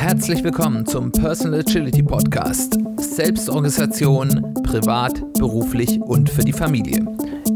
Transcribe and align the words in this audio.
Herzlich 0.00 0.42
willkommen 0.42 0.86
zum 0.86 1.12
Personal 1.12 1.60
Agility 1.60 2.02
Podcast. 2.02 2.78
Selbstorganisation, 2.96 4.54
privat, 4.62 5.20
beruflich 5.34 6.00
und 6.00 6.30
für 6.30 6.40
die 6.40 6.54
Familie. 6.54 7.04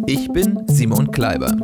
Ich 0.06 0.28
bin 0.28 0.62
Simon 0.68 1.10
Kleiber. 1.10 1.56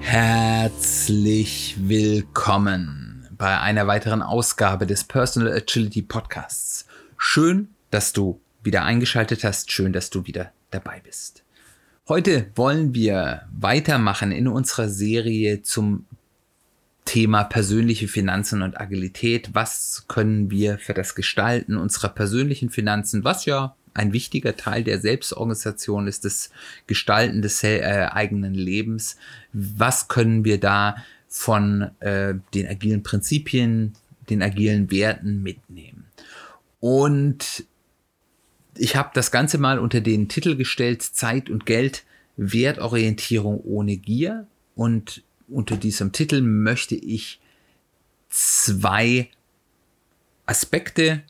Herzlich 0.00 1.76
willkommen 1.78 3.28
bei 3.30 3.58
einer 3.58 3.86
weiteren 3.86 4.20
Ausgabe 4.20 4.86
des 4.86 5.04
Personal 5.04 5.54
Agility 5.54 6.02
Podcasts. 6.02 6.84
Schön, 7.16 7.70
dass 7.90 8.12
du 8.12 8.42
wieder 8.62 8.84
eingeschaltet 8.84 9.42
hast. 9.42 9.72
Schön, 9.72 9.94
dass 9.94 10.10
du 10.10 10.26
wieder 10.26 10.52
dabei 10.70 11.00
bist. 11.02 11.44
Heute 12.10 12.50
wollen 12.56 12.92
wir 12.92 13.42
weitermachen 13.52 14.32
in 14.32 14.48
unserer 14.48 14.88
Serie 14.88 15.62
zum 15.62 16.06
Thema 17.04 17.44
persönliche 17.44 18.08
Finanzen 18.08 18.62
und 18.62 18.80
Agilität. 18.80 19.50
Was 19.52 20.06
können 20.08 20.50
wir 20.50 20.78
für 20.78 20.92
das 20.92 21.14
Gestalten 21.14 21.76
unserer 21.76 22.08
persönlichen 22.08 22.68
Finanzen, 22.68 23.22
was 23.22 23.46
ja 23.46 23.76
ein 23.94 24.12
wichtiger 24.12 24.56
Teil 24.56 24.82
der 24.82 24.98
Selbstorganisation 24.98 26.08
ist, 26.08 26.24
das 26.24 26.50
Gestalten 26.88 27.42
des 27.42 27.62
äh, 27.62 28.08
eigenen 28.10 28.54
Lebens. 28.54 29.16
Was 29.52 30.08
können 30.08 30.44
wir 30.44 30.58
da 30.58 30.96
von 31.28 31.92
äh, 32.00 32.34
den 32.54 32.66
agilen 32.66 33.04
Prinzipien, 33.04 33.92
den 34.28 34.42
agilen 34.42 34.90
Werten 34.90 35.44
mitnehmen? 35.44 36.06
Und 36.80 37.66
ich 38.80 38.96
habe 38.96 39.10
das 39.14 39.30
Ganze 39.30 39.58
mal 39.58 39.78
unter 39.78 40.00
den 40.00 40.28
Titel 40.28 40.56
gestellt, 40.56 41.02
Zeit 41.02 41.50
und 41.50 41.66
Geld, 41.66 42.04
Wertorientierung 42.40 43.60
ohne 43.60 43.98
Gier. 43.98 44.46
Und 44.74 45.22
unter 45.46 45.76
diesem 45.76 46.12
Titel 46.12 46.40
möchte 46.40 46.94
ich 46.94 47.38
zwei 48.30 49.28
Aspekte 50.46 51.22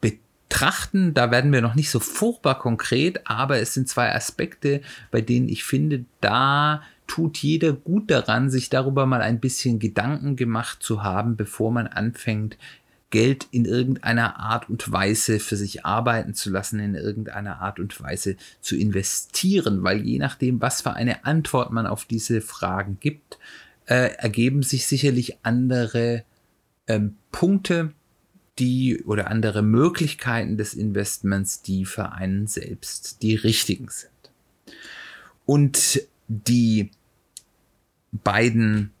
betrachten. 0.00 1.12
Da 1.12 1.30
werden 1.30 1.52
wir 1.52 1.60
noch 1.60 1.74
nicht 1.74 1.90
so 1.90 2.00
furchtbar 2.00 2.58
konkret, 2.58 3.26
aber 3.26 3.58
es 3.58 3.74
sind 3.74 3.88
zwei 3.88 4.14
Aspekte, 4.14 4.80
bei 5.10 5.20
denen 5.20 5.48
ich 5.48 5.62
finde, 5.62 6.06
da 6.20 6.82
tut 7.06 7.38
jeder 7.38 7.72
gut 7.72 8.10
daran, 8.10 8.50
sich 8.50 8.70
darüber 8.70 9.04
mal 9.04 9.20
ein 9.20 9.40
bisschen 9.40 9.78
Gedanken 9.78 10.36
gemacht 10.36 10.82
zu 10.82 11.02
haben, 11.02 11.36
bevor 11.36 11.72
man 11.72 11.86
anfängt, 11.86 12.56
Geld 13.10 13.48
in 13.50 13.64
irgendeiner 13.64 14.38
Art 14.38 14.70
und 14.70 14.90
Weise 14.90 15.40
für 15.40 15.56
sich 15.56 15.84
arbeiten 15.84 16.34
zu 16.34 16.50
lassen, 16.50 16.78
in 16.78 16.94
irgendeiner 16.94 17.60
Art 17.60 17.80
und 17.80 18.00
Weise 18.00 18.36
zu 18.60 18.76
investieren, 18.76 19.82
weil 19.82 20.06
je 20.06 20.18
nachdem, 20.18 20.60
was 20.60 20.82
für 20.82 20.94
eine 20.94 21.24
Antwort 21.24 21.72
man 21.72 21.86
auf 21.86 22.04
diese 22.04 22.40
Fragen 22.40 22.98
gibt, 23.00 23.38
äh, 23.86 24.14
ergeben 24.16 24.62
sich 24.62 24.86
sicherlich 24.86 25.38
andere 25.42 26.24
ähm, 26.86 27.16
Punkte, 27.32 27.92
die 28.58 29.02
oder 29.04 29.28
andere 29.28 29.62
Möglichkeiten 29.62 30.56
des 30.56 30.74
Investments, 30.74 31.62
die 31.62 31.84
für 31.84 32.12
einen 32.12 32.46
selbst 32.46 33.22
die 33.22 33.34
richtigen 33.34 33.88
sind. 33.88 34.10
Und 35.46 36.02
die 36.28 36.90
beiden 38.12 38.92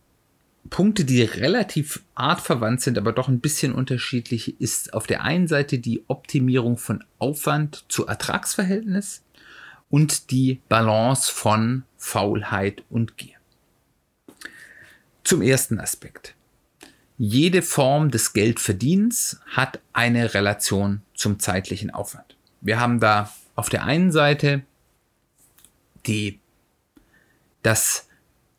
Punkte, 0.70 1.04
die 1.04 1.22
relativ 1.22 2.02
artverwandt 2.14 2.80
sind, 2.80 2.96
aber 2.96 3.12
doch 3.12 3.28
ein 3.28 3.40
bisschen 3.40 3.74
unterschiedlich, 3.74 4.60
ist 4.60 4.94
auf 4.94 5.06
der 5.06 5.22
einen 5.22 5.48
Seite 5.48 5.78
die 5.78 6.04
Optimierung 6.06 6.78
von 6.78 7.04
Aufwand 7.18 7.84
zu 7.88 8.06
Ertragsverhältnis 8.06 9.22
und 9.90 10.30
die 10.30 10.60
Balance 10.68 11.30
von 11.30 11.82
Faulheit 11.98 12.84
und 12.88 13.18
Gier. 13.18 13.34
Zum 15.24 15.42
ersten 15.42 15.78
Aspekt. 15.80 16.34
Jede 17.18 17.60
Form 17.60 18.10
des 18.10 18.32
Geldverdienens 18.32 19.40
hat 19.50 19.80
eine 19.92 20.32
Relation 20.32 21.02
zum 21.14 21.38
zeitlichen 21.38 21.90
Aufwand. 21.90 22.36
Wir 22.62 22.80
haben 22.80 23.00
da 23.00 23.30
auf 23.56 23.68
der 23.68 23.84
einen 23.84 24.12
Seite 24.12 24.62
die, 26.06 26.38
das 27.62 28.08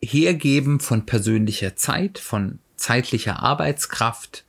Hergeben 0.04 0.80
von 0.80 1.06
persönlicher 1.06 1.76
Zeit, 1.76 2.18
von 2.18 2.60
zeitlicher 2.76 3.42
Arbeitskraft 3.42 4.44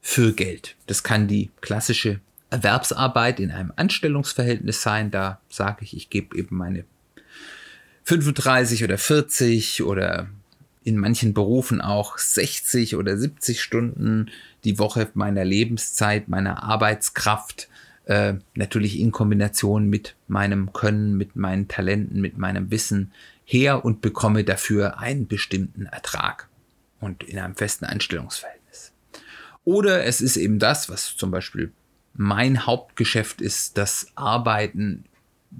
für 0.00 0.32
Geld. 0.32 0.76
Das 0.86 1.02
kann 1.02 1.26
die 1.26 1.50
klassische 1.60 2.20
Erwerbsarbeit 2.50 3.40
in 3.40 3.50
einem 3.50 3.72
Anstellungsverhältnis 3.74 4.82
sein. 4.82 5.10
Da 5.10 5.40
sage 5.48 5.84
ich, 5.84 5.96
ich 5.96 6.10
gebe 6.10 6.36
eben 6.36 6.56
meine 6.56 6.84
35 8.04 8.84
oder 8.84 8.98
40 8.98 9.82
oder 9.82 10.28
in 10.84 10.98
manchen 10.98 11.34
Berufen 11.34 11.80
auch 11.80 12.18
60 12.18 12.96
oder 12.96 13.16
70 13.16 13.60
Stunden 13.60 14.30
die 14.64 14.78
Woche 14.78 15.08
meiner 15.14 15.44
Lebenszeit, 15.44 16.28
meiner 16.28 16.62
Arbeitskraft, 16.62 17.68
äh, 18.04 18.34
natürlich 18.54 19.00
in 19.00 19.10
Kombination 19.10 19.88
mit 19.88 20.14
meinem 20.28 20.72
Können, 20.74 21.16
mit 21.16 21.36
meinen 21.36 21.68
Talenten, 21.68 22.20
mit 22.20 22.36
meinem 22.36 22.70
Wissen 22.70 23.12
her 23.44 23.84
und 23.84 24.00
bekomme 24.00 24.44
dafür 24.44 24.98
einen 24.98 25.26
bestimmten 25.26 25.86
Ertrag 25.86 26.48
und 27.00 27.22
in 27.22 27.38
einem 27.38 27.54
festen 27.54 27.84
Anstellungsverhältnis. 27.84 28.92
Oder 29.64 30.04
es 30.04 30.20
ist 30.20 30.36
eben 30.36 30.58
das, 30.58 30.88
was 30.88 31.16
zum 31.16 31.30
Beispiel 31.30 31.72
mein 32.14 32.66
Hauptgeschäft 32.66 33.40
ist, 33.40 33.76
das 33.76 34.08
Arbeiten 34.14 35.04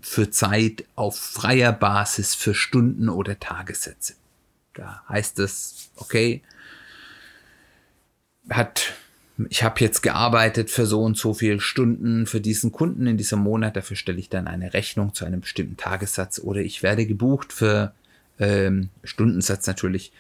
für 0.03 0.31
Zeit 0.31 0.85
auf 0.95 1.19
freier 1.19 1.73
Basis 1.73 2.35
für 2.35 2.55
Stunden 2.55 3.09
oder 3.09 3.39
Tagessätze. 3.39 4.15
Da 4.75 5.05
heißt 5.09 5.39
es, 5.39 5.91
okay, 5.97 6.43
hat 8.51 8.93
ich 9.49 9.65
habe 9.65 9.81
jetzt 9.81 10.03
gearbeitet 10.03 10.71
für 10.71 10.87
so 10.87 11.03
und 11.03 11.17
so 11.17 11.35
viele 11.35 11.61
Stunden 11.61 12.27
für 12.27 12.41
diesen 12.41 12.71
Kunden 12.71 13.07
in 13.07 13.17
diesem 13.17 13.41
Monat, 13.41 13.77
dafür 13.77 13.97
stelle 13.97 14.19
ich 14.19 14.29
dann 14.29 14.47
eine 14.47 14.75
Rechnung 14.75 15.13
zu 15.13 15.25
einem 15.25 15.41
bestimmten 15.41 15.77
Tagessatz 15.77 16.39
oder 16.39 16.61
ich 16.61 16.83
werde 16.83 17.05
gebucht 17.07 17.53
für 17.53 17.93
ähm, 18.39 18.91
Stundensatz 19.03 19.67
natürlich. 19.67 20.13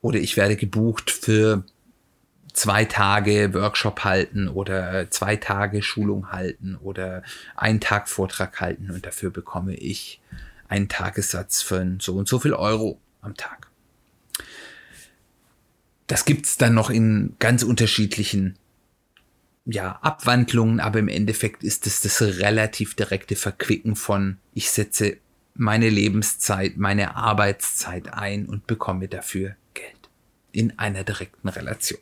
Oder 0.00 0.18
ich 0.18 0.36
werde 0.36 0.56
gebucht 0.56 1.10
für 1.10 1.64
zwei 2.52 2.84
Tage 2.84 3.52
Workshop 3.52 4.04
halten 4.04 4.48
oder 4.48 5.10
zwei 5.10 5.36
Tage 5.36 5.82
Schulung 5.82 6.30
halten 6.30 6.76
oder 6.76 7.22
einen 7.56 7.80
Tag 7.80 8.08
Vortrag 8.08 8.60
halten. 8.60 8.90
Und 8.90 9.04
dafür 9.04 9.30
bekomme 9.30 9.74
ich 9.74 10.20
einen 10.68 10.88
Tagessatz 10.88 11.62
von 11.62 12.00
so 12.00 12.14
und 12.14 12.28
so 12.28 12.38
viel 12.38 12.54
Euro 12.54 12.98
am 13.20 13.36
Tag. 13.36 13.68
Das 16.06 16.24
gibt's 16.24 16.56
dann 16.56 16.74
noch 16.74 16.90
in 16.90 17.34
ganz 17.38 17.62
unterschiedlichen 17.62 18.58
ja, 19.66 19.98
Abwandlungen, 20.02 20.80
aber 20.80 20.98
im 20.98 21.08
Endeffekt 21.08 21.64
ist 21.64 21.86
es 21.86 22.00
das 22.00 22.20
relativ 22.20 22.94
direkte 22.94 23.36
Verquicken 23.36 23.96
von, 23.96 24.38
ich 24.52 24.70
setze 24.70 25.16
meine 25.54 25.88
Lebenszeit, 25.88 26.76
meine 26.76 27.16
Arbeitszeit 27.16 28.12
ein 28.12 28.46
und 28.46 28.66
bekomme 28.66 29.08
dafür 29.08 29.56
Geld 29.72 30.10
in 30.52 30.78
einer 30.78 31.04
direkten 31.04 31.48
Relation. 31.48 32.00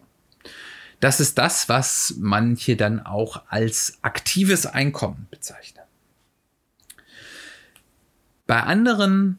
Das 0.99 1.21
ist 1.21 1.39
das, 1.39 1.69
was 1.69 2.15
manche 2.19 2.77
dann 2.77 3.01
auch 3.01 3.43
als 3.49 3.99
aktives 4.03 4.67
Einkommen 4.67 5.27
bezeichnen. 5.31 5.85
Bei 8.47 8.63
anderen 8.63 9.39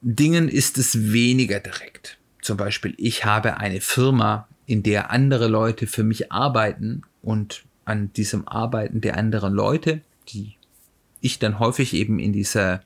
Dingen 0.00 0.48
ist 0.48 0.78
es 0.78 1.12
weniger 1.12 1.60
direkt 1.60 2.19
zum 2.42 2.56
Beispiel, 2.56 2.94
ich 2.96 3.24
habe 3.24 3.58
eine 3.58 3.80
Firma, 3.80 4.48
in 4.66 4.82
der 4.82 5.10
andere 5.10 5.48
Leute 5.48 5.86
für 5.86 6.04
mich 6.04 6.30
arbeiten 6.30 7.02
und 7.22 7.64
an 7.84 8.12
diesem 8.12 8.46
Arbeiten 8.46 9.00
der 9.00 9.16
anderen 9.16 9.52
Leute, 9.52 10.00
die 10.28 10.54
ich 11.20 11.38
dann 11.38 11.58
häufig 11.58 11.92
eben 11.92 12.18
in 12.18 12.32
dieser 12.32 12.82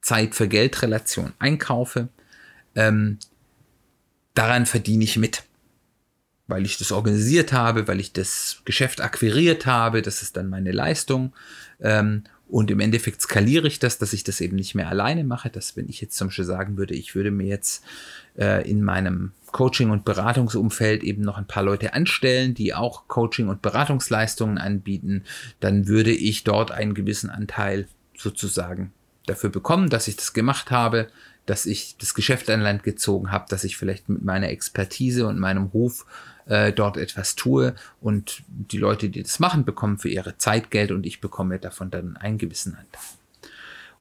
Zeit 0.00 0.34
für 0.34 0.48
Geld 0.48 0.80
Relation 0.82 1.34
einkaufe, 1.38 2.08
ähm, 2.74 3.18
daran 4.34 4.66
verdiene 4.66 5.04
ich 5.04 5.16
mit. 5.16 5.42
Weil 6.46 6.64
ich 6.64 6.78
das 6.78 6.92
organisiert 6.92 7.52
habe, 7.52 7.88
weil 7.88 8.00
ich 8.00 8.12
das 8.12 8.62
Geschäft 8.64 9.00
akquiriert 9.00 9.66
habe, 9.66 10.00
das 10.00 10.22
ist 10.22 10.36
dann 10.36 10.48
meine 10.48 10.72
Leistung. 10.72 11.34
Ähm, 11.80 12.24
und 12.48 12.70
im 12.70 12.80
Endeffekt 12.80 13.20
skaliere 13.20 13.66
ich 13.66 13.78
das, 13.78 13.98
dass 13.98 14.12
ich 14.12 14.22
das 14.22 14.40
eben 14.40 14.56
nicht 14.56 14.74
mehr 14.74 14.88
alleine 14.88 15.24
mache. 15.24 15.50
Dass 15.50 15.76
wenn 15.76 15.88
ich 15.88 16.00
jetzt 16.00 16.16
zum 16.16 16.28
Beispiel 16.28 16.44
sagen 16.44 16.76
würde, 16.76 16.94
ich 16.94 17.14
würde 17.14 17.30
mir 17.30 17.46
jetzt 17.46 17.82
äh, 18.38 18.68
in 18.68 18.82
meinem 18.82 19.32
Coaching- 19.50 19.90
und 19.90 20.04
Beratungsumfeld 20.04 21.02
eben 21.02 21.22
noch 21.22 21.38
ein 21.38 21.46
paar 21.46 21.64
Leute 21.64 21.94
anstellen, 21.94 22.54
die 22.54 22.74
auch 22.74 23.08
Coaching- 23.08 23.48
und 23.48 23.62
Beratungsleistungen 23.62 24.58
anbieten, 24.58 25.24
dann 25.60 25.88
würde 25.88 26.12
ich 26.12 26.44
dort 26.44 26.70
einen 26.70 26.94
gewissen 26.94 27.30
Anteil 27.30 27.88
sozusagen 28.16 28.92
dafür 29.26 29.50
bekommen, 29.50 29.90
dass 29.90 30.06
ich 30.06 30.16
das 30.16 30.32
gemacht 30.32 30.70
habe, 30.70 31.08
dass 31.46 31.66
ich 31.66 31.96
das 31.98 32.14
Geschäft 32.14 32.48
an 32.50 32.60
Land 32.60 32.82
gezogen 32.84 33.32
habe, 33.32 33.46
dass 33.48 33.64
ich 33.64 33.76
vielleicht 33.76 34.08
mit 34.08 34.24
meiner 34.24 34.50
Expertise 34.50 35.26
und 35.26 35.38
meinem 35.38 35.64
Ruf 35.64 36.06
äh, 36.46 36.72
dort 36.72 36.96
etwas 36.96 37.34
tue 37.34 37.74
und 38.00 38.42
die 38.48 38.78
Leute, 38.78 39.08
die 39.08 39.22
das 39.22 39.38
machen, 39.38 39.64
bekommen 39.64 39.98
für 39.98 40.08
ihre 40.08 40.38
Zeit 40.38 40.70
Geld 40.70 40.90
und 40.90 41.06
ich 41.06 41.20
bekomme 41.20 41.58
davon 41.58 41.90
dann 41.90 42.16
einen 42.16 42.38
gewissen 42.38 42.74
Anteil. 42.74 43.02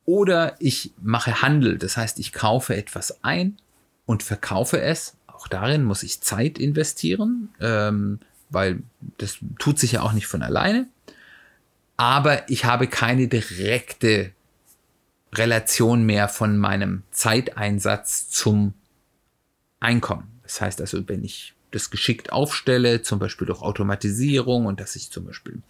Oder 0.05 0.55
ich 0.59 0.93
mache 1.01 1.41
Handel, 1.41 1.77
das 1.77 1.97
heißt, 1.97 2.19
ich 2.19 2.31
kaufe 2.31 2.75
etwas 2.75 3.23
ein 3.23 3.57
und 4.05 4.21
verkaufe 4.21 4.79
es. 4.79 5.17
Auch 5.25 5.47
darin 5.47 5.83
muss 5.83 6.03
ich 6.03 6.21
Zeit 6.21 6.59
investieren, 6.59 7.49
ähm, 7.59 8.19
weil 8.49 8.83
das 9.17 9.39
tut 9.57 9.79
sich 9.79 9.93
ja 9.93 10.01
auch 10.01 10.13
nicht 10.13 10.27
von 10.27 10.43
alleine. 10.43 10.87
Aber 11.97 12.47
ich 12.49 12.65
habe 12.65 12.87
keine 12.87 13.27
direkte 13.27 14.31
Relation 15.33 16.05
mehr 16.05 16.29
von 16.29 16.57
meinem 16.57 17.03
Zeiteinsatz 17.11 18.29
zum 18.29 18.73
Einkommen. 19.79 20.39
Das 20.43 20.61
heißt 20.61 20.81
also, 20.81 21.07
wenn 21.07 21.23
ich 21.23 21.54
das 21.75 21.89
geschickt 21.89 22.31
aufstelle, 22.31 23.01
zum 23.01 23.19
Beispiel 23.19 23.47
durch 23.47 23.61
Automatisierung 23.61 24.65
und 24.65 24.79
dass 24.79 24.95
ich 24.95 25.11
zum 25.11 25.25
Beispiel 25.25 25.61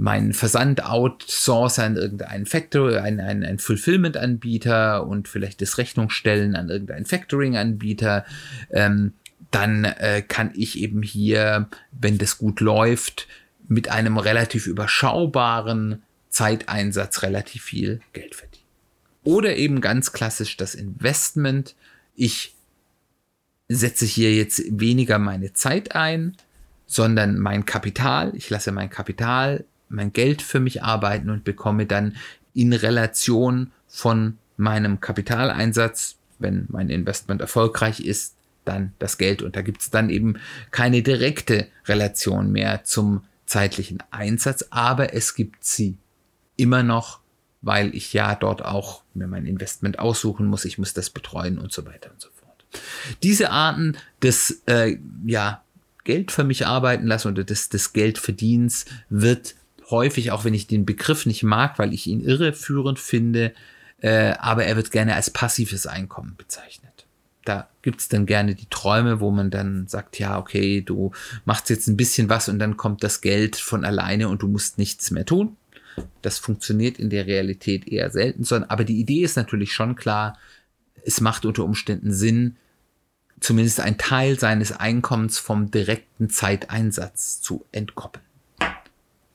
meinen 0.00 0.32
Versand 0.32 0.82
outsource 0.84 1.78
an 1.78 1.96
irgendeinen 1.96 2.46
Factory, 2.46 2.96
einen, 2.96 3.20
einen, 3.20 3.44
einen 3.44 3.58
Fulfillment-Anbieter 3.58 5.06
und 5.06 5.28
vielleicht 5.28 5.60
das 5.60 5.76
Rechnungsstellen 5.76 6.56
an 6.56 6.70
irgendeinen 6.70 7.04
Factoring-Anbieter, 7.04 8.24
ähm, 8.70 9.12
dann 9.50 9.84
äh, 9.84 10.22
kann 10.26 10.52
ich 10.54 10.78
eben 10.78 11.02
hier, 11.02 11.68
wenn 11.92 12.16
das 12.16 12.38
gut 12.38 12.60
läuft, 12.60 13.28
mit 13.68 13.90
einem 13.90 14.16
relativ 14.16 14.66
überschaubaren 14.66 16.02
Zeiteinsatz 16.30 17.22
relativ 17.22 17.62
viel 17.62 18.00
Geld 18.14 18.34
verdienen. 18.34 18.64
Oder 19.22 19.56
eben 19.56 19.82
ganz 19.82 20.12
klassisch 20.12 20.56
das 20.56 20.74
Investment. 20.74 21.74
Ich 22.14 22.54
setze 23.76 24.04
hier 24.04 24.34
jetzt 24.34 24.62
weniger 24.68 25.18
meine 25.18 25.52
Zeit 25.52 25.94
ein, 25.94 26.36
sondern 26.86 27.38
mein 27.38 27.64
Kapital. 27.64 28.32
Ich 28.34 28.50
lasse 28.50 28.72
mein 28.72 28.90
Kapital, 28.90 29.64
mein 29.88 30.12
Geld 30.12 30.42
für 30.42 30.60
mich 30.60 30.82
arbeiten 30.82 31.30
und 31.30 31.44
bekomme 31.44 31.86
dann 31.86 32.16
in 32.52 32.72
Relation 32.72 33.70
von 33.86 34.38
meinem 34.56 35.00
Kapitaleinsatz, 35.00 36.16
wenn 36.38 36.66
mein 36.68 36.90
Investment 36.90 37.40
erfolgreich 37.40 38.00
ist, 38.00 38.34
dann 38.64 38.92
das 38.98 39.18
Geld. 39.18 39.42
Und 39.42 39.56
da 39.56 39.62
gibt 39.62 39.82
es 39.82 39.90
dann 39.90 40.10
eben 40.10 40.38
keine 40.70 41.02
direkte 41.02 41.68
Relation 41.86 42.50
mehr 42.50 42.84
zum 42.84 43.22
zeitlichen 43.46 44.02
Einsatz, 44.10 44.66
aber 44.70 45.14
es 45.14 45.34
gibt 45.34 45.64
sie 45.64 45.96
immer 46.56 46.82
noch, 46.82 47.20
weil 47.62 47.94
ich 47.94 48.12
ja 48.12 48.34
dort 48.34 48.64
auch 48.64 49.02
mir 49.14 49.26
mein 49.26 49.46
Investment 49.46 49.98
aussuchen 49.98 50.46
muss, 50.46 50.64
ich 50.64 50.78
muss 50.78 50.94
das 50.94 51.10
betreuen 51.10 51.58
und 51.58 51.72
so 51.72 51.84
weiter 51.84 52.10
und 52.10 52.20
so 52.20 52.28
fort. 52.28 52.39
Diese 53.22 53.50
Arten 53.50 53.96
des 54.22 54.62
äh, 54.66 54.96
ja, 55.24 55.62
Geld 56.04 56.32
für 56.32 56.44
mich 56.44 56.66
arbeiten 56.66 57.06
lassen 57.06 57.28
oder 57.28 57.44
des, 57.44 57.68
des 57.68 57.92
Geldverdienens 57.92 58.86
wird 59.08 59.54
häufig, 59.90 60.30
auch 60.30 60.44
wenn 60.44 60.54
ich 60.54 60.66
den 60.66 60.86
Begriff 60.86 61.26
nicht 61.26 61.42
mag, 61.42 61.78
weil 61.78 61.92
ich 61.92 62.06
ihn 62.06 62.20
irreführend 62.20 62.98
finde, 62.98 63.52
äh, 64.00 64.32
aber 64.38 64.64
er 64.64 64.76
wird 64.76 64.90
gerne 64.92 65.14
als 65.14 65.30
passives 65.30 65.86
Einkommen 65.86 66.34
bezeichnet. 66.36 67.06
Da 67.44 67.68
gibt 67.82 68.00
es 68.00 68.08
dann 68.08 68.26
gerne 68.26 68.54
die 68.54 68.68
Träume, 68.70 69.20
wo 69.20 69.30
man 69.30 69.50
dann 69.50 69.88
sagt, 69.88 70.18
ja, 70.18 70.38
okay, 70.38 70.82
du 70.82 71.12
machst 71.44 71.70
jetzt 71.70 71.88
ein 71.88 71.96
bisschen 71.96 72.28
was 72.28 72.48
und 72.48 72.58
dann 72.58 72.76
kommt 72.76 73.02
das 73.02 73.20
Geld 73.20 73.56
von 73.56 73.84
alleine 73.84 74.28
und 74.28 74.42
du 74.42 74.48
musst 74.48 74.78
nichts 74.78 75.10
mehr 75.10 75.24
tun. 75.24 75.56
Das 76.22 76.38
funktioniert 76.38 76.98
in 76.98 77.10
der 77.10 77.26
Realität 77.26 77.88
eher 77.88 78.10
selten, 78.10 78.44
sondern 78.44 78.70
aber 78.70 78.84
die 78.84 79.00
Idee 79.00 79.22
ist 79.22 79.36
natürlich 79.36 79.72
schon 79.72 79.96
klar, 79.96 80.38
es 81.04 81.20
macht 81.20 81.44
unter 81.44 81.64
Umständen 81.64 82.12
Sinn, 82.12 82.56
zumindest 83.40 83.80
ein 83.80 83.98
Teil 83.98 84.38
seines 84.38 84.72
Einkommens 84.72 85.38
vom 85.38 85.70
direkten 85.70 86.30
Zeiteinsatz 86.30 87.40
zu 87.40 87.64
entkoppeln. 87.72 88.24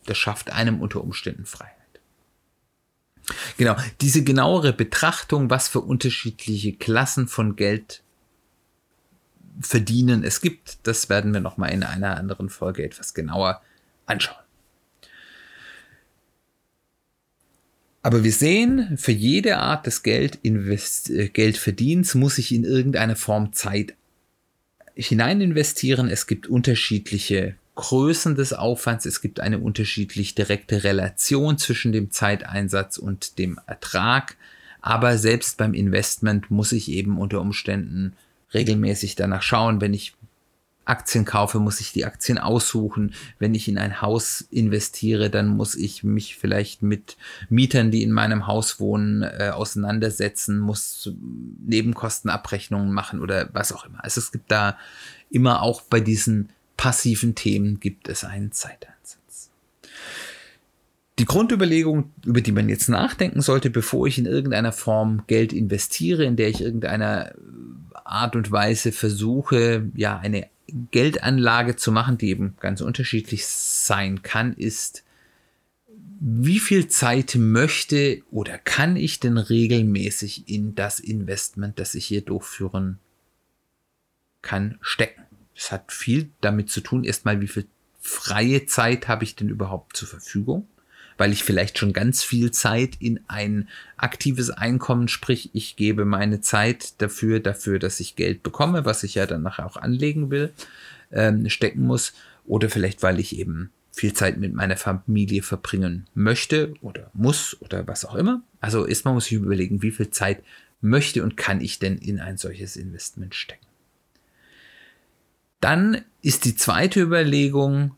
Das 0.06 0.18
schafft 0.18 0.52
einem 0.52 0.82
unter 0.82 1.02
Umständen 1.02 1.46
Freiheit. 1.46 1.74
Genau, 3.58 3.76
diese 4.02 4.24
genauere 4.24 4.72
Betrachtung, 4.72 5.50
was 5.50 5.68
für 5.68 5.82
unterschiedliche 5.82 6.74
Klassen 6.74 7.28
von 7.28 7.56
Geld 7.56 8.04
verdienen 9.60 10.24
es 10.24 10.42
gibt, 10.42 10.80
das 10.84 11.10
werden 11.10 11.34
wir 11.34 11.40
nochmal 11.40 11.72
in 11.72 11.84
einer 11.84 12.18
anderen 12.18 12.50
Folge 12.50 12.84
etwas 12.84 13.14
genauer 13.14 13.62
anschauen. 14.06 14.45
Aber 18.06 18.24
wir 18.24 18.32
sehen, 18.32 19.00
für 19.00 19.14
jede 19.14 19.58
Art 19.58 19.88
des 19.88 20.04
Geld 20.04 20.38
äh, 20.44 21.28
Geldverdienens 21.30 22.14
muss 22.14 22.38
ich 22.38 22.54
in 22.54 22.64
irgendeine 22.64 23.16
Form 23.16 23.52
Zeit 23.52 23.96
hinein 24.94 25.42
investieren. 25.42 26.08
Es 26.08 26.28
gibt 26.28 26.46
unterschiedliche 26.46 27.56
Größen 27.74 28.36
des 28.36 28.54
Aufwands. 28.54 29.08
Es 29.08 29.22
gibt 29.22 29.40
eine 29.40 29.58
unterschiedlich 29.58 30.36
direkte 30.36 30.84
Relation 30.84 31.58
zwischen 31.58 31.94
dem 31.94 32.12
Zeiteinsatz 32.12 33.00
und 33.00 33.40
dem 33.40 33.60
Ertrag. 33.66 34.38
Aber 34.82 35.18
selbst 35.18 35.58
beim 35.58 35.74
Investment 35.74 36.52
muss 36.52 36.74
ich 36.74 36.92
eben 36.92 37.18
unter 37.18 37.42
Umständen 37.42 38.14
regelmäßig 38.54 39.16
danach 39.16 39.42
schauen, 39.42 39.82
wenn 39.82 39.96
ich 39.96 40.14
Aktien 40.86 41.26
kaufe, 41.26 41.60
muss 41.60 41.80
ich 41.80 41.92
die 41.92 42.06
Aktien 42.06 42.38
aussuchen. 42.38 43.14
Wenn 43.40 43.56
ich 43.56 43.68
in 43.68 43.78
ein 43.78 44.02
Haus 44.02 44.42
investiere, 44.52 45.30
dann 45.30 45.48
muss 45.48 45.76
ich 45.76 46.04
mich 46.04 46.38
vielleicht 46.38 46.84
mit 46.84 47.18
Mietern, 47.50 47.92
die 47.92 48.04
in 48.04 48.12
meinem 48.12 48.48
Haus 48.48 48.80
wohnen, 48.80 49.24
äh, 49.24 49.52
auseinandersetzen, 49.54 50.60
muss 50.60 51.12
Nebenkostenabrechnungen 51.66 52.92
machen 52.92 53.20
oder 53.20 53.50
was 53.54 53.72
auch 53.72 53.86
immer. 53.86 54.04
Also 54.04 54.20
es 54.20 54.32
gibt 54.32 54.52
da 54.52 54.78
immer 55.30 55.62
auch 55.62 55.82
bei 55.82 56.00
diesen 56.00 56.50
passiven 56.78 57.36
Themen 57.36 57.80
gibt 57.80 58.10
es 58.10 58.24
einen 58.24 58.52
Zeiteinsatz. 58.52 59.50
Die 61.18 61.26
Grundüberlegung, 61.26 62.12
über 62.26 62.42
die 62.42 62.52
man 62.52 62.68
jetzt 62.68 62.90
nachdenken 62.90 63.42
sollte, 63.42 63.70
bevor 63.70 64.06
ich 64.06 64.18
in 64.18 64.26
irgendeiner 64.26 64.74
Form 64.74 65.24
Geld 65.28 65.54
investiere, 65.54 66.26
in 66.26 66.36
der 66.36 66.50
ich 66.50 66.62
irgendeiner 66.62 67.34
Art 68.04 68.36
und 68.36 68.52
Weise 68.52 68.92
versuche, 68.92 69.90
ja, 69.96 70.18
eine 70.18 70.48
Geldanlage 70.68 71.76
zu 71.76 71.92
machen, 71.92 72.18
die 72.18 72.30
eben 72.30 72.56
ganz 72.60 72.82
unterschiedlich 72.82 73.46
sein 73.48 74.24
kann, 74.24 74.54
ist, 74.54 75.04
wie 76.20 76.60
viel 76.60 76.88
Zeit 76.88 77.36
möchte 77.36 78.24
oder 78.32 78.58
kann 78.58 78.96
ich 78.96 79.20
denn 79.20 79.38
regelmäßig 79.38 80.50
in 80.50 80.76
das 80.76 81.00
Investment, 81.00 81.78
das 81.80 81.94
ich 81.94 82.06
hier 82.06 82.22
durchführen 82.22 83.00
kann, 84.42 84.78
stecken? 84.82 85.24
Das 85.56 85.72
hat 85.72 85.92
viel 85.92 86.30
damit 86.42 86.70
zu 86.70 86.82
tun, 86.82 87.04
erstmal, 87.04 87.42
wie 87.42 87.48
viel 87.48 87.68
freie 88.00 88.66
Zeit 88.66 89.08
habe 89.08 89.24
ich 89.24 89.36
denn 89.36 89.50
überhaupt 89.50 89.98
zur 89.98 90.08
Verfügung? 90.08 90.68
Weil 91.18 91.32
ich 91.32 91.44
vielleicht 91.44 91.78
schon 91.78 91.94
ganz 91.94 92.24
viel 92.24 92.52
Zeit 92.52 92.96
in 93.00 93.20
ein 93.28 93.68
aktives 93.98 94.50
Einkommen, 94.50 95.08
sprich 95.08 95.50
ich 95.54 95.76
gebe 95.76 96.06
meine 96.06 96.42
Zeit 96.42 97.02
dafür, 97.02 97.40
dafür, 97.40 97.80
dass 97.80 98.00
ich 98.00 98.16
Geld 98.16 98.44
bekomme, 98.44 98.86
was 98.86 99.04
ich 99.04 99.16
ja 99.16 99.26
dann 99.26 99.42
nachher 99.44 99.66
auch 99.66 99.78
anlegen 99.78 100.30
will, 100.30 100.54
ähm, 101.12 101.50
stecken 101.50 101.84
muss. 101.84 102.14
Oder 102.46 102.70
vielleicht, 102.70 103.02
weil 103.02 103.20
ich 103.20 103.38
eben 103.38 103.72
viel 103.92 104.14
Zeit 104.14 104.38
mit 104.38 104.54
meiner 104.54 104.78
Familie 104.78 105.42
verbringen 105.42 106.08
möchte 106.14 106.74
oder 106.82 107.10
muss 107.14 107.60
oder 107.62 107.88
was 107.88 108.04
auch 108.04 108.16
immer. 108.16 108.44
Also 108.60 108.86
erstmal 108.86 109.14
muss 109.14 109.28
ich 109.28 109.34
überlegen, 109.34 109.82
wie 109.82 109.92
viel 109.92 110.10
Zeit 110.10 110.44
möchte 110.82 111.24
und 111.24 111.38
kann 111.38 111.62
ich 111.62 111.80
denn 111.80 111.98
in 111.98 112.20
ein 112.20 112.38
solches 112.38 112.76
Investment 112.76 113.34
stecken. 113.34 113.66
Dann 115.62 116.04
ist 116.22 116.46
die 116.46 116.56
zweite 116.56 117.02
Überlegung, 117.02 117.96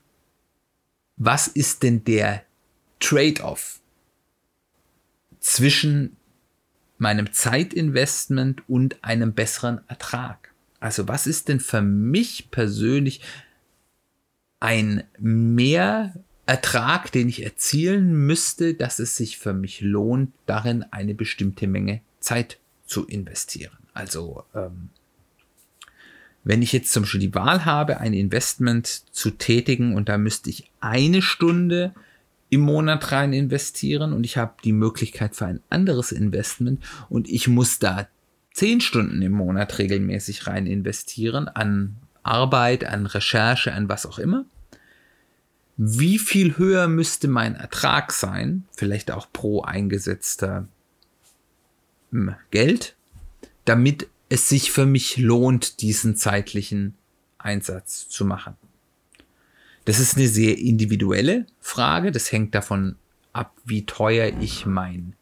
was 1.18 1.48
ist 1.48 1.84
denn 1.84 2.04
der 2.04 2.44
Trade-off 3.00 3.80
zwischen 5.40 6.18
meinem 6.98 7.32
Zeitinvestment 7.32 8.68
und 8.68 9.04
einem 9.04 9.34
besseren 9.34 9.82
Ertrag. 9.88 10.52
Also 10.80 11.08
was 11.08 11.28
ist 11.28 11.48
denn 11.48 11.60
für 11.60 11.82
mich 11.82 12.50
persönlich 12.52 13.22
ein 14.60 15.04
Mehrertrag, 15.20 17.12
den 17.12 17.30
ich 17.30 17.44
erzielen 17.44 18.14
müsste, 18.26 18.74
dass 18.74 19.00
es 19.00 19.16
sich 19.16 19.38
für 19.38 19.54
mich 19.54 19.82
lohnt, 19.82 20.32
darin 20.46 20.84
eine 20.92 21.14
bestimmte 21.14 21.68
Menge 21.68 22.02
Zeit 22.20 22.58
zu 22.86 23.06
investieren. 23.06 23.78
Also 23.94 24.44
ähm, 24.56 24.90
wenn 26.44 26.62
ich 26.62 26.72
jetzt 26.72 26.92
zum 26.92 27.04
Beispiel 27.04 27.20
die 27.20 27.36
Wahl 27.36 27.66
habe, 27.66 28.00
ein 28.00 28.14
Investment 28.14 28.88
zu 28.88 29.32
tätigen 29.32 29.96
und 29.96 30.10
da 30.10 30.18
müsste 30.18 30.50
ich 30.50 30.72
eine 30.80 31.22
Stunde 31.22 31.94
im 32.50 32.62
Monat 32.62 33.12
rein 33.12 33.34
investieren 33.34 34.14
und 34.14 34.24
ich 34.24 34.38
habe 34.38 34.56
die 34.64 34.74
Möglichkeit 34.74 35.36
für 35.36 35.46
ein 35.46 35.62
anderes 35.70 36.12
Investment 36.12 36.84
und 37.10 37.30
ich 37.30 37.48
muss 37.48 37.80
da 37.80 38.08
zehn 38.54 38.82
Stunden 38.82 39.22
im 39.22 39.34
Monat 39.34 39.78
regelmäßig 39.78 40.48
rein 40.48 40.66
investieren 40.66 41.48
an 41.48 41.98
Arbeit, 42.24 42.86
an 42.86 43.06
Recherche, 43.06 43.74
an 43.74 43.90
was 43.90 44.06
auch 44.06 44.20
immer. 44.20 44.46
Wie 45.78 46.18
viel 46.18 46.58
höher 46.58 46.88
müsste 46.88 47.28
mein 47.28 47.56
Ertrag 47.56 48.12
sein, 48.12 48.66
vielleicht 48.72 49.12
auch 49.12 49.28
pro 49.32 49.62
eingesetzter 49.62 50.68
hm, 52.12 52.36
Geld, 52.50 52.96
damit 53.66 54.08
es 54.30 54.50
sich 54.50 54.72
für 54.72 54.86
mich 54.86 55.18
lohnt, 55.18 55.82
diesen 55.82 56.16
zeitlichen 56.16 56.96
Einsatz 57.38 58.10
zu 58.10 58.26
machen? 58.26 58.56
Das 59.88 60.00
ist 60.00 60.18
eine 60.18 60.28
sehr 60.28 60.58
individuelle 60.58 61.46
Frage. 61.62 62.12
Das 62.12 62.30
hängt 62.34 62.54
davon 62.54 62.98
ab, 63.32 63.56
wie 63.64 63.86
teuer 63.86 64.34
ich 64.42 64.66
mein, 64.66 65.16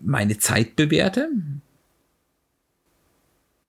meine 0.00 0.36
Zeit 0.36 0.74
bewerte. 0.74 1.28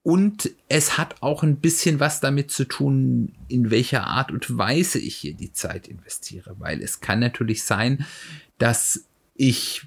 Und 0.01 0.50
es 0.67 0.97
hat 0.97 1.21
auch 1.21 1.43
ein 1.43 1.57
bisschen 1.57 2.00
was 2.00 2.21
damit 2.21 2.50
zu 2.50 2.65
tun, 2.65 3.35
in 3.50 3.69
welcher 3.69 4.07
Art 4.07 4.31
und 4.31 4.57
Weise 4.57 4.97
ich 4.97 5.15
hier 5.15 5.35
die 5.35 5.53
Zeit 5.53 5.88
investiere. 5.88 6.55
Weil 6.57 6.81
es 6.81 7.01
kann 7.01 7.19
natürlich 7.19 7.63
sein, 7.63 8.07
dass 8.57 9.05
ich 9.35 9.83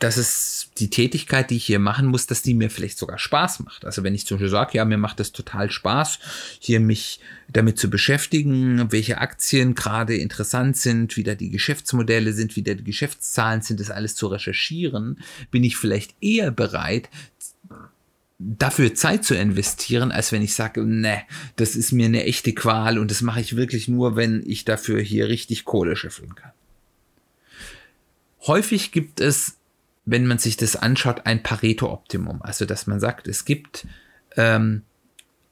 dass 0.00 0.16
es 0.16 0.70
die 0.78 0.88
Tätigkeit, 0.88 1.50
die 1.50 1.56
ich 1.56 1.66
hier 1.66 1.78
machen 1.78 2.06
muss, 2.06 2.26
dass 2.26 2.40
die 2.40 2.54
mir 2.54 2.70
vielleicht 2.70 2.98
sogar 2.98 3.18
Spaß 3.18 3.60
macht. 3.60 3.84
Also 3.84 4.02
wenn 4.02 4.14
ich 4.14 4.26
zum 4.26 4.38
Beispiel 4.38 4.48
sage, 4.48 4.78
ja, 4.78 4.84
mir 4.86 4.96
macht 4.96 5.20
es 5.20 5.30
total 5.30 5.70
Spaß, 5.70 6.18
hier 6.58 6.80
mich 6.80 7.20
damit 7.52 7.78
zu 7.78 7.90
beschäftigen, 7.90 8.90
welche 8.90 9.18
Aktien 9.18 9.74
gerade 9.74 10.16
interessant 10.16 10.78
sind, 10.78 11.18
wie 11.18 11.22
da 11.22 11.34
die 11.34 11.50
Geschäftsmodelle 11.50 12.32
sind, 12.32 12.56
wie 12.56 12.62
da 12.62 12.72
die 12.72 12.82
Geschäftszahlen 12.82 13.60
sind, 13.60 13.78
das 13.78 13.90
alles 13.90 14.16
zu 14.16 14.28
recherchieren, 14.28 15.20
bin 15.50 15.64
ich 15.64 15.76
vielleicht 15.76 16.14
eher 16.22 16.50
bereit, 16.50 17.10
dafür 18.38 18.94
Zeit 18.94 19.26
zu 19.26 19.34
investieren, 19.34 20.12
als 20.12 20.32
wenn 20.32 20.40
ich 20.40 20.54
sage, 20.54 20.82
ne, 20.82 21.20
das 21.56 21.76
ist 21.76 21.92
mir 21.92 22.06
eine 22.06 22.24
echte 22.24 22.54
Qual 22.54 22.98
und 22.98 23.10
das 23.10 23.20
mache 23.20 23.42
ich 23.42 23.54
wirklich 23.54 23.86
nur, 23.86 24.16
wenn 24.16 24.42
ich 24.46 24.64
dafür 24.64 25.02
hier 25.02 25.28
richtig 25.28 25.66
Kohle 25.66 25.94
scheffeln 25.94 26.34
kann. 26.34 26.52
Häufig 28.46 28.92
gibt 28.92 29.20
es 29.20 29.59
wenn 30.04 30.26
man 30.26 30.38
sich 30.38 30.56
das 30.56 30.76
anschaut, 30.76 31.26
ein 31.26 31.42
Pareto-Optimum. 31.42 32.42
Also, 32.42 32.64
dass 32.64 32.86
man 32.86 33.00
sagt, 33.00 33.28
es 33.28 33.44
gibt 33.44 33.86
ähm, 34.36 34.82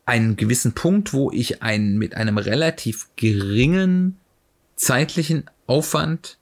einen 0.04 0.36
gewissen 0.36 0.72
Punkt, 0.74 1.12
wo 1.12 1.30
ich 1.30 1.62
ein, 1.62 1.98
mit 1.98 2.14
einem 2.14 2.38
relativ 2.38 3.08
geringen 3.16 4.16
zeitlichen 4.76 5.50
Aufwand 5.66 6.38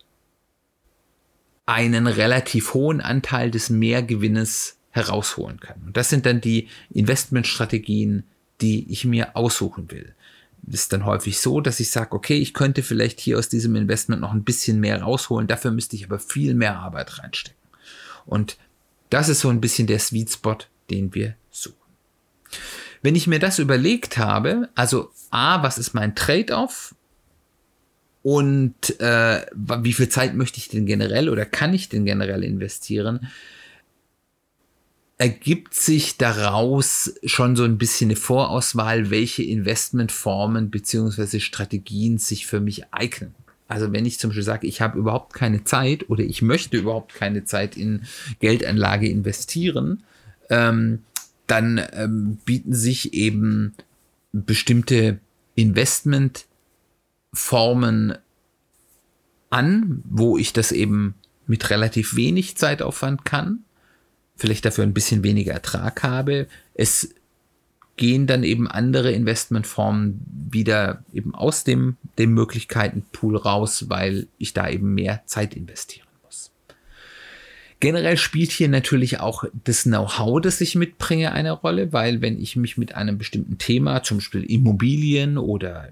einen 1.66 2.06
relativ 2.06 2.74
hohen 2.74 3.00
Anteil 3.00 3.50
des 3.50 3.70
Mehrgewinnes 3.70 4.76
herausholen 4.90 5.58
kann. 5.58 5.82
Und 5.84 5.96
das 5.96 6.08
sind 6.08 6.26
dann 6.26 6.40
die 6.40 6.68
Investmentstrategien, 6.90 8.24
die 8.60 8.90
ich 8.90 9.04
mir 9.04 9.36
aussuchen 9.36 9.90
will. 9.90 10.14
Das 10.62 10.82
ist 10.82 10.92
dann 10.92 11.04
häufig 11.04 11.40
so, 11.40 11.60
dass 11.60 11.80
ich 11.80 11.90
sage, 11.90 12.12
okay, 12.12 12.38
ich 12.38 12.54
könnte 12.54 12.82
vielleicht 12.82 13.20
hier 13.20 13.38
aus 13.38 13.48
diesem 13.48 13.76
Investment 13.76 14.20
noch 14.20 14.32
ein 14.32 14.44
bisschen 14.44 14.80
mehr 14.80 15.02
rausholen, 15.02 15.46
dafür 15.46 15.70
müsste 15.70 15.96
ich 15.96 16.04
aber 16.04 16.18
viel 16.18 16.54
mehr 16.54 16.78
Arbeit 16.78 17.18
reinstecken. 17.18 17.55
Und 18.26 18.58
das 19.10 19.28
ist 19.28 19.40
so 19.40 19.48
ein 19.48 19.60
bisschen 19.60 19.86
der 19.86 19.98
Sweet 19.98 20.30
Spot, 20.30 20.58
den 20.90 21.14
wir 21.14 21.36
suchen. 21.50 21.76
Wenn 23.02 23.14
ich 23.14 23.26
mir 23.26 23.38
das 23.38 23.58
überlegt 23.58 24.18
habe, 24.18 24.68
also 24.74 25.10
A, 25.30 25.62
was 25.62 25.78
ist 25.78 25.94
mein 25.94 26.14
Trade-off? 26.14 26.94
Und 28.22 28.98
äh, 28.98 29.46
wie 29.54 29.92
viel 29.92 30.08
Zeit 30.08 30.34
möchte 30.34 30.58
ich 30.58 30.68
denn 30.68 30.86
generell 30.86 31.28
oder 31.28 31.44
kann 31.44 31.72
ich 31.72 31.88
denn 31.88 32.04
generell 32.04 32.42
investieren? 32.42 33.28
Ergibt 35.18 35.74
sich 35.74 36.16
daraus 36.16 37.14
schon 37.24 37.54
so 37.54 37.62
ein 37.62 37.78
bisschen 37.78 38.10
eine 38.10 38.16
Vorauswahl, 38.16 39.10
welche 39.10 39.44
Investmentformen 39.44 40.70
beziehungsweise 40.70 41.38
Strategien 41.38 42.18
sich 42.18 42.46
für 42.46 42.58
mich 42.58 42.92
eignen. 42.92 43.34
Also 43.68 43.92
wenn 43.92 44.06
ich 44.06 44.18
zum 44.18 44.30
Beispiel 44.30 44.44
sage, 44.44 44.66
ich 44.66 44.80
habe 44.80 44.98
überhaupt 44.98 45.34
keine 45.34 45.64
Zeit 45.64 46.08
oder 46.08 46.22
ich 46.22 46.42
möchte 46.42 46.76
überhaupt 46.76 47.14
keine 47.14 47.44
Zeit 47.44 47.76
in 47.76 48.04
Geldanlage 48.38 49.08
investieren, 49.08 50.04
ähm, 50.50 51.02
dann 51.46 51.80
ähm, 51.92 52.38
bieten 52.44 52.74
sich 52.74 53.14
eben 53.14 53.74
bestimmte 54.32 55.18
Investmentformen 55.54 58.18
an, 59.50 60.02
wo 60.04 60.36
ich 60.36 60.52
das 60.52 60.72
eben 60.72 61.14
mit 61.46 61.70
relativ 61.70 62.16
wenig 62.16 62.56
Zeitaufwand 62.56 63.24
kann, 63.24 63.60
vielleicht 64.36 64.64
dafür 64.64 64.84
ein 64.84 64.94
bisschen 64.94 65.22
weniger 65.22 65.52
Ertrag 65.52 66.02
habe. 66.02 66.48
Es 66.74 67.14
gehen 67.96 68.26
dann 68.26 68.44
eben 68.44 68.68
andere 68.68 69.12
Investmentformen 69.12 70.20
wieder 70.50 71.02
eben 71.12 71.34
aus 71.34 71.64
dem, 71.64 71.96
dem 72.18 72.34
Möglichkeitenpool 72.34 73.36
raus, 73.36 73.86
weil 73.88 74.26
ich 74.38 74.52
da 74.52 74.68
eben 74.68 74.94
mehr 74.94 75.22
Zeit 75.26 75.54
investieren 75.54 76.06
muss. 76.22 76.50
Generell 77.80 78.18
spielt 78.18 78.52
hier 78.52 78.68
natürlich 78.68 79.20
auch 79.20 79.44
das 79.64 79.84
Know-how, 79.84 80.40
das 80.40 80.60
ich 80.60 80.74
mitbringe, 80.74 81.32
eine 81.32 81.52
Rolle, 81.52 81.92
weil 81.92 82.20
wenn 82.20 82.38
ich 82.38 82.56
mich 82.56 82.76
mit 82.76 82.94
einem 82.94 83.16
bestimmten 83.18 83.58
Thema, 83.58 84.02
zum 84.02 84.18
Beispiel 84.18 84.44
Immobilien 84.44 85.38
oder 85.38 85.88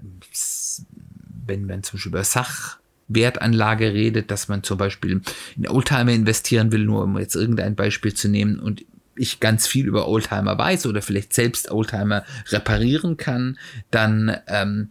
wenn 1.47 1.65
man 1.65 1.83
zum 1.83 1.97
Beispiel 1.97 2.11
über 2.11 2.23
Sachwertanlage 2.23 3.93
redet, 3.93 4.29
dass 4.29 4.47
man 4.47 4.63
zum 4.63 4.77
Beispiel 4.77 5.21
in 5.57 5.67
Oldtimer 5.67 6.11
investieren 6.11 6.71
will, 6.71 6.85
nur 6.85 7.03
um 7.03 7.17
jetzt 7.17 7.35
irgendein 7.35 7.75
Beispiel 7.75 8.13
zu 8.13 8.29
nehmen 8.29 8.59
und 8.59 8.85
ich 9.15 9.39
ganz 9.39 9.67
viel 9.67 9.85
über 9.85 10.07
Oldtimer 10.07 10.57
weiß 10.57 10.87
oder 10.87 11.01
vielleicht 11.01 11.33
selbst 11.33 11.71
Oldtimer 11.71 12.23
reparieren 12.49 13.17
kann, 13.17 13.57
dann 13.91 14.37
ähm, 14.47 14.89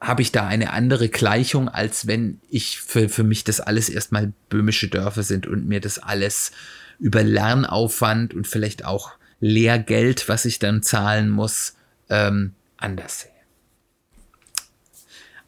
habe 0.00 0.22
ich 0.22 0.32
da 0.32 0.46
eine 0.46 0.72
andere 0.72 1.08
Gleichung, 1.08 1.68
als 1.68 2.06
wenn 2.06 2.40
ich 2.48 2.80
für, 2.80 3.08
für 3.08 3.24
mich 3.24 3.44
das 3.44 3.60
alles 3.60 3.88
erstmal 3.88 4.32
böhmische 4.48 4.88
Dörfer 4.88 5.22
sind 5.22 5.46
und 5.46 5.66
mir 5.66 5.80
das 5.80 5.98
alles 5.98 6.52
über 6.98 7.22
Lernaufwand 7.22 8.34
und 8.34 8.46
vielleicht 8.46 8.84
auch 8.84 9.12
Lehrgeld, 9.40 10.28
was 10.28 10.44
ich 10.44 10.58
dann 10.58 10.82
zahlen 10.82 11.28
muss, 11.30 11.74
ähm, 12.08 12.52
anders 12.76 13.20
sehe. 13.20 13.30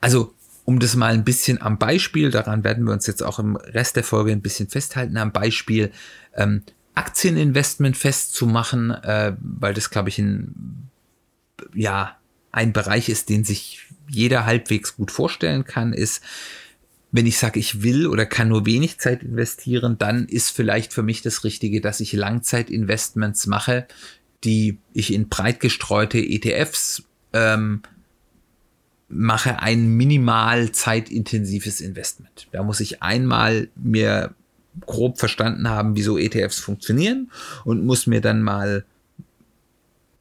Also, 0.00 0.35
um 0.64 0.79
das 0.79 0.97
mal 0.97 1.12
ein 1.12 1.25
bisschen 1.25 1.61
am 1.61 1.79
Beispiel, 1.79 2.31
daran 2.31 2.64
werden 2.64 2.85
wir 2.85 2.93
uns 2.93 3.07
jetzt 3.07 3.23
auch 3.23 3.38
im 3.38 3.57
Rest 3.57 3.97
der 3.97 4.05
Folge 4.05 4.33
ein 4.33 4.43
bisschen 4.43 4.69
festhalten, 4.69 5.17
am 5.17 5.33
Beispiel 5.33 5.93
ähm, 6.35 6.62
Aktieninvestment 6.94 7.96
festzumachen, 7.96 8.90
äh, 8.90 9.34
weil 9.40 9.75
das, 9.75 9.90
glaube 9.90 10.08
ich, 10.08 10.18
ein, 10.18 10.90
ja, 11.75 12.16
ein 12.50 12.72
Bereich 12.72 13.08
ist, 13.08 13.28
den 13.28 13.44
sich 13.44 13.87
jeder 14.08 14.44
halbwegs 14.44 14.96
gut 14.96 15.11
vorstellen 15.11 15.64
kann, 15.64 15.92
ist, 15.92 16.22
wenn 17.11 17.26
ich 17.26 17.38
sage, 17.38 17.61
ich 17.61 17.82
will 17.82 18.06
oder 18.06 18.26
kann 18.26 18.49
nur 18.49 18.66
wenig 18.66 18.99
Zeit 18.99 19.22
investieren, 19.22 19.99
dann 19.99 20.26
ist 20.26 20.50
vielleicht 20.50 20.92
für 20.92 21.02
mich 21.02 21.22
das 21.22 21.44
Richtige, 21.44 21.80
dass 21.80 22.00
ich 22.00 22.12
Langzeitinvestments 22.12 23.46
mache, 23.46 23.87
die 24.44 24.78
ich 24.92 25.12
in 25.12 25.28
breit 25.28 25.61
gestreute 25.61 26.18
ETFs 26.18 27.04
ähm, 27.32 27.82
mache, 29.08 29.61
ein 29.61 29.88
minimal 29.88 30.72
zeitintensives 30.72 31.80
Investment. 31.80 32.49
Da 32.50 32.62
muss 32.62 32.80
ich 32.80 33.02
einmal 33.02 33.68
mir 33.76 34.34
grob 34.87 35.19
verstanden 35.19 35.69
haben, 35.69 35.97
wieso 35.97 36.19
ETFs 36.19 36.59
funktionieren 36.59 37.31
und 37.64 37.85
muss 37.85 38.07
mir 38.07 38.21
dann 38.21 38.43
mal 38.43 38.85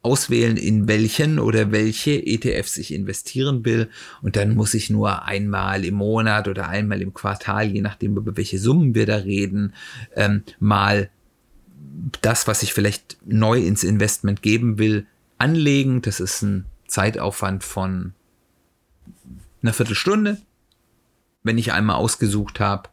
auswählen, 0.02 0.56
in 0.56 0.88
welchen 0.88 1.38
oder 1.38 1.70
welche 1.70 2.26
ETFs 2.26 2.76
ich 2.76 2.92
investieren 2.92 3.64
will. 3.64 3.88
Und 4.20 4.36
dann 4.36 4.54
muss 4.54 4.74
ich 4.74 4.90
nur 4.90 5.24
einmal 5.24 5.84
im 5.84 5.94
Monat 5.94 6.48
oder 6.48 6.68
einmal 6.68 7.00
im 7.00 7.14
Quartal, 7.14 7.70
je 7.70 7.80
nachdem, 7.80 8.16
über 8.16 8.36
welche 8.36 8.58
Summen 8.58 8.94
wir 8.94 9.06
da 9.06 9.16
reden, 9.16 9.74
ähm, 10.16 10.42
mal 10.58 11.08
das, 12.20 12.48
was 12.48 12.62
ich 12.62 12.74
vielleicht 12.74 13.18
neu 13.24 13.60
ins 13.60 13.84
Investment 13.84 14.42
geben 14.42 14.78
will, 14.78 15.06
anlegen. 15.38 16.02
Das 16.02 16.20
ist 16.20 16.42
ein 16.42 16.66
Zeitaufwand 16.88 17.62
von 17.62 18.12
einer 19.62 19.72
Viertelstunde, 19.72 20.38
wenn 21.44 21.58
ich 21.58 21.72
einmal 21.72 21.96
ausgesucht 21.96 22.58
habe. 22.58 22.88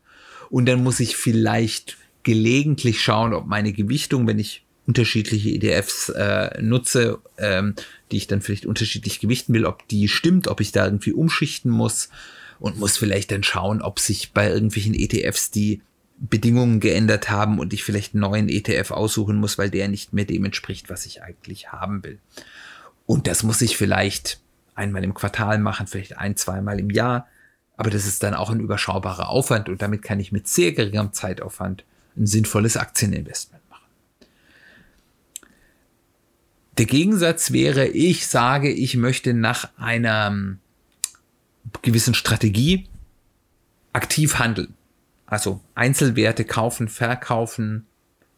Und 0.49 0.65
dann 0.65 0.83
muss 0.83 0.99
ich 0.99 1.15
vielleicht 1.15 1.97
gelegentlich 2.23 3.01
schauen, 3.01 3.33
ob 3.33 3.47
meine 3.47 3.73
Gewichtung, 3.73 4.27
wenn 4.27 4.39
ich 4.39 4.63
unterschiedliche 4.87 5.49
EDFs 5.49 6.09
äh, 6.09 6.61
nutze, 6.61 7.19
ähm, 7.37 7.75
die 8.11 8.17
ich 8.17 8.27
dann 8.27 8.41
vielleicht 8.41 8.65
unterschiedlich 8.65 9.19
gewichten 9.19 9.53
will, 9.53 9.65
ob 9.65 9.87
die 9.87 10.07
stimmt, 10.07 10.47
ob 10.47 10.61
ich 10.61 10.71
da 10.71 10.85
irgendwie 10.85 11.13
umschichten 11.13 11.69
muss 11.69 12.09
und 12.59 12.79
muss 12.79 12.97
vielleicht 12.97 13.31
dann 13.31 13.43
schauen, 13.43 13.81
ob 13.81 13.99
sich 13.99 14.31
bei 14.31 14.49
irgendwelchen 14.49 14.95
ETFs 14.95 15.51
die 15.51 15.81
Bedingungen 16.17 16.79
geändert 16.79 17.29
haben 17.29 17.59
und 17.59 17.71
ich 17.71 17.83
vielleicht 17.83 18.13
einen 18.13 18.21
neuen 18.21 18.49
ETF 18.49 18.91
aussuchen 18.91 19.37
muss, 19.37 19.57
weil 19.57 19.69
der 19.69 19.87
nicht 19.87 20.11
mehr 20.11 20.25
dem 20.25 20.43
entspricht, 20.45 20.89
was 20.89 21.05
ich 21.05 21.21
eigentlich 21.21 21.71
haben 21.71 22.03
will. 22.03 22.19
Und 23.05 23.27
das 23.27 23.43
muss 23.43 23.61
ich 23.61 23.77
vielleicht 23.77 24.41
einmal 24.75 25.03
im 25.03 25.13
Quartal 25.13 25.59
machen, 25.59 25.87
vielleicht 25.87 26.17
ein, 26.17 26.35
zweimal 26.35 26.79
im 26.79 26.89
Jahr. 26.89 27.27
Aber 27.79 27.91
das 27.91 28.05
ist 28.05 28.23
dann 28.23 28.33
auch 28.33 28.49
ein 28.49 28.59
überschaubarer 28.59 29.29
Aufwand 29.29 29.69
und 29.69 29.81
damit 29.81 30.01
kann 30.01 30.19
ich 30.19 30.33
mit 30.33 30.49
sehr 30.49 30.73
geringem 30.73 31.13
Zeitaufwand 31.13 31.85
ein 32.17 32.27
sinnvolles 32.27 32.75
Aktieninvestment 32.75 33.63
machen. 33.69 33.85
Der 36.77 36.85
Gegensatz 36.85 37.53
wäre, 37.53 37.87
ich 37.87 38.27
sage, 38.27 38.69
ich 38.69 38.97
möchte 38.97 39.33
nach 39.33 39.69
einer 39.77 40.27
ähm, 40.27 40.59
gewissen 41.81 42.13
Strategie 42.15 42.89
aktiv 43.93 44.39
handeln. 44.39 44.73
Also 45.25 45.61
Einzelwerte 45.73 46.43
kaufen, 46.43 46.89
verkaufen, 46.89 47.85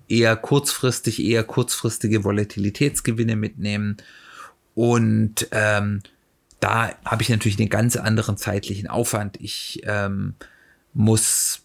eher 0.08 0.36
kurzfristig, 0.36 1.20
eher 1.20 1.44
kurzfristige 1.44 2.24
Volatilitätsgewinne 2.24 3.36
mitnehmen 3.36 3.98
und 4.76 5.48
ähm, 5.50 6.04
da 6.62 6.96
habe 7.04 7.24
ich 7.24 7.30
natürlich 7.30 7.60
einen 7.60 7.70
ganz 7.70 7.98
anderen 7.98 8.38
zeitlichen 8.38 8.88
Aufwand. 8.88 9.38
Ich 9.42 9.82
ähm, 9.84 10.36
muss 10.94 11.64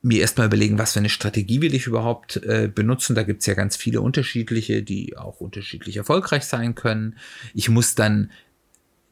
mir 0.00 0.20
erstmal 0.20 0.46
überlegen, 0.46 0.78
was 0.78 0.94
für 0.94 1.00
eine 1.00 1.10
Strategie 1.10 1.60
will 1.60 1.74
ich 1.74 1.86
überhaupt 1.86 2.36
äh, 2.36 2.70
benutzen. 2.72 3.14
Da 3.14 3.24
gibt's 3.24 3.46
ja 3.46 3.54
ganz 3.54 3.76
viele 3.76 4.00
unterschiedliche, 4.00 4.82
die 4.82 5.18
auch 5.18 5.40
unterschiedlich 5.40 5.96
erfolgreich 5.96 6.44
sein 6.44 6.74
können. 6.74 7.16
Ich 7.52 7.68
muss 7.68 7.96
dann 7.96 8.30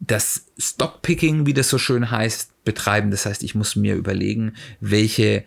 das 0.01 0.47
Stockpicking, 0.57 1.45
wie 1.45 1.55
das 1.55 1.69
so 1.69 1.79
schön 1.79 2.11
heißt, 2.11 2.65
betreiben. 2.65 3.11
Das 3.11 3.27
heißt, 3.27 3.43
ich 3.43 3.57
muss 3.57 3.75
mir 3.75 3.97
überlegen, 3.97 4.55
welche 4.81 5.45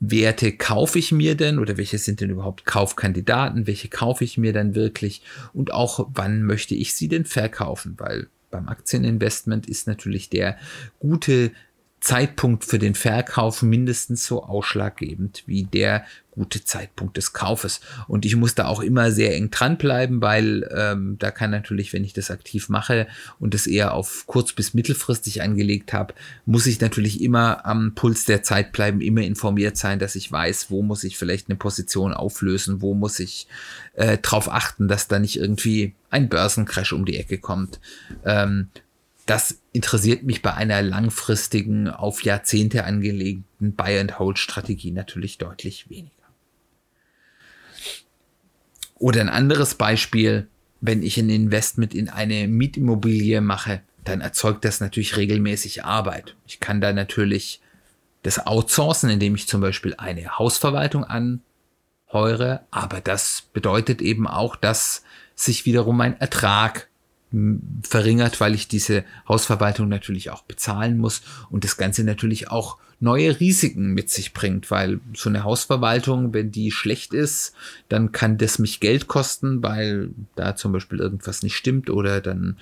Werte 0.00 0.52
kaufe 0.52 0.98
ich 0.98 1.12
mir 1.12 1.34
denn 1.34 1.58
oder 1.58 1.78
welche 1.78 1.96
sind 1.96 2.20
denn 2.20 2.28
überhaupt 2.28 2.66
Kaufkandidaten, 2.66 3.66
welche 3.66 3.88
kaufe 3.88 4.22
ich 4.22 4.36
mir 4.36 4.52
dann 4.52 4.74
wirklich 4.74 5.22
und 5.54 5.72
auch 5.72 6.08
wann 6.12 6.42
möchte 6.42 6.74
ich 6.74 6.94
sie 6.94 7.08
denn 7.08 7.24
verkaufen, 7.24 7.94
weil 7.96 8.28
beim 8.56 8.68
Aktieninvestment 8.68 9.68
ist 9.68 9.86
natürlich 9.86 10.30
der 10.30 10.56
gute 10.98 11.52
Zeitpunkt 12.00 12.64
für 12.64 12.78
den 12.78 12.94
Verkauf 12.94 13.62
mindestens 13.62 14.26
so 14.26 14.42
ausschlaggebend 14.44 15.44
wie 15.46 15.64
der 15.64 16.04
gute 16.36 16.62
Zeitpunkt 16.62 17.16
des 17.16 17.32
Kaufes. 17.32 17.80
Und 18.06 18.24
ich 18.24 18.36
muss 18.36 18.54
da 18.54 18.66
auch 18.66 18.80
immer 18.80 19.10
sehr 19.10 19.34
eng 19.34 19.50
dranbleiben, 19.50 20.20
weil 20.20 20.68
ähm, 20.72 21.16
da 21.18 21.30
kann 21.30 21.50
natürlich, 21.50 21.92
wenn 21.92 22.04
ich 22.04 22.12
das 22.12 22.30
aktiv 22.30 22.68
mache 22.68 23.08
und 23.40 23.54
das 23.54 23.66
eher 23.66 23.94
auf 23.94 24.24
kurz- 24.26 24.52
bis 24.52 24.74
mittelfristig 24.74 25.42
angelegt 25.42 25.92
habe, 25.92 26.14
muss 26.44 26.66
ich 26.66 26.80
natürlich 26.80 27.20
immer 27.22 27.66
am 27.66 27.94
Puls 27.94 28.26
der 28.26 28.42
Zeit 28.42 28.72
bleiben, 28.72 29.00
immer 29.00 29.22
informiert 29.22 29.76
sein, 29.76 29.98
dass 29.98 30.14
ich 30.14 30.30
weiß, 30.30 30.70
wo 30.70 30.82
muss 30.82 31.02
ich 31.04 31.18
vielleicht 31.18 31.48
eine 31.48 31.56
Position 31.56 32.12
auflösen, 32.12 32.82
wo 32.82 32.94
muss 32.94 33.18
ich 33.18 33.48
äh, 33.94 34.18
darauf 34.18 34.52
achten, 34.52 34.88
dass 34.88 35.08
da 35.08 35.18
nicht 35.18 35.36
irgendwie 35.36 35.94
ein 36.10 36.28
Börsencrash 36.28 36.92
um 36.92 37.06
die 37.06 37.16
Ecke 37.16 37.38
kommt. 37.38 37.80
Ähm, 38.24 38.68
das 39.26 39.58
interessiert 39.72 40.22
mich 40.22 40.40
bei 40.40 40.54
einer 40.54 40.82
langfristigen, 40.82 41.88
auf 41.88 42.22
Jahrzehnte 42.22 42.84
angelegten 42.84 43.72
Buy-and-Hold-Strategie 43.72 44.92
natürlich 44.92 45.38
deutlich 45.38 45.90
weniger. 45.90 46.15
Oder 48.98 49.20
ein 49.20 49.28
anderes 49.28 49.74
Beispiel, 49.74 50.48
wenn 50.80 51.02
ich 51.02 51.18
ein 51.18 51.30
Investment 51.30 51.94
in 51.94 52.08
eine 52.08 52.48
Mietimmobilie 52.48 53.40
mache, 53.40 53.82
dann 54.04 54.20
erzeugt 54.20 54.64
das 54.64 54.80
natürlich 54.80 55.16
regelmäßig 55.16 55.84
Arbeit. 55.84 56.36
Ich 56.46 56.60
kann 56.60 56.80
da 56.80 56.92
natürlich 56.92 57.60
das 58.22 58.46
outsourcen, 58.46 59.10
indem 59.10 59.34
ich 59.34 59.48
zum 59.48 59.60
Beispiel 59.60 59.94
eine 59.98 60.38
Hausverwaltung 60.38 61.04
anheure, 61.04 62.62
aber 62.70 63.00
das 63.00 63.44
bedeutet 63.52 64.00
eben 64.00 64.26
auch, 64.26 64.56
dass 64.56 65.02
sich 65.34 65.66
wiederum 65.66 65.96
mein 65.96 66.18
Ertrag 66.18 66.88
verringert, 67.82 68.40
weil 68.40 68.54
ich 68.54 68.68
diese 68.68 69.04
Hausverwaltung 69.28 69.88
natürlich 69.88 70.30
auch 70.30 70.42
bezahlen 70.42 70.98
muss 70.98 71.22
und 71.50 71.64
das 71.64 71.76
Ganze 71.76 72.04
natürlich 72.04 72.50
auch 72.50 72.78
neue 73.00 73.38
Risiken 73.40 73.92
mit 73.92 74.10
sich 74.10 74.32
bringt, 74.32 74.70
weil 74.70 75.00
so 75.14 75.28
eine 75.28 75.44
Hausverwaltung, 75.44 76.32
wenn 76.32 76.50
die 76.50 76.70
schlecht 76.70 77.12
ist, 77.12 77.52
dann 77.88 78.12
kann 78.12 78.38
das 78.38 78.58
mich 78.58 78.80
Geld 78.80 79.06
kosten, 79.06 79.62
weil 79.62 80.10
da 80.34 80.56
zum 80.56 80.72
Beispiel 80.72 81.00
irgendwas 81.00 81.42
nicht 81.42 81.56
stimmt 81.56 81.90
oder 81.90 82.20
dann 82.20 82.56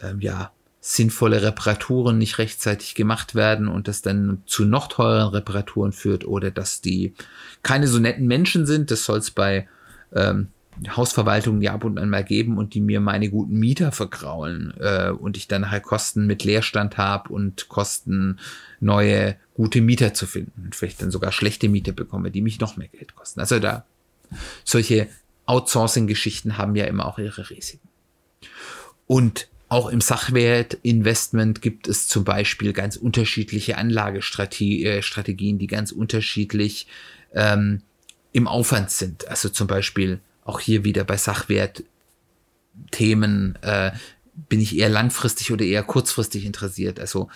ähm, 0.00 0.20
ja 0.20 0.52
sinnvolle 0.80 1.42
Reparaturen 1.42 2.18
nicht 2.18 2.38
rechtzeitig 2.38 2.94
gemacht 2.94 3.34
werden 3.34 3.68
und 3.68 3.88
das 3.88 4.02
dann 4.02 4.42
zu 4.44 4.66
noch 4.66 4.88
teureren 4.88 5.30
Reparaturen 5.30 5.92
führt 5.92 6.26
oder 6.26 6.50
dass 6.50 6.82
die 6.82 7.14
keine 7.62 7.88
so 7.88 7.98
netten 7.98 8.26
Menschen 8.26 8.66
sind. 8.66 8.90
Das 8.90 9.04
soll 9.04 9.18
es 9.18 9.30
bei 9.30 9.66
ähm, 10.14 10.48
Hausverwaltungen 10.88 11.62
ja 11.62 11.72
ab 11.74 11.84
und 11.84 11.98
an 11.98 12.10
mal 12.10 12.24
geben 12.24 12.58
und 12.58 12.74
die 12.74 12.80
mir 12.80 13.00
meine 13.00 13.30
guten 13.30 13.58
Mieter 13.58 13.92
vergraulen 13.92 14.74
äh, 14.80 15.10
und 15.10 15.36
ich 15.36 15.48
dann 15.48 15.62
nachher 15.62 15.80
Kosten 15.80 16.26
mit 16.26 16.44
Leerstand 16.44 16.98
habe 16.98 17.32
und 17.32 17.68
Kosten 17.68 18.38
neue 18.80 19.36
gute 19.54 19.80
Mieter 19.80 20.14
zu 20.14 20.26
finden 20.26 20.64
und 20.64 20.74
vielleicht 20.74 21.00
dann 21.00 21.10
sogar 21.10 21.32
schlechte 21.32 21.68
Mieter 21.68 21.92
bekomme, 21.92 22.30
die 22.30 22.42
mich 22.42 22.60
noch 22.60 22.76
mehr 22.76 22.88
Geld 22.88 23.14
kosten. 23.14 23.40
Also 23.40 23.58
da 23.60 23.84
solche 24.64 25.08
Outsourcing-Geschichten 25.46 26.58
haben 26.58 26.74
ja 26.74 26.86
immer 26.86 27.06
auch 27.06 27.18
ihre 27.18 27.50
Risiken. 27.50 27.88
Und 29.06 29.48
auch 29.68 29.88
im 29.88 30.00
Sachwertinvestment 30.00 31.62
gibt 31.62 31.88
es 31.88 32.08
zum 32.08 32.24
Beispiel 32.24 32.72
ganz 32.72 32.96
unterschiedliche 32.96 33.78
Anlagestrategien, 33.78 35.58
die 35.58 35.66
ganz 35.66 35.92
unterschiedlich 35.92 36.86
ähm, 37.34 37.82
im 38.32 38.48
Aufwand 38.48 38.90
sind. 38.90 39.28
Also 39.28 39.48
zum 39.48 39.66
Beispiel 39.66 40.20
auch 40.44 40.60
hier 40.60 40.84
wieder 40.84 41.04
bei 41.04 41.16
Sachwertthemen 41.16 43.58
äh, 43.62 43.92
bin 44.48 44.60
ich 44.60 44.76
eher 44.76 44.88
langfristig 44.88 45.52
oder 45.52 45.64
eher 45.64 45.82
kurzfristig 45.82 46.44
interessiert. 46.44 47.00
Also 47.00 47.28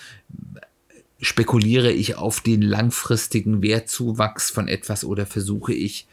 spekuliere 1.21 1.91
ich 1.91 2.17
auf 2.17 2.41
den 2.41 2.63
langfristigen 2.63 3.63
Wertzuwachs 3.63 4.51
von 4.51 4.69
etwas 4.69 5.05
oder 5.05 5.27
versuche 5.27 5.73
ich 5.73 6.07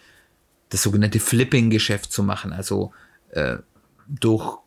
das 0.69 0.83
sogenannte 0.83 1.19
Flipping-Geschäft 1.19 2.11
zu 2.11 2.23
machen, 2.23 2.51
also 2.51 2.91
äh, 3.31 3.57
durch 4.07 4.57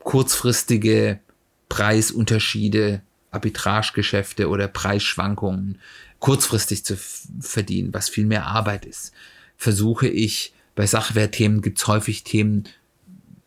kurzfristige 0.00 1.20
Preisunterschiede, 1.68 3.02
Arbitragegeschäfte 3.30 4.48
oder 4.48 4.68
Preisschwankungen 4.68 5.80
kurzfristig 6.18 6.84
zu 6.84 6.96
verdienen, 7.40 7.92
was 7.92 8.08
viel 8.08 8.26
mehr 8.26 8.46
Arbeit 8.46 8.86
ist. 8.86 9.12
Versuche 9.56 10.08
ich 10.08 10.52
bei 10.76 10.86
Sachwertthemen 10.86 11.62
gibt 11.62 11.78
es 11.78 11.88
häufig 11.88 12.22
Themen, 12.22 12.64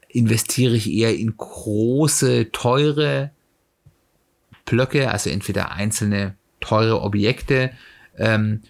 investiere 0.09 0.75
ich 0.75 0.91
eher 0.91 1.15
in 1.15 1.37
große, 1.37 2.51
teure 2.51 3.31
Blöcke, 4.65 5.11
also 5.11 5.29
entweder 5.29 5.71
einzelne 5.71 6.35
teure 6.59 7.01
Objekte, 7.01 7.71
ähm, 8.17 8.61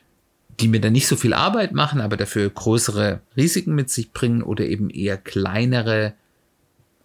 die 0.59 0.67
mir 0.67 0.81
dann 0.81 0.93
nicht 0.93 1.07
so 1.07 1.15
viel 1.15 1.33
Arbeit 1.33 1.71
machen, 1.71 2.01
aber 2.01 2.17
dafür 2.17 2.49
größere 2.49 3.21
Risiken 3.37 3.73
mit 3.73 3.89
sich 3.89 4.11
bringen 4.11 4.43
oder 4.43 4.65
eben 4.65 4.89
eher 4.89 5.17
kleinere 5.17 6.13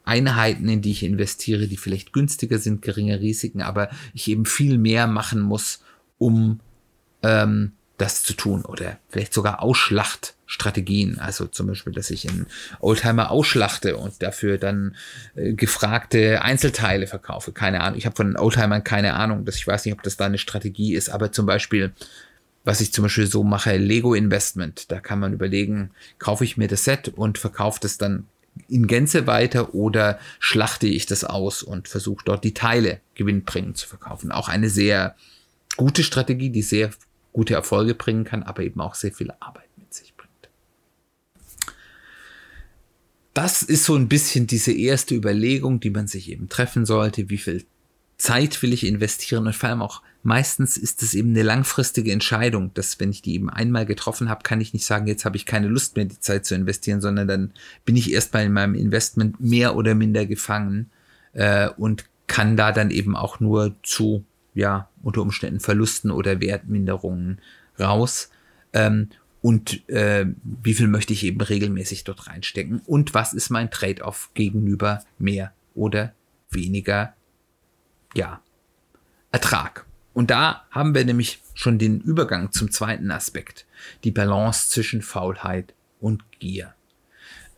Einheiten, 0.05 0.69
in 0.69 0.83
die 0.83 0.90
ich 0.90 1.05
investiere, 1.05 1.69
die 1.69 1.77
vielleicht 1.77 2.12
günstiger 2.12 2.59
sind, 2.59 2.83
geringe 2.83 3.21
Risiken, 3.21 3.62
aber 3.62 3.90
ich 4.12 4.29
eben 4.29 4.45
viel 4.45 4.77
mehr 4.77 5.07
machen 5.07 5.40
muss, 5.40 5.83
um 6.19 6.61
ähm, 7.23 7.73
das 7.97 8.25
zu 8.25 8.35
tun 8.35 8.64
oder 8.64 8.99
vielleicht 9.09 9.33
sogar 9.33 9.62
Ausschlachtstrategien, 10.44 11.18
also 11.18 11.46
zum 11.46 11.66
Beispiel, 11.66 11.92
dass 11.92 12.11
ich 12.11 12.28
einen 12.28 12.46
Oldtimer 12.80 13.30
ausschlachte 13.30 13.96
und 13.96 14.22
dafür 14.22 14.59
dann 14.59 14.94
äh, 15.35 15.52
gefragte 15.54 16.42
Einzelteile 16.42 17.07
verkaufe. 17.07 17.52
Keine 17.52 17.80
Ahnung, 17.80 17.98
ich 17.98 18.07
habe 18.07 18.16
von 18.16 18.37
Oldtimern 18.37 18.85
keine 18.85 19.14
Ahnung, 19.14 19.44
dass 19.44 19.57
ich 19.57 19.66
weiß 19.66 19.85
nicht, 19.85 19.94
ob 19.94 20.02
das 20.02 20.16
da 20.16 20.26
eine 20.26 20.38
Strategie 20.38 20.94
ist, 20.94 21.09
aber 21.09 21.33
zum 21.33 21.46
Beispiel, 21.46 21.92
was 22.64 22.80
ich 22.80 22.92
zum 22.92 23.02
Beispiel 23.04 23.26
so 23.26 23.42
mache, 23.42 23.76
Lego 23.76 24.14
Investment, 24.14 24.90
da 24.90 25.00
kann 25.00 25.18
man 25.18 25.33
überlegen, 25.33 25.90
kaufe 26.18 26.44
ich 26.44 26.57
mir 26.57 26.68
das 26.68 26.85
Set 26.85 27.09
und 27.09 27.38
verkaufe 27.38 27.80
das 27.80 27.98
dann 27.98 28.26
in 28.68 28.87
Gänze 28.87 29.26
weiter 29.26 29.74
oder 29.74 30.18
schlachte 30.38 30.87
ich 30.87 31.07
das 31.07 31.24
aus 31.24 31.62
und 31.62 31.88
versuche 31.88 32.24
dort 32.24 32.44
die 32.44 32.54
Teile 32.54 33.00
gewinnbringend 33.14 33.76
zu 33.76 33.88
verkaufen. 33.88 34.30
Auch 34.30 34.48
eine 34.48 34.70
sehr 34.70 35.16
gute 35.76 36.04
Strategie, 36.04 36.50
die 36.50 36.62
sehr 36.62 36.90
gute 37.33 37.54
Erfolge 37.54 37.94
bringen 37.94 38.24
kann, 38.24 38.44
aber 38.44 38.62
eben 38.62 38.80
auch 38.80 38.94
sehr 38.94 39.12
viel 39.12 39.33
Arbeit 39.40 39.68
mit 39.76 39.92
sich 39.92 40.14
bringt. 40.16 40.30
Das 43.35 43.62
ist 43.62 43.85
so 43.85 43.97
ein 43.97 44.09
bisschen 44.09 44.47
diese 44.47 44.73
erste 44.73 45.14
Überlegung, 45.14 45.81
die 45.81 45.90
man 45.90 46.07
sich 46.07 46.31
eben 46.31 46.49
treffen 46.49 46.87
sollte. 46.87 47.31
Wie 47.31 47.38
viel 47.38 47.64
Zeit 48.16 48.62
will 48.62 48.73
ich 48.73 48.87
investieren? 48.87 49.47
Und 49.47 49.57
vor 49.57 49.68
allem 49.68 49.83
auch 49.83 50.03
meistens 50.23 50.77
ist 50.77 51.03
es 51.03 51.14
eben 51.14 51.31
eine 51.31 51.42
langfristige 51.42 52.12
Entscheidung, 52.12 52.73
dass 52.75 53.01
wenn 53.01 53.11
ich 53.11 53.23
die 53.23 53.35
eben 53.35 53.51
einmal 53.51 53.87
getroffen 53.87 54.29
habe, 54.29 54.44
kann 54.44 54.61
ich 54.61 54.73
nicht 54.73 54.87
sagen, 54.87 55.09
jetzt 55.09 55.25
habe 55.25 55.37
ich 55.37 55.47
keine 55.47 55.66
Lust 55.66 55.97
mehr, 55.97 56.05
die 56.05 56.20
Zeit 56.20 56.47
zu 56.47 56.55
investieren, 56.55 57.01
sondern 57.01 57.27
dann 57.27 57.53
bin 57.85 57.97
ich 57.97 58.12
erstmal 58.12 58.44
in 58.44 58.53
meinem 58.53 58.77
Investment 58.77 59.40
mehr 59.40 59.75
oder 59.75 59.97
minder 59.97 60.27
gefangen 60.27 60.90
äh, 61.33 61.68
und 61.70 62.05
kann 62.29 62.57
da 62.57 62.70
dann 62.70 62.90
eben 62.90 63.16
auch 63.16 63.40
nur 63.40 63.75
zu 63.83 64.25
ja, 64.55 64.88
unter 65.03 65.23
Umständen 65.23 65.59
Verlusten 65.59 66.12
oder 66.12 66.40
Wertminderungen 66.40 67.40
raus. 67.81 68.31
Ähm, 68.73 69.09
und 69.44 69.87
äh, 69.90 70.24
wie 70.42 70.72
viel 70.72 70.88
möchte 70.88 71.12
ich 71.12 71.22
eben 71.22 71.42
regelmäßig 71.42 72.04
dort 72.04 72.28
reinstecken? 72.28 72.80
Und 72.87 73.12
was 73.12 73.35
ist 73.35 73.50
mein 73.50 73.70
Trade-off 73.70 74.30
gegenüber 74.33 75.04
mehr 75.18 75.52
oder 75.74 76.14
weniger, 76.48 77.12
ja, 78.14 78.40
Ertrag? 79.33 79.85
Und 80.14 80.30
da 80.30 80.64
haben 80.70 80.94
wir 80.94 81.04
nämlich 81.04 81.42
schon 81.52 81.78
den 81.78 82.00
Übergang 82.00 82.52
zum 82.52 82.70
zweiten 82.70 83.11
Aspekt, 83.11 83.66
die 84.02 84.12
Balance 84.12 84.70
zwischen 84.70 85.02
Faulheit 85.02 85.74
und 86.00 86.24
Gier. 86.38 86.72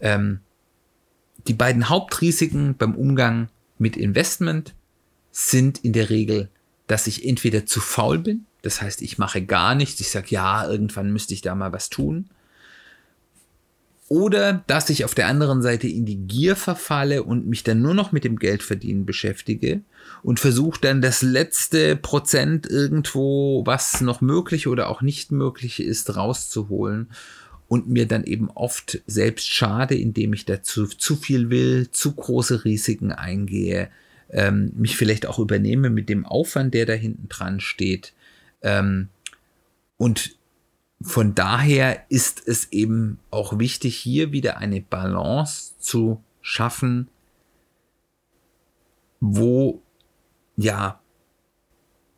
Ähm, 0.00 0.40
die 1.46 1.54
beiden 1.54 1.88
Hauptrisiken 1.88 2.76
beim 2.76 2.96
Umgang 2.96 3.48
mit 3.78 3.96
Investment 3.96 4.74
sind 5.30 5.84
in 5.84 5.92
der 5.92 6.10
Regel 6.10 6.50
dass 6.86 7.06
ich 7.06 7.26
entweder 7.26 7.66
zu 7.66 7.80
faul 7.80 8.18
bin, 8.18 8.45
das 8.66 8.82
heißt, 8.82 9.00
ich 9.02 9.16
mache 9.16 9.42
gar 9.42 9.74
nichts, 9.74 10.00
ich 10.00 10.10
sage, 10.10 10.26
ja, 10.30 10.68
irgendwann 10.68 11.12
müsste 11.12 11.34
ich 11.34 11.40
da 11.40 11.54
mal 11.54 11.72
was 11.72 11.88
tun. 11.88 12.28
Oder 14.08 14.64
dass 14.68 14.88
ich 14.90 15.04
auf 15.04 15.16
der 15.16 15.26
anderen 15.26 15.62
Seite 15.62 15.88
in 15.88 16.04
die 16.04 16.16
Gier 16.16 16.54
verfalle 16.54 17.24
und 17.24 17.46
mich 17.46 17.64
dann 17.64 17.82
nur 17.82 17.94
noch 17.94 18.12
mit 18.12 18.22
dem 18.22 18.38
Geldverdienen 18.38 19.04
beschäftige 19.04 19.80
und 20.22 20.38
versuche 20.38 20.80
dann 20.80 21.00
das 21.00 21.22
letzte 21.22 21.96
Prozent 21.96 22.68
irgendwo, 22.68 23.64
was 23.66 24.00
noch 24.00 24.20
möglich 24.20 24.68
oder 24.68 24.88
auch 24.88 25.02
nicht 25.02 25.32
möglich 25.32 25.80
ist, 25.80 26.14
rauszuholen 26.14 27.08
und 27.66 27.88
mir 27.88 28.06
dann 28.06 28.22
eben 28.22 28.48
oft 28.50 29.02
selbst 29.08 29.48
schade, 29.48 29.96
indem 29.96 30.32
ich 30.34 30.44
dazu 30.44 30.86
zu 30.86 31.16
viel 31.16 31.50
will, 31.50 31.90
zu 31.90 32.12
große 32.12 32.64
Risiken 32.64 33.10
eingehe, 33.10 33.88
ähm, 34.30 34.72
mich 34.76 34.96
vielleicht 34.96 35.26
auch 35.26 35.40
übernehme 35.40 35.90
mit 35.90 36.08
dem 36.08 36.24
Aufwand, 36.24 36.74
der 36.74 36.86
da 36.86 36.92
hinten 36.92 37.28
dran 37.28 37.58
steht. 37.58 38.12
Ähm, 38.66 39.08
und 39.96 40.36
von 41.00 41.34
daher 41.34 42.04
ist 42.08 42.46
es 42.46 42.72
eben 42.72 43.20
auch 43.30 43.58
wichtig, 43.58 43.96
hier 43.96 44.32
wieder 44.32 44.58
eine 44.58 44.80
Balance 44.80 45.74
zu 45.78 46.22
schaffen, 46.40 47.08
wo 49.20 49.82
ja 50.56 51.00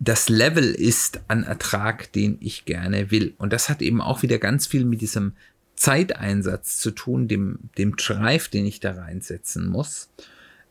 das 0.01 0.29
Level 0.29 0.73
ist 0.73 1.21
an 1.29 1.43
Ertrag, 1.43 2.13
den 2.13 2.39
ich 2.41 2.65
gerne 2.65 3.11
will. 3.11 3.35
Und 3.37 3.53
das 3.53 3.69
hat 3.69 3.83
eben 3.83 4.01
auch 4.01 4.23
wieder 4.23 4.39
ganz 4.39 4.67
viel 4.67 4.85
mit 4.85 5.01
diesem 5.03 5.33
Zeiteinsatz 5.77 6.79
zu 6.79 6.93
tun, 6.93 7.29
dem, 7.29 7.59
dem 7.77 7.97
Drive, 7.97 8.49
den 8.49 8.65
ich 8.65 8.81
da 8.81 8.93
reinsetzen 8.93 9.67
muss. 9.67 10.09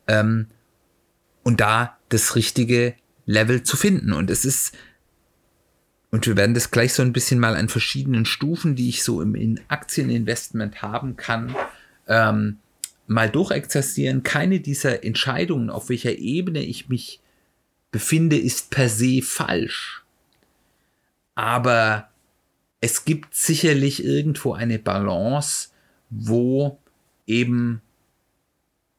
Ähm, 0.07 0.47
und 1.43 1.61
da 1.61 1.97
das 2.09 2.35
richtige 2.35 2.95
Level 3.25 3.63
zu 3.63 3.77
finden. 3.77 4.13
Und 4.13 4.31
es 4.31 4.43
ist 4.43 4.73
und 6.12 6.26
wir 6.26 6.38
werden 6.38 6.54
das 6.54 6.72
gleich 6.72 6.93
so 6.93 7.02
ein 7.02 7.13
bisschen 7.13 7.39
mal 7.39 7.56
an 7.56 7.70
verschiedenen 7.70 8.26
Stufen, 8.26 8.76
die 8.76 8.89
ich 8.89 9.04
so 9.04 9.22
im 9.22 9.36
in 9.36 9.60
Aktieninvestment 9.67 10.82
haben 10.82 11.17
kann, 11.17 11.56
ähm, 12.08 12.58
mal 13.08 13.30
durchexerzieren. 13.30 14.24
Keine 14.24 14.60
dieser 14.60 15.04
Entscheidungen, 15.04 15.70
auf 15.70 15.89
welcher 15.89 16.17
Ebene 16.17 16.63
ich 16.63 16.88
mich 16.88 17.20
befinde, 17.91 18.38
ist 18.38 18.70
per 18.70 18.89
se 18.89 19.22
falsch. 19.22 20.04
Aber 21.36 22.10
es 22.80 23.06
gibt 23.06 23.36
sicherlich 23.36 24.04
irgendwo 24.04 24.54
eine 24.54 24.80
Balance, 24.80 25.70
wo 26.10 26.80
eben 27.26 27.82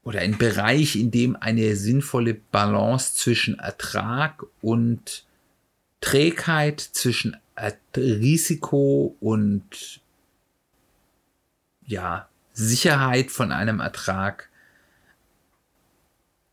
oder 0.02 0.20
ein 0.20 0.38
Bereich, 0.38 0.96
in 0.96 1.10
dem 1.10 1.36
eine 1.36 1.76
sinnvolle 1.76 2.34
Balance 2.34 3.14
zwischen 3.14 3.58
Ertrag 3.58 4.44
und 4.62 5.26
Trägheit 6.00 6.80
zwischen 6.80 7.36
Risiko 7.96 9.16
und 9.20 10.00
ja, 11.84 12.28
Sicherheit 12.52 13.30
von 13.30 13.52
einem 13.52 13.80
Ertrag 13.80 14.48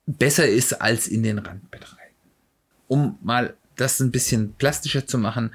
besser 0.06 0.48
ist 0.48 0.82
als 0.82 1.08
in 1.08 1.24
den 1.24 1.40
Randbeträgen. 1.40 2.16
Um 2.88 3.18
mal 3.22 3.56
das 3.76 4.00
ein 4.00 4.12
bisschen 4.12 4.54
plastischer 4.54 5.06
zu 5.06 5.18
machen, 5.18 5.54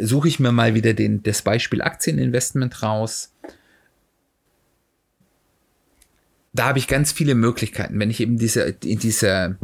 suche 0.00 0.28
ich 0.28 0.38
mir 0.38 0.52
mal 0.52 0.74
wieder 0.74 0.94
den, 0.94 1.22
das 1.22 1.42
Beispiel 1.42 1.82
Aktieninvestment 1.82 2.82
raus. 2.82 3.32
Da 6.52 6.66
habe 6.66 6.78
ich 6.78 6.86
ganz 6.86 7.10
viele 7.10 7.34
Möglichkeiten, 7.34 7.98
wenn 7.98 8.10
ich 8.10 8.20
eben 8.20 8.38
diese, 8.38 8.62
in 8.84 9.00
dieser, 9.00 9.56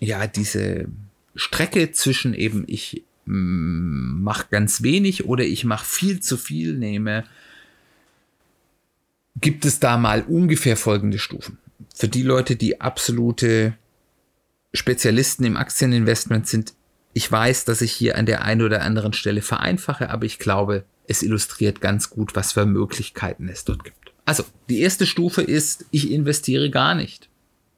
ja, 0.00 0.26
diese 0.26 0.86
Strecke 1.34 1.92
zwischen 1.92 2.34
eben 2.34 2.64
ich 2.66 3.04
mm, 3.26 4.22
mache 4.22 4.46
ganz 4.50 4.82
wenig 4.82 5.24
oder 5.24 5.44
ich 5.44 5.64
mache 5.64 5.84
viel 5.84 6.20
zu 6.20 6.36
viel 6.36 6.76
nehme, 6.76 7.24
gibt 9.40 9.64
es 9.64 9.80
da 9.80 9.96
mal 9.96 10.22
ungefähr 10.22 10.76
folgende 10.76 11.18
Stufen. 11.18 11.58
Für 11.94 12.08
die 12.08 12.22
Leute, 12.22 12.56
die 12.56 12.80
absolute 12.80 13.74
Spezialisten 14.72 15.44
im 15.44 15.56
Aktieninvestment 15.56 16.46
sind, 16.46 16.74
ich 17.12 17.30
weiß, 17.30 17.64
dass 17.64 17.82
ich 17.82 17.92
hier 17.92 18.16
an 18.16 18.26
der 18.26 18.42
einen 18.42 18.62
oder 18.62 18.82
anderen 18.82 19.12
Stelle 19.12 19.42
vereinfache, 19.42 20.08
aber 20.10 20.24
ich 20.24 20.38
glaube, 20.38 20.84
es 21.06 21.22
illustriert 21.22 21.80
ganz 21.80 22.08
gut, 22.08 22.34
was 22.34 22.52
für 22.52 22.64
Möglichkeiten 22.64 23.48
es 23.48 23.64
dort 23.64 23.84
gibt. 23.84 24.12
Also, 24.24 24.44
die 24.68 24.80
erste 24.80 25.04
Stufe 25.04 25.42
ist, 25.42 25.84
ich 25.90 26.10
investiere 26.10 26.70
gar 26.70 26.94
nicht. 26.94 27.28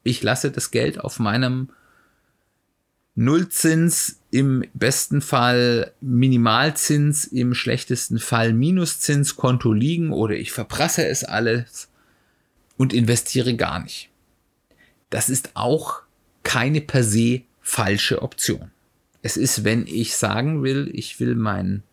Ich 0.03 0.23
lasse 0.23 0.51
das 0.51 0.71
Geld 0.71 1.01
auf 1.01 1.19
meinem 1.19 1.71
Nullzins, 3.17 4.21
im 4.31 4.65
besten 4.75 5.21
Fall 5.21 5.93
Minimalzins, 6.01 7.25
im 7.25 7.55
schlechtesten 7.55 8.19
Fall 8.19 8.53
Minuszinskonto 8.53 9.73
liegen 9.73 10.13
oder 10.13 10.35
ich 10.35 10.51
verprasse 10.51 11.07
es 11.07 11.23
alles 11.23 11.89
und 12.77 12.93
investiere 12.93 13.55
gar 13.55 13.81
nicht. 13.81 14.11
Das 15.11 15.29
ist 15.29 15.51
auch 15.55 16.03
keine 16.43 16.81
per 16.81 17.05
se 17.05 17.43
falsche 17.61 18.23
Option. 18.23 18.73
Es 19.23 19.37
ist, 19.37 19.65
wenn 19.65 19.87
ich 19.87 20.17
sagen 20.17 20.63
will, 20.63 20.91
ich 20.93 21.21
will 21.21 21.37
mein 21.37 21.85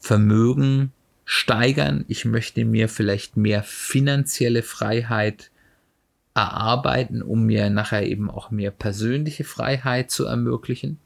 Vermögen 0.00 0.92
steigern, 1.24 2.04
ich 2.08 2.24
möchte 2.24 2.64
mir 2.64 2.88
vielleicht 2.88 3.36
mehr 3.36 3.62
finanzielle 3.62 4.62
Freiheit 4.62 5.50
erarbeiten, 6.38 7.22
um 7.22 7.44
mir 7.44 7.70
nachher 7.70 8.06
eben 8.06 8.30
auch 8.30 8.50
mehr 8.50 8.70
persönliche 8.70 9.44
Freiheit 9.44 10.10
zu 10.10 10.24
ermöglichen, 10.24 10.98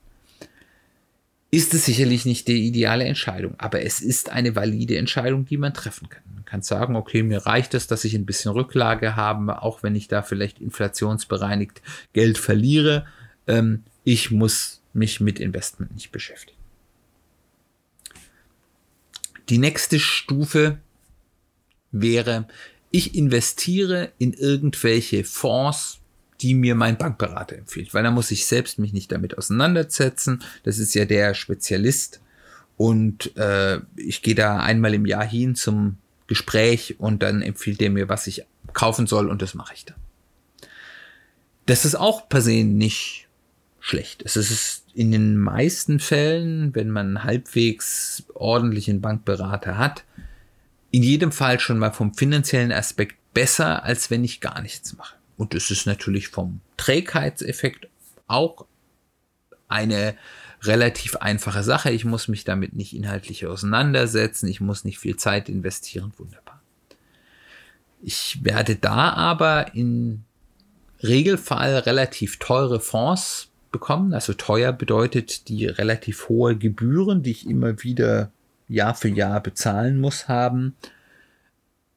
ist 1.50 1.74
es 1.74 1.84
sicherlich 1.84 2.24
nicht 2.24 2.48
die 2.48 2.66
ideale 2.66 3.04
Entscheidung, 3.04 3.54
aber 3.58 3.82
es 3.82 4.00
ist 4.00 4.30
eine 4.30 4.56
valide 4.56 4.96
Entscheidung, 4.96 5.44
die 5.44 5.58
man 5.58 5.74
treffen 5.74 6.08
kann. 6.08 6.22
Man 6.34 6.46
kann 6.46 6.62
sagen, 6.62 6.96
okay, 6.96 7.22
mir 7.22 7.44
reicht 7.44 7.74
es, 7.74 7.86
dass 7.86 8.04
ich 8.04 8.14
ein 8.14 8.24
bisschen 8.24 8.52
Rücklage 8.52 9.16
habe, 9.16 9.62
auch 9.62 9.82
wenn 9.82 9.94
ich 9.94 10.08
da 10.08 10.22
vielleicht 10.22 10.60
inflationsbereinigt 10.60 11.82
Geld 12.14 12.38
verliere. 12.38 13.06
Ähm, 13.46 13.84
ich 14.02 14.30
muss 14.30 14.80
mich 14.94 15.20
mit 15.20 15.40
Investment 15.40 15.92
nicht 15.92 16.10
beschäftigen. 16.10 16.58
Die 19.50 19.58
nächste 19.58 20.00
Stufe 20.00 20.78
wäre, 21.90 22.46
ich 22.92 23.14
investiere 23.16 24.12
in 24.18 24.34
irgendwelche 24.34 25.24
Fonds, 25.24 25.98
die 26.40 26.54
mir 26.54 26.74
mein 26.74 26.98
Bankberater 26.98 27.56
empfiehlt, 27.56 27.94
weil 27.94 28.02
da 28.02 28.10
muss 28.10 28.30
ich 28.30 28.46
selbst 28.46 28.78
mich 28.78 28.92
nicht 28.92 29.10
damit 29.10 29.38
auseinandersetzen. 29.38 30.42
Das 30.62 30.78
ist 30.78 30.94
ja 30.94 31.04
der 31.04 31.34
Spezialist 31.34 32.20
und 32.76 33.36
äh, 33.36 33.80
ich 33.96 34.22
gehe 34.22 34.34
da 34.34 34.58
einmal 34.58 34.94
im 34.94 35.06
Jahr 35.06 35.24
hin 35.24 35.54
zum 35.54 35.96
Gespräch 36.26 36.96
und 36.98 37.22
dann 37.22 37.42
empfiehlt 37.42 37.80
er 37.80 37.90
mir, 37.90 38.08
was 38.08 38.26
ich 38.26 38.44
kaufen 38.72 39.06
soll 39.06 39.28
und 39.28 39.42
das 39.42 39.54
mache 39.54 39.74
ich 39.74 39.84
dann. 39.84 39.96
Das 41.66 41.84
ist 41.84 41.94
auch 41.94 42.28
per 42.28 42.42
se 42.42 42.64
nicht 42.64 43.28
schlecht. 43.80 44.22
Es 44.24 44.36
ist 44.36 44.84
in 44.94 45.12
den 45.12 45.36
meisten 45.38 45.98
Fällen, 45.98 46.74
wenn 46.74 46.90
man 46.90 47.24
halbwegs 47.24 48.24
ordentlichen 48.34 49.00
Bankberater 49.00 49.78
hat, 49.78 50.04
in 50.92 51.02
jedem 51.02 51.32
Fall 51.32 51.58
schon 51.58 51.78
mal 51.78 51.90
vom 51.90 52.14
finanziellen 52.14 52.70
Aspekt 52.70 53.16
besser, 53.34 53.82
als 53.82 54.10
wenn 54.10 54.22
ich 54.22 54.40
gar 54.40 54.60
nichts 54.60 54.96
mache. 54.96 55.16
Und 55.36 55.54
es 55.54 55.70
ist 55.70 55.86
natürlich 55.86 56.28
vom 56.28 56.60
Trägheitseffekt 56.76 57.88
auch 58.28 58.66
eine 59.68 60.14
relativ 60.62 61.16
einfache 61.16 61.62
Sache. 61.64 61.90
Ich 61.90 62.04
muss 62.04 62.28
mich 62.28 62.44
damit 62.44 62.74
nicht 62.74 62.94
inhaltlich 62.94 63.46
auseinandersetzen. 63.46 64.46
Ich 64.48 64.60
muss 64.60 64.84
nicht 64.84 64.98
viel 64.98 65.16
Zeit 65.16 65.48
investieren. 65.48 66.12
Wunderbar. 66.18 66.60
Ich 68.02 68.44
werde 68.44 68.76
da 68.76 69.10
aber 69.14 69.74
in 69.74 70.24
Regelfall 71.02 71.78
relativ 71.78 72.38
teure 72.38 72.80
Fonds 72.80 73.48
bekommen. 73.72 74.12
Also 74.12 74.34
teuer 74.34 74.72
bedeutet 74.72 75.48
die 75.48 75.66
relativ 75.66 76.28
hohe 76.28 76.56
Gebühren, 76.56 77.22
die 77.22 77.30
ich 77.30 77.48
immer 77.48 77.82
wieder 77.82 78.30
Jahr 78.72 78.94
für 78.94 79.08
Jahr 79.08 79.40
bezahlen 79.40 80.00
muss, 80.00 80.28
haben, 80.28 80.76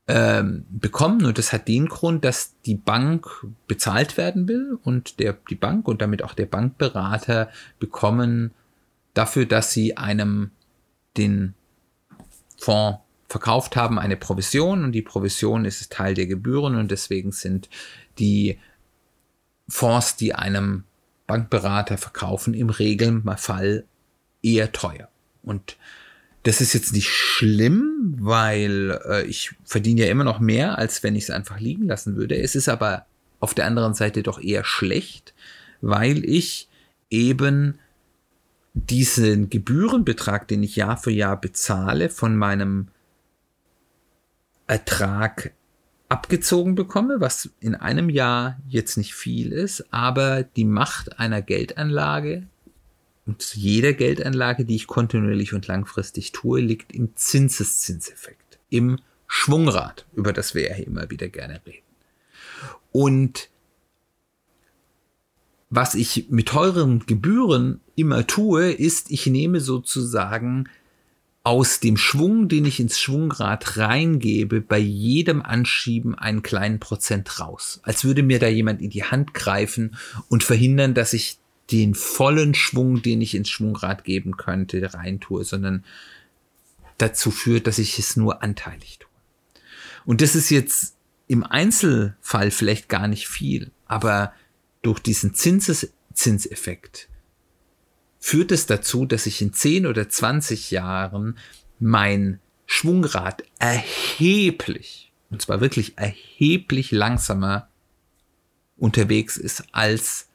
ähm, 0.08 0.66
bekommen. 0.70 1.26
Und 1.26 1.38
das 1.38 1.54
hat 1.54 1.68
den 1.68 1.88
Grund, 1.88 2.24
dass 2.26 2.56
die 2.66 2.76
Bank 2.76 3.28
bezahlt 3.68 4.18
werden 4.18 4.48
will 4.48 4.78
und 4.84 5.20
der, 5.20 5.38
die 5.50 5.56
Bank 5.56 5.88
und 5.88 6.02
damit 6.02 6.24
auch 6.24 6.34
der 6.34 6.46
Bankberater 6.46 7.50
bekommen 7.80 8.52
dafür, 9.14 9.46
dass 9.46 9.72
sie 9.72 9.98
einem 9.98 10.52
den 11.18 11.54
Fonds 12.58 13.00
verkauft 13.28 13.76
haben, 13.76 13.98
eine 13.98 14.18
Provision 14.18 14.84
und 14.84 14.92
die 14.92 15.02
Provision 15.02 15.66
ist 15.66 15.92
Teil 15.92 16.14
der 16.14 16.28
Gebühren 16.28 16.76
und 16.76 16.92
deswegen 16.92 17.32
sind 17.32 17.70
die 18.20 18.60
Fonds, 19.68 20.16
die 20.16 20.36
einem 20.36 20.84
Bankberater 21.28 21.98
verkaufen, 21.98 22.54
im 22.54 22.70
Regelfall 22.70 23.86
eher 24.44 24.72
teuer. 24.72 25.10
Und 25.42 25.78
das 26.46 26.62
ist 26.62 26.74
jetzt 26.74 26.94
nicht 26.94 27.10
schlimm, 27.10 28.16
weil 28.20 29.02
äh, 29.10 29.26
ich 29.26 29.56
verdiene 29.64 30.02
ja 30.02 30.12
immer 30.12 30.24
noch 30.24 30.40
mehr, 30.40 30.78
als 30.78 31.02
wenn 31.02 31.16
ich 31.16 31.24
es 31.24 31.30
einfach 31.32 31.60
liegen 31.60 31.88
lassen 31.88 32.16
würde. 32.16 32.38
Es 32.38 32.54
ist 32.54 32.70
aber 32.70 33.08
auf 33.40 33.56
der 33.56 33.66
anderen 33.66 33.96
Seite 33.96 34.22
doch 34.22 34.40
eher 34.40 34.64
schlecht, 34.64 35.34
weil 35.82 36.24
ich 36.24 36.70
eben 37.10 37.80
diesen 38.76 39.50
Gebührenbetrag, 39.50 40.48
den 40.48 40.62
ich 40.62 40.76
Jahr 40.76 40.98
für 40.98 41.10
Jahr 41.10 41.42
bezahle, 41.42 42.10
von 42.10 42.36
meinem 42.36 42.90
Ertrag 44.68 45.52
abgezogen 46.10 46.76
bekomme, 46.76 47.22
was 47.22 47.50
in 47.60 47.74
einem 47.74 48.08
Jahr 48.10 48.60
jetzt 48.68 48.98
nicht 48.98 49.16
viel 49.16 49.52
ist, 49.52 49.92
aber 49.92 50.44
die 50.44 50.66
Macht 50.66 51.18
einer 51.18 51.42
Geldanlage 51.42 52.46
und 53.26 53.56
jeder 53.56 53.94
Geldanlage, 53.94 54.66
die 54.66 54.76
ich 54.76 54.88
kontinuierlich 54.88 55.54
und 55.54 55.68
langfristig 55.68 56.32
tue, 56.32 56.62
liegt 56.62 56.94
im 56.94 57.16
Zinseszinseffekt, 57.16 58.60
im 58.70 59.00
Schwungrad, 59.28 60.06
über 60.14 60.32
das 60.32 60.54
wir 60.54 60.70
ja 60.70 60.76
immer 60.76 61.10
wieder 61.10 61.28
gerne 61.28 61.62
reden. 61.66 61.86
Und 62.92 63.50
was 65.70 65.96
ich 65.96 66.28
mit 66.30 66.50
teuren 66.50 67.06
Gebühren 67.06 67.82
immer 67.96 68.28
tue, 68.28 68.72
ist, 68.72 69.10
ich 69.12 69.26
nehme 69.26 69.60
sozusagen 69.60 70.70
aus 71.44 71.80
dem 71.80 71.98
Schwung, 71.98 72.48
den 72.48 72.66
ich 72.66 72.80
ins 72.80 73.00
Schwungrad 73.00 73.78
reingebe, 73.78 74.62
bei 74.62 74.80
jedem 74.80 75.42
Anschieben 75.42 76.16
einen 76.16 76.42
kleinen 76.44 76.80
Prozent 76.80 77.40
raus. 77.40 77.80
Als 77.84 78.04
würde 78.04 78.24
mir 78.24 78.40
da 78.40 78.48
jemand 78.48 78.82
in 78.82 78.90
die 78.90 79.04
Hand 79.04 79.34
greifen 79.34 79.96
und 80.28 80.44
verhindern, 80.44 80.94
dass 80.94 81.14
ich 81.14 81.38
den 81.72 81.96
vollen 81.96 82.54
Schwung, 82.54 83.02
den 83.02 83.22
ich 83.22 83.36
ins 83.36 83.50
Schwungrad 83.50 84.04
geben 84.04 84.38
könnte, 84.38 84.94
reintue, 84.94 85.44
sondern 85.44 85.84
dazu 86.98 87.32
führt, 87.32 87.68
dass 87.68 87.80
ich 87.80 87.98
es 88.00 88.16
nur 88.16 88.44
anteilig 88.44 89.00
tue. 89.00 89.10
Und 90.06 90.22
das 90.22 90.36
ist 90.36 90.50
jetzt 90.50 90.96
im 91.28 91.44
Einzelfall 91.44 92.52
vielleicht 92.52 92.88
gar 92.88 93.08
nicht 93.08 93.28
viel, 93.28 93.72
aber 93.88 94.34
durch 94.82 95.00
diesen 95.00 95.34
Zinses 95.34 95.92
Zinseffekt 96.14 97.10
führt 98.20 98.52
es 98.52 98.66
dazu, 98.66 99.06
dass 99.06 99.26
ich 99.26 99.42
in 99.42 99.54
10 99.54 99.86
oder 99.86 100.10
20 100.10 100.72
Jahren 100.72 101.38
mein 101.80 102.40
Schwungrad 102.66 103.44
erheblich, 103.60 105.12
und 105.30 105.42
zwar 105.42 105.62
wirklich 105.62 105.98
erheblich 105.98 106.92
langsamer 106.92 107.68
unterwegs 108.78 109.38
ist 109.38 109.64
als 109.74 110.28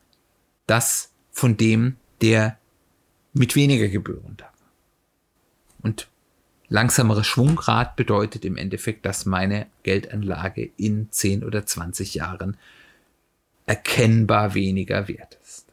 das 0.67 1.10
von 1.31 1.57
dem, 1.57 1.97
der 2.21 2.59
mit 3.33 3.55
weniger 3.57 3.89
Gebühren 3.89 4.35
da 4.37 4.45
war. 4.45 4.73
Und 5.83 6.09
langsameres 6.69 7.27
Schwungrad 7.27 7.97
bedeutet 7.97 8.45
im 8.45 8.57
Endeffekt, 8.57 9.07
dass 9.07 9.27
meine 9.27 9.67
Geldanlage 9.83 10.71
in 10.77 11.09
10 11.11 11.45
oder 11.45 11.65
20 11.67 12.15
Jahren 12.15 12.57
erkennbar 13.67 14.55
weniger 14.55 15.09
wert 15.09 15.39
ist. 15.45 15.67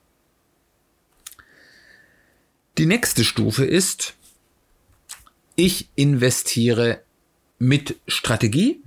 Die 2.78 2.86
nächste 2.86 3.24
Stufe 3.24 3.66
ist, 3.66 4.14
ich 5.56 5.90
investiere 5.96 7.02
mit 7.58 8.00
Strategie, 8.08 8.82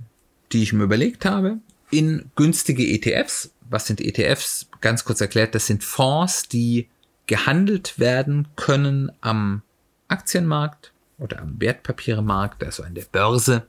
die 0.53 0.63
ich 0.63 0.71
mir 0.71 0.85
überlegt 0.85 1.25
habe, 1.25 1.57
in 1.91 2.31
günstige 2.35 2.87
ETFs. 2.87 3.51
Was 3.71 3.87
sind 3.87 4.01
ETFs? 4.01 4.67
Ganz 4.81 5.05
kurz 5.05 5.21
erklärt, 5.21 5.55
das 5.55 5.65
sind 5.65 5.83
Fonds, 5.83 6.47
die 6.49 6.89
gehandelt 7.25 7.97
werden 7.97 8.49
können 8.57 9.11
am 9.21 9.61
Aktienmarkt 10.09 10.91
oder 11.17 11.39
am 11.39 11.59
Wertpapiermarkt, 11.61 12.63
also 12.63 12.83
an 12.83 12.95
der 12.95 13.05
Börse. 13.05 13.65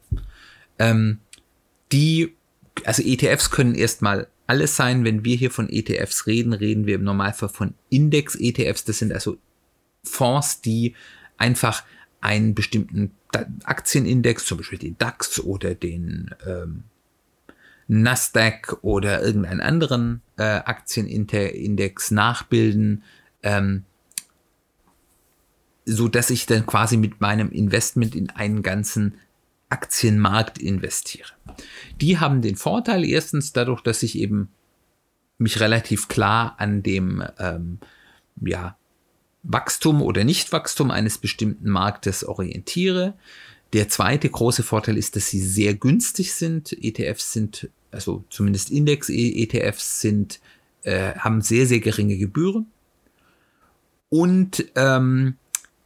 Ähm, 0.78 1.20
die, 1.92 2.34
also 2.84 3.02
ETFs 3.02 3.50
können 3.50 3.76
erstmal 3.76 4.26
alles 4.48 4.74
sein. 4.74 5.04
Wenn 5.04 5.24
wir 5.24 5.36
hier 5.36 5.52
von 5.52 5.68
ETFs 5.68 6.26
reden, 6.26 6.52
reden 6.52 6.86
wir 6.86 6.96
im 6.96 7.04
Normalfall 7.04 7.50
von 7.50 7.74
Index-ETFs. 7.90 8.84
Das 8.84 8.98
sind 8.98 9.12
also 9.12 9.38
Fonds, 10.02 10.60
die 10.60 10.94
einfach 11.36 11.84
einen 12.20 12.54
bestimmten 12.54 13.12
Aktienindex, 13.64 14.46
zum 14.46 14.58
Beispiel 14.58 14.78
den 14.78 14.98
DAX 14.98 15.38
oder 15.40 15.74
den 15.74 16.34
ähm, 16.46 16.84
Nasdaq 17.92 18.78
oder 18.80 19.22
irgendeinen 19.22 19.60
anderen 19.60 20.22
äh, 20.38 20.44
Aktienindex 20.44 22.10
nachbilden, 22.10 23.02
ähm, 23.42 23.84
so 25.84 26.08
dass 26.08 26.30
ich 26.30 26.46
dann 26.46 26.64
quasi 26.64 26.96
mit 26.96 27.20
meinem 27.20 27.50
Investment 27.50 28.14
in 28.14 28.30
einen 28.30 28.62
ganzen 28.62 29.16
Aktienmarkt 29.68 30.56
investiere. 30.56 31.32
Die 32.00 32.18
haben 32.18 32.40
den 32.40 32.56
Vorteil 32.56 33.04
erstens 33.04 33.52
dadurch, 33.52 33.82
dass 33.82 34.02
ich 34.02 34.16
eben 34.16 34.48
mich 35.36 35.60
relativ 35.60 36.08
klar 36.08 36.54
an 36.58 36.82
dem 36.82 37.22
ähm, 37.38 37.78
ja, 38.40 38.78
Wachstum 39.42 40.00
oder 40.00 40.24
Nichtwachstum 40.24 40.90
eines 40.90 41.18
bestimmten 41.18 41.68
Marktes 41.68 42.24
orientiere. 42.24 43.18
Der 43.74 43.90
zweite 43.90 44.30
große 44.30 44.62
Vorteil 44.62 44.96
ist, 44.96 45.14
dass 45.14 45.28
sie 45.28 45.40
sehr 45.40 45.74
günstig 45.74 46.32
sind. 46.32 46.72
ETFs 46.72 47.32
sind, 47.32 47.68
also 47.92 48.24
zumindest 48.30 48.70
Index-ETFs 48.70 50.00
sind, 50.00 50.40
äh, 50.82 51.14
haben 51.14 51.40
sehr, 51.42 51.66
sehr 51.66 51.80
geringe 51.80 52.16
Gebühren. 52.16 52.66
Und 54.08 54.64
ähm, 54.74 55.36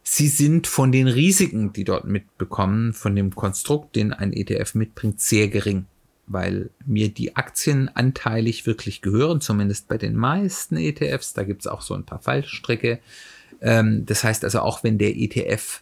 sie 0.03 0.27
sind 0.27 0.67
von 0.67 0.91
den 0.91 1.07
Risiken, 1.07 1.71
die 1.73 1.83
dort 1.83 2.05
mitbekommen, 2.05 2.93
von 2.93 3.15
dem 3.15 3.35
Konstrukt, 3.35 3.95
den 3.95 4.13
ein 4.13 4.33
ETF 4.33 4.73
mitbringt, 4.73 5.21
sehr 5.21 5.47
gering 5.47 5.85
weil 6.27 6.69
mir 6.85 7.09
die 7.09 7.35
Aktien 7.35 7.89
anteilig 7.95 8.65
wirklich 8.65 9.01
gehören, 9.01 9.41
zumindest 9.41 9.87
bei 9.87 9.97
den 9.97 10.15
meisten 10.15 10.75
ETFs. 10.75 11.33
Da 11.33 11.43
gibt 11.43 11.61
es 11.61 11.67
auch 11.67 11.81
so 11.81 11.93
ein 11.93 12.03
paar 12.03 12.19
Fallstricke. 12.19 12.99
Ähm, 13.61 14.05
das 14.05 14.23
heißt 14.23 14.43
also, 14.43 14.59
auch 14.59 14.83
wenn 14.83 14.97
der 14.97 15.15
ETF 15.15 15.81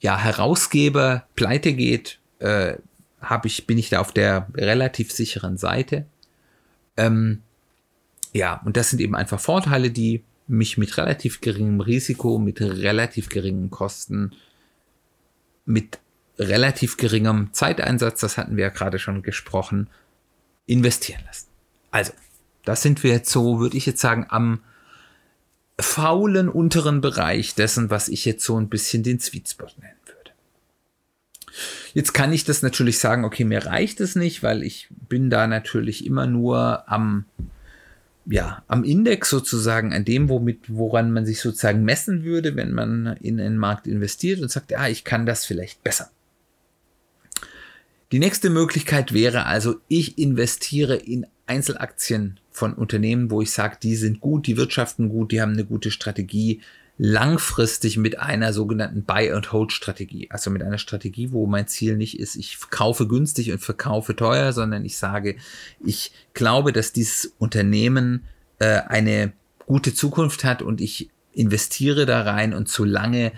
ja 0.00 0.18
Herausgeber 0.18 1.26
pleite 1.36 1.74
geht, 1.74 2.18
äh, 2.38 2.76
hab 3.20 3.46
ich, 3.46 3.66
bin 3.66 3.78
ich 3.78 3.90
da 3.90 4.00
auf 4.00 4.12
der 4.12 4.48
relativ 4.54 5.12
sicheren 5.12 5.56
Seite. 5.56 6.06
Ähm, 6.96 7.42
ja, 8.32 8.60
und 8.64 8.76
das 8.76 8.90
sind 8.90 9.00
eben 9.00 9.14
einfach 9.14 9.40
Vorteile, 9.40 9.90
die 9.90 10.22
mich 10.46 10.78
mit 10.78 10.96
relativ 10.96 11.40
geringem 11.40 11.80
Risiko, 11.80 12.38
mit 12.38 12.60
relativ 12.60 13.28
geringen 13.28 13.70
Kosten, 13.70 14.32
mit 15.64 15.98
relativ 16.38 16.96
geringem 16.96 17.52
Zeiteinsatz, 17.52 18.20
das 18.20 18.36
hatten 18.36 18.56
wir 18.56 18.64
ja 18.64 18.70
gerade 18.70 18.98
schon 18.98 19.22
gesprochen, 19.22 19.88
investieren 20.66 21.22
lassen. 21.26 21.48
Also, 21.90 22.12
das 22.64 22.82
sind 22.82 23.02
wir 23.02 23.12
jetzt 23.12 23.30
so, 23.30 23.60
würde 23.60 23.76
ich 23.76 23.86
jetzt 23.86 24.00
sagen, 24.00 24.26
am 24.28 24.60
faulen 25.78 26.48
unteren 26.48 27.00
Bereich 27.00 27.54
dessen, 27.54 27.90
was 27.90 28.08
ich 28.08 28.24
jetzt 28.24 28.44
so 28.44 28.58
ein 28.58 28.68
bisschen 28.68 29.02
den 29.02 29.20
Sweet 29.20 29.48
Spot 29.48 29.66
würde. 29.66 29.94
Jetzt 31.94 32.12
kann 32.12 32.32
ich 32.32 32.44
das 32.44 32.62
natürlich 32.62 32.98
sagen, 32.98 33.24
okay, 33.24 33.44
mir 33.44 33.66
reicht 33.66 34.00
es 34.00 34.16
nicht, 34.16 34.42
weil 34.42 34.62
ich 34.62 34.88
bin 35.08 35.30
da 35.30 35.46
natürlich 35.46 36.06
immer 36.06 36.26
nur 36.26 36.88
am 36.88 37.24
ja, 38.26 38.62
am 38.68 38.84
Index 38.84 39.30
sozusagen, 39.30 39.92
an 39.92 40.04
dem, 40.04 40.28
womit, 40.28 40.60
woran 40.68 41.10
man 41.10 41.26
sich 41.26 41.40
sozusagen 41.40 41.84
messen 41.84 42.22
würde, 42.22 42.54
wenn 42.54 42.72
man 42.72 43.16
in 43.20 43.40
einen 43.40 43.56
Markt 43.58 43.86
investiert 43.86 44.40
und 44.40 44.50
sagt, 44.50 44.70
ja, 44.70 44.86
ich 44.88 45.04
kann 45.04 45.26
das 45.26 45.44
vielleicht 45.44 45.82
besser. 45.82 46.10
Die 48.12 48.18
nächste 48.18 48.50
Möglichkeit 48.50 49.12
wäre 49.12 49.46
also, 49.46 49.80
ich 49.88 50.18
investiere 50.18 50.96
in 50.96 51.26
Einzelaktien 51.46 52.38
von 52.50 52.74
Unternehmen, 52.74 53.30
wo 53.30 53.40
ich 53.40 53.52
sage, 53.52 53.78
die 53.82 53.96
sind 53.96 54.20
gut, 54.20 54.46
die 54.46 54.56
wirtschaften 54.56 55.08
gut, 55.08 55.32
die 55.32 55.40
haben 55.40 55.52
eine 55.52 55.64
gute 55.64 55.90
Strategie, 55.90 56.60
langfristig 57.02 57.96
mit 57.96 58.18
einer 58.18 58.52
sogenannten 58.52 59.04
Buy-and-Hold-Strategie. 59.04 60.30
Also 60.30 60.50
mit 60.50 60.62
einer 60.62 60.76
Strategie, 60.76 61.32
wo 61.32 61.46
mein 61.46 61.66
Ziel 61.66 61.96
nicht 61.96 62.20
ist, 62.20 62.36
ich 62.36 62.58
kaufe 62.68 63.08
günstig 63.08 63.50
und 63.52 63.58
verkaufe 63.58 64.14
teuer, 64.14 64.52
sondern 64.52 64.84
ich 64.84 64.98
sage, 64.98 65.36
ich 65.82 66.12
glaube, 66.34 66.74
dass 66.74 66.92
dieses 66.92 67.32
Unternehmen 67.38 68.26
äh, 68.58 68.82
eine 68.86 69.32
gute 69.64 69.94
Zukunft 69.94 70.44
hat 70.44 70.60
und 70.60 70.82
ich 70.82 71.08
investiere 71.32 72.04
da 72.04 72.20
rein 72.20 72.52
und 72.52 72.68
solange 72.68 73.32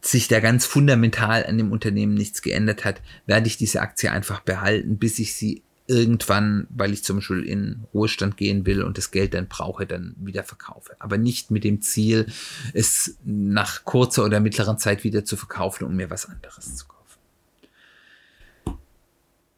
sich 0.00 0.28
da 0.28 0.38
ganz 0.38 0.64
fundamental 0.64 1.44
an 1.44 1.58
dem 1.58 1.72
Unternehmen 1.72 2.14
nichts 2.14 2.40
geändert 2.40 2.84
hat, 2.84 3.02
werde 3.26 3.48
ich 3.48 3.56
diese 3.56 3.80
Aktie 3.80 4.12
einfach 4.12 4.42
behalten, 4.42 4.98
bis 4.98 5.18
ich 5.18 5.34
sie 5.34 5.64
irgendwann, 5.86 6.66
weil 6.70 6.92
ich 6.92 7.04
zum 7.04 7.16
Beispiel 7.16 7.42
in 7.42 7.84
Ruhestand 7.94 8.36
gehen 8.36 8.66
will 8.66 8.82
und 8.82 8.98
das 8.98 9.10
Geld 9.10 9.34
dann 9.34 9.48
brauche, 9.48 9.86
dann 9.86 10.14
wieder 10.18 10.42
verkaufe. 10.42 10.96
Aber 10.98 11.18
nicht 11.18 11.50
mit 11.50 11.64
dem 11.64 11.82
Ziel, 11.82 12.26
es 12.72 13.16
nach 13.24 13.84
kurzer 13.84 14.24
oder 14.24 14.40
mittleren 14.40 14.78
Zeit 14.78 15.04
wieder 15.04 15.24
zu 15.24 15.36
verkaufen, 15.36 15.84
um 15.84 15.96
mir 15.96 16.10
was 16.10 16.26
anderes 16.26 16.76
zu 16.76 16.86
kaufen. 16.86 16.96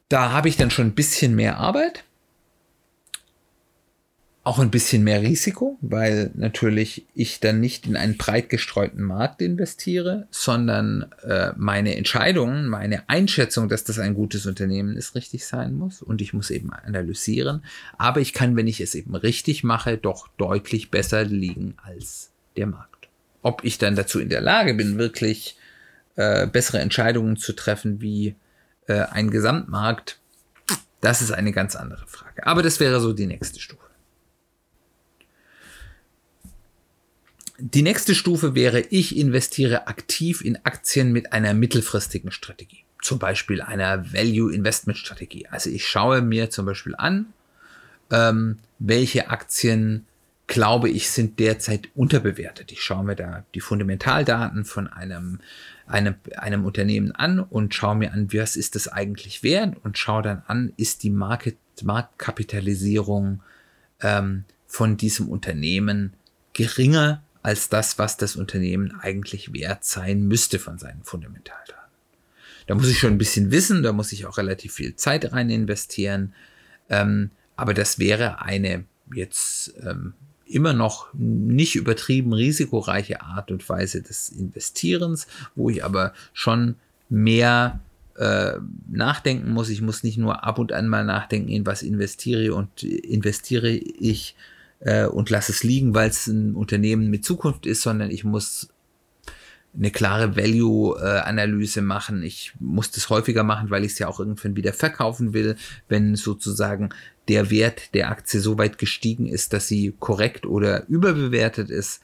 Da 0.07 0.31
habe 0.31 0.49
ich 0.49 0.57
dann 0.57 0.71
schon 0.71 0.87
ein 0.87 0.95
bisschen 0.95 1.35
mehr 1.35 1.57
Arbeit 1.57 2.03
auch 4.49 4.57
ein 4.57 4.71
bisschen 4.71 5.03
mehr 5.03 5.21
Risiko, 5.21 5.77
weil 5.79 6.31
natürlich 6.33 7.05
ich 7.13 7.39
dann 7.39 7.59
nicht 7.59 7.85
in 7.85 7.95
einen 7.95 8.17
breit 8.17 8.49
gestreuten 8.49 9.03
Markt 9.03 9.43
investiere, 9.43 10.27
sondern 10.31 11.05
äh, 11.21 11.51
meine 11.55 11.95
Entscheidung, 11.95 12.65
meine 12.65 13.07
Einschätzung, 13.07 13.69
dass 13.69 13.83
das 13.83 13.99
ein 13.99 14.15
gutes 14.15 14.47
Unternehmen 14.47 14.97
ist, 14.97 15.13
richtig 15.13 15.45
sein 15.45 15.75
muss 15.75 16.01
und 16.01 16.19
ich 16.19 16.33
muss 16.33 16.49
eben 16.49 16.73
analysieren. 16.73 17.63
Aber 17.99 18.21
ich 18.21 18.33
kann, 18.33 18.55
wenn 18.55 18.65
ich 18.65 18.81
es 18.81 18.95
eben 18.95 19.13
richtig 19.13 19.63
mache, 19.63 19.97
doch 19.97 20.27
deutlich 20.37 20.89
besser 20.89 21.25
liegen 21.25 21.75
als 21.83 22.31
der 22.57 22.65
Markt. 22.65 23.07
Ob 23.43 23.63
ich 23.63 23.77
dann 23.77 23.95
dazu 23.95 24.19
in 24.19 24.29
der 24.29 24.41
Lage 24.41 24.73
bin, 24.73 24.97
wirklich 24.97 25.57
äh, 26.15 26.47
bessere 26.47 26.79
Entscheidungen 26.79 27.37
zu 27.37 27.53
treffen, 27.53 28.01
wie 28.01 28.33
äh, 28.87 29.01
ein 29.11 29.29
Gesamtmarkt, 29.29 30.17
das 31.01 31.21
ist 31.21 31.33
eine 31.33 31.51
ganz 31.51 31.75
andere 31.75 32.07
Frage. 32.07 32.47
Aber 32.47 32.63
das 32.63 32.79
wäre 32.79 32.99
so 32.99 33.13
die 33.13 33.27
nächste 33.27 33.59
Stufe. 33.59 33.88
Die 37.61 37.81
nächste 37.81 38.15
Stufe 38.15 38.55
wäre, 38.55 38.79
ich 38.79 39.17
investiere 39.17 39.87
aktiv 39.87 40.41
in 40.41 40.57
Aktien 40.65 41.11
mit 41.11 41.33
einer 41.33 41.53
mittelfristigen 41.53 42.31
Strategie. 42.31 42.85
Zum 43.01 43.19
Beispiel 43.19 43.61
einer 43.61 44.13
Value 44.13 44.53
Investment 44.53 44.97
Strategie. 44.97 45.45
Also 45.47 45.69
ich 45.69 45.85
schaue 45.85 46.21
mir 46.21 46.49
zum 46.49 46.65
Beispiel 46.65 46.95
an, 46.97 47.33
ähm, 48.11 48.59
welche 48.79 49.29
Aktien 49.29 50.05
glaube 50.47 50.89
ich 50.89 51.11
sind 51.11 51.37
derzeit 51.39 51.89
unterbewertet. 51.95 52.71
Ich 52.71 52.81
schaue 52.81 53.03
mir 53.03 53.15
da 53.15 53.43
die 53.53 53.59
Fundamentaldaten 53.59 54.63
von 54.63 54.87
einem, 54.87 55.39
einem, 55.85 56.15
einem 56.37 56.65
Unternehmen 56.65 57.11
an 57.11 57.39
und 57.39 57.75
schaue 57.75 57.95
mir 57.95 58.13
an, 58.13 58.33
was 58.33 58.55
ist 58.55 58.75
das 58.75 58.87
eigentlich 58.87 59.43
wert 59.43 59.75
und 59.83 59.97
schaue 59.97 60.23
dann 60.23 60.43
an, 60.47 60.73
ist 60.77 61.03
die 61.03 61.11
Market, 61.11 61.57
Marktkapitalisierung 61.83 63.43
ähm, 64.01 64.45
von 64.65 64.97
diesem 64.97 65.29
Unternehmen 65.29 66.13
geringer 66.53 67.21
als 67.41 67.69
das, 67.69 67.97
was 67.97 68.17
das 68.17 68.35
Unternehmen 68.35 68.99
eigentlich 69.01 69.53
wert 69.53 69.85
sein 69.85 70.27
müsste 70.27 70.59
von 70.59 70.77
seinen 70.77 71.03
Fundamentaldaten. 71.03 71.75
Da 72.67 72.75
muss 72.75 72.89
ich 72.89 72.99
schon 72.99 73.13
ein 73.13 73.17
bisschen 73.17 73.51
wissen, 73.51 73.81
da 73.81 73.93
muss 73.93 74.11
ich 74.11 74.25
auch 74.25 74.37
relativ 74.37 74.73
viel 74.73 74.95
Zeit 74.95 75.31
rein 75.31 75.49
investieren. 75.49 76.33
Ähm, 76.89 77.31
aber 77.55 77.73
das 77.73 77.97
wäre 77.99 78.41
eine 78.41 78.85
jetzt 79.13 79.73
ähm, 79.81 80.13
immer 80.45 80.73
noch 80.73 81.07
nicht 81.13 81.75
übertrieben 81.75 82.33
risikoreiche 82.33 83.21
Art 83.21 83.51
und 83.51 83.67
Weise 83.69 84.01
des 84.01 84.29
Investierens, 84.29 85.27
wo 85.55 85.69
ich 85.69 85.83
aber 85.83 86.13
schon 86.33 86.75
mehr 87.09 87.79
äh, 88.17 88.53
nachdenken 88.89 89.51
muss. 89.51 89.69
Ich 89.69 89.81
muss 89.81 90.03
nicht 90.03 90.17
nur 90.17 90.43
ab 90.43 90.59
und 90.59 90.73
an 90.73 90.87
mal 90.87 91.05
nachdenken, 91.05 91.49
in 91.49 91.65
was 91.65 91.83
investiere 91.83 92.53
und 92.53 92.83
investiere 92.83 93.69
ich 93.69 94.35
äh, 94.79 95.05
und 95.05 95.29
lasse 95.29 95.51
es 95.51 95.63
liegen, 95.63 95.93
weil 95.93 96.09
es 96.09 96.27
ein 96.27 96.55
Unternehmen 96.55 97.09
mit 97.09 97.25
Zukunft 97.25 97.65
ist, 97.65 97.81
sondern 97.81 98.11
ich 98.11 98.23
muss 98.23 98.69
eine 99.77 99.91
klare 99.91 100.35
Value-Analyse 100.35 101.81
machen. 101.81 102.23
Ich 102.23 102.53
muss 102.59 102.91
das 102.91 103.09
häufiger 103.09 103.43
machen, 103.43 103.69
weil 103.69 103.85
ich 103.85 103.93
es 103.93 103.99
ja 103.99 104.07
auch 104.07 104.19
irgendwann 104.19 104.55
wieder 104.55 104.73
verkaufen 104.73 105.33
will, 105.33 105.55
wenn 105.87 106.15
sozusagen 106.15 106.89
der 107.27 107.51
Wert 107.51 107.93
der 107.93 108.09
Aktie 108.09 108.39
so 108.39 108.57
weit 108.57 108.77
gestiegen 108.77 109.27
ist, 109.27 109.53
dass 109.53 109.67
sie 109.67 109.93
korrekt 109.99 110.45
oder 110.45 110.87
überbewertet 110.87 111.69
ist. 111.69 112.01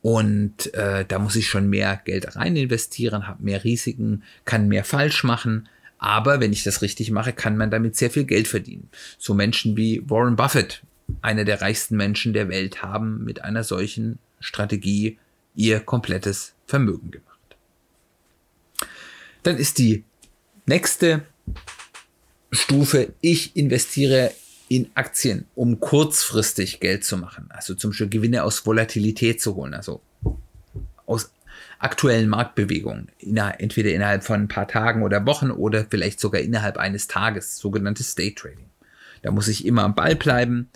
Und 0.00 0.72
äh, 0.74 1.04
da 1.06 1.18
muss 1.18 1.36
ich 1.36 1.48
schon 1.48 1.68
mehr 1.68 2.00
Geld 2.04 2.36
rein 2.36 2.56
investieren, 2.56 3.26
habe 3.26 3.42
mehr 3.42 3.64
Risiken, 3.64 4.22
kann 4.44 4.68
mehr 4.68 4.84
falsch 4.84 5.24
machen. 5.24 5.68
Aber 5.98 6.40
wenn 6.40 6.52
ich 6.52 6.64
das 6.64 6.82
richtig 6.82 7.10
mache, 7.12 7.32
kann 7.32 7.56
man 7.56 7.70
damit 7.70 7.96
sehr 7.96 8.10
viel 8.10 8.24
Geld 8.24 8.48
verdienen. 8.48 8.88
So 9.18 9.34
Menschen 9.34 9.76
wie 9.76 10.02
Warren 10.08 10.34
Buffett, 10.34 10.82
einer 11.20 11.44
der 11.44 11.60
reichsten 11.60 11.96
Menschen 11.96 12.32
der 12.32 12.48
Welt, 12.48 12.82
haben 12.82 13.24
mit 13.24 13.44
einer 13.44 13.64
solchen 13.64 14.18
Strategie 14.40 15.18
ihr 15.54 15.80
komplettes 15.80 16.54
Vermögen 16.66 17.10
gemacht. 17.10 17.28
Dann 19.42 19.56
ist 19.56 19.78
die 19.78 20.04
nächste 20.66 21.24
Stufe, 22.50 23.12
ich 23.20 23.56
investiere 23.56 24.32
in 24.68 24.90
Aktien, 24.94 25.46
um 25.54 25.80
kurzfristig 25.80 26.80
Geld 26.80 27.04
zu 27.04 27.18
machen. 27.18 27.50
Also 27.50 27.74
zum 27.74 27.90
Beispiel 27.90 28.08
Gewinne 28.08 28.44
aus 28.44 28.64
Volatilität 28.64 29.40
zu 29.40 29.54
holen, 29.54 29.74
also 29.74 30.00
aus 31.04 31.32
aktuellen 31.78 32.28
Marktbewegungen, 32.28 33.08
entweder 33.58 33.92
innerhalb 33.92 34.24
von 34.24 34.42
ein 34.42 34.48
paar 34.48 34.68
Tagen 34.68 35.02
oder 35.02 35.26
Wochen 35.26 35.50
oder 35.50 35.84
vielleicht 35.90 36.20
sogar 36.20 36.40
innerhalb 36.40 36.78
eines 36.78 37.08
Tages, 37.08 37.58
sogenanntes 37.58 38.14
Day 38.14 38.34
Trading. 38.34 38.70
Da 39.22 39.30
muss 39.30 39.48
ich 39.48 39.66
immer 39.66 39.82
am 39.82 39.94
Ball 39.94 40.16
bleiben, 40.16 40.68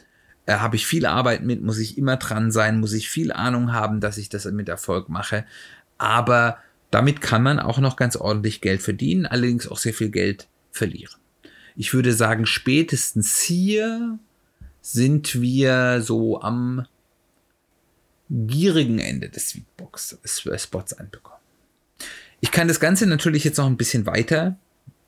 äh, 0.47 0.55
habe 0.55 0.77
ich 0.77 0.87
viel 0.87 1.07
Arbeit 1.07 1.43
mit, 1.43 1.63
muss 1.63 1.79
ich 1.79 1.99
immer 1.99 2.17
dran 2.17 2.51
sein, 2.51 2.81
muss 2.81 2.93
ich 2.93 3.09
viel 3.09 3.33
Ahnung 3.33 3.73
haben, 3.73 4.01
dass 4.01 4.17
ich 4.17 4.29
das 4.29 4.45
mit 4.47 4.69
Erfolg 4.69 5.09
mache. 5.09 5.45
Aber 5.99 6.59
damit 6.91 7.21
kann 7.21 7.43
man 7.43 7.59
auch 7.59 7.79
noch 7.79 7.97
ganz 7.97 8.17
ordentlich 8.17 8.61
Geld 8.61 8.81
verdienen, 8.81 9.27
allerdings 9.27 9.69
auch 9.69 9.79
sehr 9.79 9.95
viel 9.95 10.11
Geld 10.11 10.49
verlieren. 10.71 11.17
Ich 11.75 11.93
würde 11.93 12.13
sagen, 12.13 12.47
spätestens 12.47 13.41
hier 13.41 14.19
sind 14.81 15.41
wir 15.41 16.01
so 16.01 16.41
am 16.41 16.87
gierigen 18.31 18.99
Ende 18.99 19.29
des 19.29 19.49
Sweetbox-Spots 19.49 20.95
anbekommen. 20.95 21.41
Ich 22.41 22.51
kann 22.51 22.69
das 22.69 22.81
Ganze 22.81 23.07
natürlich 23.07 23.45
jetzt 23.45 23.59
noch 23.59 23.67
ein 23.67 23.77
bisschen 23.77 24.07
weiter 24.07 24.59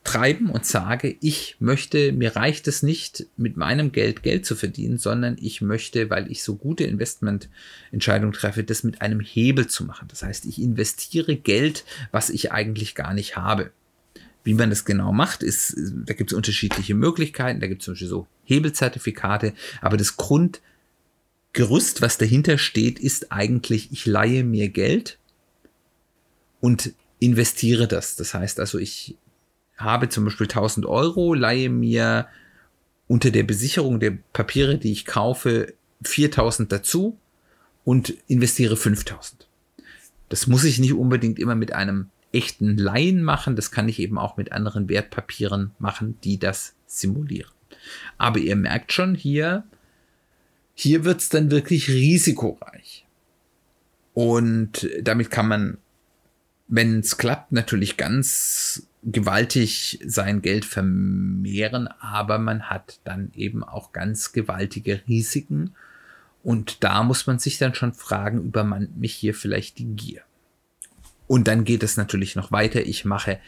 treiben 0.09 0.49
und 0.49 0.65
sage, 0.65 1.17
ich 1.21 1.57
möchte, 1.59 2.13
mir 2.13 2.35
reicht 2.35 2.67
es 2.67 2.83
nicht, 2.83 3.27
mit 3.37 3.59
meinem 3.59 3.93
Geld 3.93 4.23
Geld 4.23 4.47
zu 4.47 4.57
verdienen, 4.57 4.97
sondern 4.97 5.37
ich 5.39 5.61
möchte, 5.61 6.09
weil 6.09 6.31
ich 6.31 6.43
so 6.43 6.57
gute 6.57 6.85
Investmententscheidungen 6.85 8.33
treffe, 8.33 8.65
das 8.65 8.85
mit 8.85 9.03
einem 9.03 9.21
Hebel 9.21 9.67
zu 9.67 9.85
machen. 9.85 10.09
Das 10.09 10.23
heißt, 10.23 10.47
ich 10.47 10.63
investiere 10.63 11.37
Geld, 11.37 11.85
was 12.11 12.31
ich 12.31 12.53
eigentlich 12.53 12.95
gar 12.95 13.13
nicht 13.13 13.37
habe. 13.37 13.71
Wie 14.45 14.55
man 14.55 14.71
das 14.71 14.87
genau 14.87 15.13
macht, 15.13 15.43
ist, 15.43 15.77
da 16.07 16.15
gibt 16.15 16.33
es 16.33 16.37
unterschiedliche 16.37 16.95
Möglichkeiten. 16.95 17.61
Da 17.61 17.67
gibt 17.67 17.83
es 17.83 17.85
zum 17.85 17.93
Beispiel 17.93 18.09
so 18.09 18.27
Hebelzertifikate, 18.45 19.53
aber 19.83 19.99
das 19.99 20.17
Grundgerüst, 20.17 22.01
was 22.01 22.17
dahinter 22.17 22.57
steht, 22.57 22.99
ist 22.99 23.31
eigentlich, 23.31 23.93
ich 23.93 24.07
leihe 24.07 24.43
mir 24.43 24.71
Geld 24.71 25.19
und 26.61 26.95
investiere 27.19 27.87
das. 27.87 28.17
Das 28.17 28.33
heißt 28.33 28.59
also, 28.59 28.79
ich 28.79 29.17
habe 29.79 30.09
zum 30.09 30.25
Beispiel 30.25 30.47
1000 30.47 30.87
Euro, 30.87 31.35
leihe 31.35 31.71
mir 31.71 32.27
unter 33.07 33.31
der 33.31 33.45
Besicherung 33.45 34.01
der 34.01 34.19
Papiere, 34.33 34.77
die 34.77 34.93
ich 34.93 35.07
kaufe, 35.07 35.73
4000 36.03 36.71
dazu 36.71 37.19
und 37.85 38.15
investiere 38.27 38.77
5000. 38.77 39.49
Das 40.29 40.47
muss 40.47 40.65
ich 40.65 40.79
nicht 40.79 40.93
unbedingt 40.93 41.39
immer 41.39 41.55
mit 41.55 41.73
einem 41.73 42.11
echten 42.33 42.77
Laien 42.77 43.23
machen, 43.23 43.57
das 43.57 43.71
kann 43.71 43.89
ich 43.89 43.99
eben 43.99 44.19
auch 44.19 44.37
mit 44.37 44.53
anderen 44.53 44.89
Wertpapieren 44.89 45.71
machen, 45.79 46.19
die 46.23 46.39
das 46.39 46.75
simulieren. 46.87 47.51
Aber 48.19 48.39
ihr 48.39 48.57
merkt 48.57 48.93
schon 48.93 49.15
hier, 49.15 49.65
hier 50.75 51.05
wird's 51.05 51.31
dann 51.31 51.51
wirklich 51.51 51.89
risikoreich. 51.89 53.07
Und 54.13 54.89
damit 55.01 55.31
kann 55.31 55.49
man, 55.49 55.79
wenn 56.67 57.01
es 57.01 57.17
klappt, 57.17 57.53
natürlich 57.53 57.97
ganz 57.97 58.88
gewaltig 59.13 59.99
sein 60.05 60.43
Geld 60.43 60.65
vermehren, 60.65 61.89
aber 62.01 62.39
man 62.39 62.65
hat 62.65 63.01
dann 63.05 63.33
eben 63.35 63.65
auch 63.65 63.93
ganz 63.93 64.33
gewaltige 64.33 65.01
Risiken. 65.09 65.75
Und 66.43 66.85
da 66.85 67.03
muss 67.03 67.27
man 67.27 67.39
sich 67.39 67.59
dann 67.59 67.75
schon 67.75 67.95
fragen, 67.95 68.43
übermannt 68.43 68.97
mich 68.99 69.15
hier 69.15 69.35
vielleicht 69.35 69.79
die 69.79 69.87
Gier. 69.97 70.23
Und 71.29 71.47
dann 71.47 71.63
geht 71.65 71.83
es 71.83 71.97
natürlich 71.99 72.35
noch 72.37 72.51
weiter. 72.53 72.81
Ich 72.87 73.05
mache, 73.05 73.39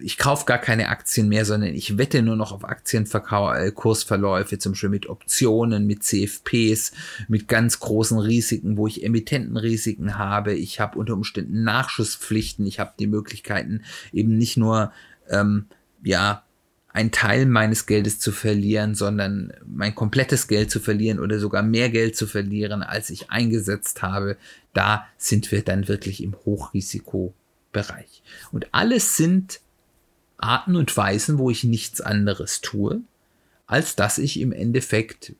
ich 0.00 0.16
kaufe 0.16 0.46
gar 0.46 0.56
keine 0.58 0.88
Aktien 0.88 1.28
mehr, 1.28 1.44
sondern 1.44 1.74
ich 1.74 1.98
wette 1.98 2.22
nur 2.22 2.36
noch 2.36 2.52
auf 2.52 2.64
Aktienkursverläufe, 2.64 4.58
zum 4.58 4.72
Beispiel 4.72 4.88
mit 4.88 5.08
Optionen, 5.08 5.86
mit 5.86 6.02
CFPs, 6.02 6.92
mit 7.28 7.48
ganz 7.48 7.80
großen 7.80 8.18
Risiken, 8.18 8.78
wo 8.78 8.86
ich 8.86 9.04
Emittentenrisiken 9.04 10.16
habe. 10.16 10.54
Ich 10.54 10.80
habe 10.80 10.98
unter 10.98 11.12
Umständen 11.12 11.62
Nachschusspflichten. 11.64 12.64
Ich 12.64 12.80
habe 12.80 12.94
die 12.98 13.06
Möglichkeiten 13.06 13.82
eben 14.14 14.38
nicht 14.38 14.56
nur, 14.56 14.90
ähm, 15.28 15.66
ja, 16.02 16.44
ein 16.92 17.10
Teil 17.10 17.46
meines 17.46 17.86
Geldes 17.86 18.20
zu 18.20 18.32
verlieren, 18.32 18.94
sondern 18.94 19.52
mein 19.64 19.94
komplettes 19.94 20.46
Geld 20.46 20.70
zu 20.70 20.78
verlieren 20.78 21.20
oder 21.20 21.38
sogar 21.38 21.62
mehr 21.62 21.88
Geld 21.88 22.16
zu 22.16 22.26
verlieren, 22.26 22.82
als 22.82 23.10
ich 23.10 23.30
eingesetzt 23.30 24.02
habe. 24.02 24.36
Da 24.74 25.06
sind 25.16 25.50
wir 25.52 25.62
dann 25.62 25.88
wirklich 25.88 26.22
im 26.22 26.34
Hochrisikobereich. 26.44 28.22
Und 28.50 28.66
alles 28.72 29.16
sind 29.16 29.60
Arten 30.36 30.76
und 30.76 30.94
Weisen, 30.96 31.38
wo 31.38 31.50
ich 31.50 31.64
nichts 31.64 32.00
anderes 32.00 32.60
tue, 32.60 33.00
als 33.66 33.96
dass 33.96 34.18
ich 34.18 34.40
im 34.40 34.52
Endeffekt 34.52 35.34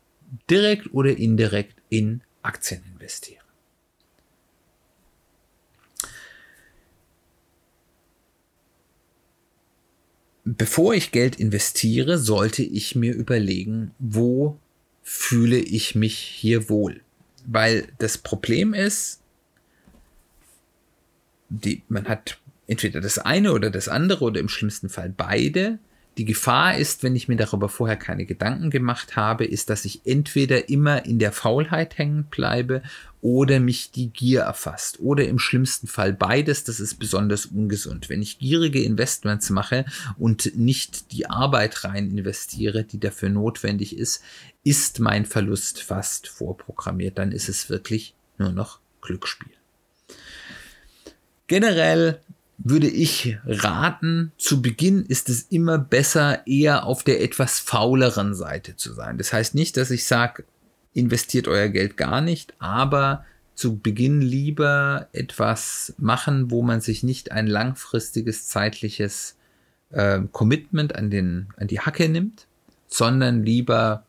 direkt 0.49 0.95
oder 0.95 1.17
indirekt 1.17 1.77
in 1.91 2.23
Aktien 2.43 2.83
investiere. 2.95 3.42
Bevor 10.45 10.95
ich 10.95 11.13
Geld 11.13 11.37
investiere, 11.37 12.19
sollte 12.19 12.63
ich 12.63 12.95
mir 12.95 13.15
überlegen, 13.15 13.93
wo 13.99 14.59
fühle 15.03 15.59
ich 15.59 15.95
mich 15.95 16.17
hier 16.19 16.69
wohl. 16.69 17.01
Weil 17.47 17.88
das 17.99 18.19
Problem 18.19 18.75
ist, 18.75 19.21
die, 21.49 21.83
man 21.88 22.09
hat 22.09 22.38
entweder 22.67 23.01
das 23.01 23.19
eine 23.19 23.53
oder 23.53 23.71
das 23.71 23.88
andere 23.88 24.25
oder 24.25 24.40
im 24.40 24.49
schlimmsten 24.49 24.88
Fall 24.88 25.13
beide. 25.15 25.79
Die 26.19 26.27
Gefahr 26.27 26.77
ist, 26.77 27.02
wenn 27.02 27.17
ich 27.17 27.29
mir 27.29 27.37
darüber 27.37 27.71
vorher 27.71 27.96
keine 27.96 28.27
Gedanken 28.27 28.69
gemacht 28.69 29.17
habe, 29.17 29.46
ist, 29.46 29.71
dass 29.71 29.87
ich 29.87 30.02
entweder 30.04 30.69
immer 30.69 31.06
in 31.06 31.19
der 31.19 31.33
Faulheit 31.33 31.96
hängen 31.96 32.25
bleibe 32.25 32.83
oder 33.23 33.60
mich 33.60 33.92
die 33.92 34.10
Gier 34.10 34.42
erfasst 34.42 35.00
oder 35.00 35.27
im 35.27 35.38
schlimmsten 35.38 35.87
Fall 35.87 36.13
beides. 36.13 36.65
Das 36.65 36.81
ist 36.81 36.96
besonders 36.96 37.46
ungesund. 37.46 38.10
Wenn 38.10 38.21
ich 38.21 38.38
gierige 38.38 38.83
Investments 38.83 39.48
mache 39.48 39.87
und 40.19 40.54
nicht 40.54 41.13
die 41.13 41.31
Arbeit 41.31 41.85
rein 41.85 42.10
investiere, 42.10 42.85
die 42.85 43.00
dafür 43.00 43.31
notwendig 43.31 43.96
ist, 43.96 44.23
ist 44.65 45.00
mein 45.00 45.25
Verlust 45.25 45.83
fast 45.83 46.29
vorprogrammiert. 46.29 47.17
Dann 47.17 47.33
ist 47.33 47.48
es 47.48 47.71
wirklich 47.71 48.15
nur 48.37 48.52
noch 48.52 48.81
Glücksspiel. 49.00 49.52
Generell 51.46 52.21
würde 52.65 52.88
ich 52.88 53.38
raten, 53.44 54.33
zu 54.37 54.63
Beginn 54.63 55.04
ist 55.04 55.29
es 55.29 55.42
immer 55.42 55.79
besser, 55.79 56.46
eher 56.46 56.87
auf 56.87 57.02
der 57.02 57.23
etwas 57.23 57.58
fauleren 57.58 58.35
Seite 58.35 58.77
zu 58.77 58.92
sein. 58.92 59.19
Das 59.19 59.33
heißt 59.33 59.54
nicht, 59.54 59.77
dass 59.77 59.90
ich 59.90 60.06
sage, 60.06 60.44
investiert 60.94 61.48
euer 61.48 61.69
Geld 61.69 61.96
gar 61.96 62.21
nicht, 62.21 62.54
aber 62.58 63.25
zu 63.54 63.79
Beginn 63.79 64.21
lieber 64.21 65.08
etwas 65.13 65.94
machen, 65.98 66.50
wo 66.50 66.63
man 66.63 66.81
sich 66.81 67.02
nicht 67.02 67.33
ein 67.33 67.46
langfristiges 67.46 68.46
zeitliches 68.46 69.37
äh, 69.90 70.21
Commitment 70.31 70.94
an, 70.96 71.10
den, 71.10 71.48
an 71.56 71.67
die 71.67 71.81
Hacke 71.81 72.08
nimmt, 72.08 72.46
sondern 72.87 73.44
lieber 73.44 74.04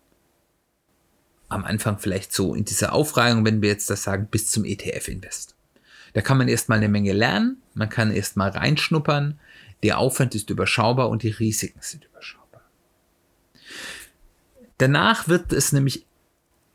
am 1.49 1.65
Anfang 1.65 1.99
vielleicht 1.99 2.33
so 2.33 2.55
in 2.55 2.65
dieser 2.65 2.93
Aufreihung, 2.93 3.45
wenn 3.45 3.61
wir 3.61 3.69
jetzt 3.69 3.89
das 3.89 4.03
sagen, 4.03 4.27
bis 4.29 4.49
zum 4.49 4.65
ETF-Invest. 4.65 5.52
Da 6.13 6.21
kann 6.21 6.37
man 6.37 6.47
erstmal 6.47 6.77
eine 6.77 6.89
Menge 6.89 7.13
lernen, 7.13 7.57
man 7.73 7.89
kann 7.89 8.11
erstmal 8.11 8.49
reinschnuppern, 8.49 9.39
der 9.81 9.97
Aufwand 9.97 10.35
ist 10.35 10.49
überschaubar 10.49 11.09
und 11.09 11.23
die 11.23 11.29
Risiken 11.29 11.79
sind 11.81 12.05
überschaubar. 12.05 12.61
Danach 14.77 15.27
wird 15.27 15.51
es 15.51 15.73
nämlich 15.73 16.05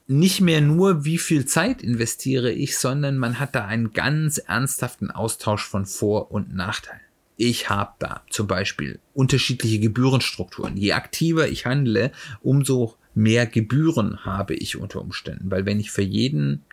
nicht 0.07 0.41
mehr 0.41 0.61
nur, 0.61 1.05
wie 1.05 1.19
viel 1.19 1.45
Zeit 1.45 1.83
investiere 1.83 2.51
ich, 2.51 2.79
sondern 2.79 3.19
man 3.19 3.39
hat 3.39 3.55
da 3.55 3.67
einen 3.67 3.93
ganz 3.93 4.39
ernsthaften 4.39 5.11
Austausch 5.11 5.65
von 5.65 5.85
Vor- 5.85 6.31
und 6.31 6.55
Nachteilen. 6.55 7.03
Ich 7.37 7.69
habe 7.69 7.93
da 7.99 8.23
zum 8.31 8.47
Beispiel 8.47 8.99
unterschiedliche 9.15 9.79
Gebührenstrukturen. 9.79 10.77
Je 10.77 10.93
aktiver 10.93 11.49
ich 11.49 11.67
handle, 11.67 12.11
umso 12.41 12.97
mehr 13.15 13.47
Gebühren 13.47 14.25
habe 14.25 14.55
ich 14.55 14.77
unter 14.77 15.01
Umständen, 15.01 15.51
weil 15.51 15.67
wenn 15.67 15.79
ich 15.79 15.91
für 15.91 16.03
jeden 16.03 16.65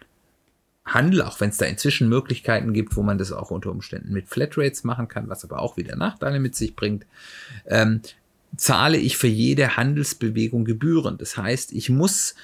Handel, 0.86 1.24
auch 1.24 1.42
wenn 1.42 1.50
es 1.50 1.58
da 1.58 1.66
inzwischen 1.66 2.10
Möglichkeiten 2.10 2.74
gibt, 2.74 2.96
wo 2.96 3.02
man 3.02 3.18
das 3.18 3.32
auch 3.32 3.50
unter 3.50 3.72
Umständen 3.72 4.14
mit 4.14 4.28
Flatrates 4.28 4.84
machen 4.84 5.08
kann, 5.08 5.30
was 5.30 5.44
aber 5.44 5.60
auch 5.60 5.78
wieder 5.78 5.96
Nachteile 5.96 6.40
mit 6.40 6.56
sich 6.56 6.76
bringt, 6.76 7.08
ähm, 7.66 8.02
zahle 8.56 8.98
ich 8.98 9.18
für 9.18 9.28
jede 9.28 9.78
Handelsbewegung 9.78 10.64
Gebühren. 10.64 11.18
Das 11.18 11.38
heißt, 11.38 11.74
ich 11.74 11.90
muss 11.90 12.36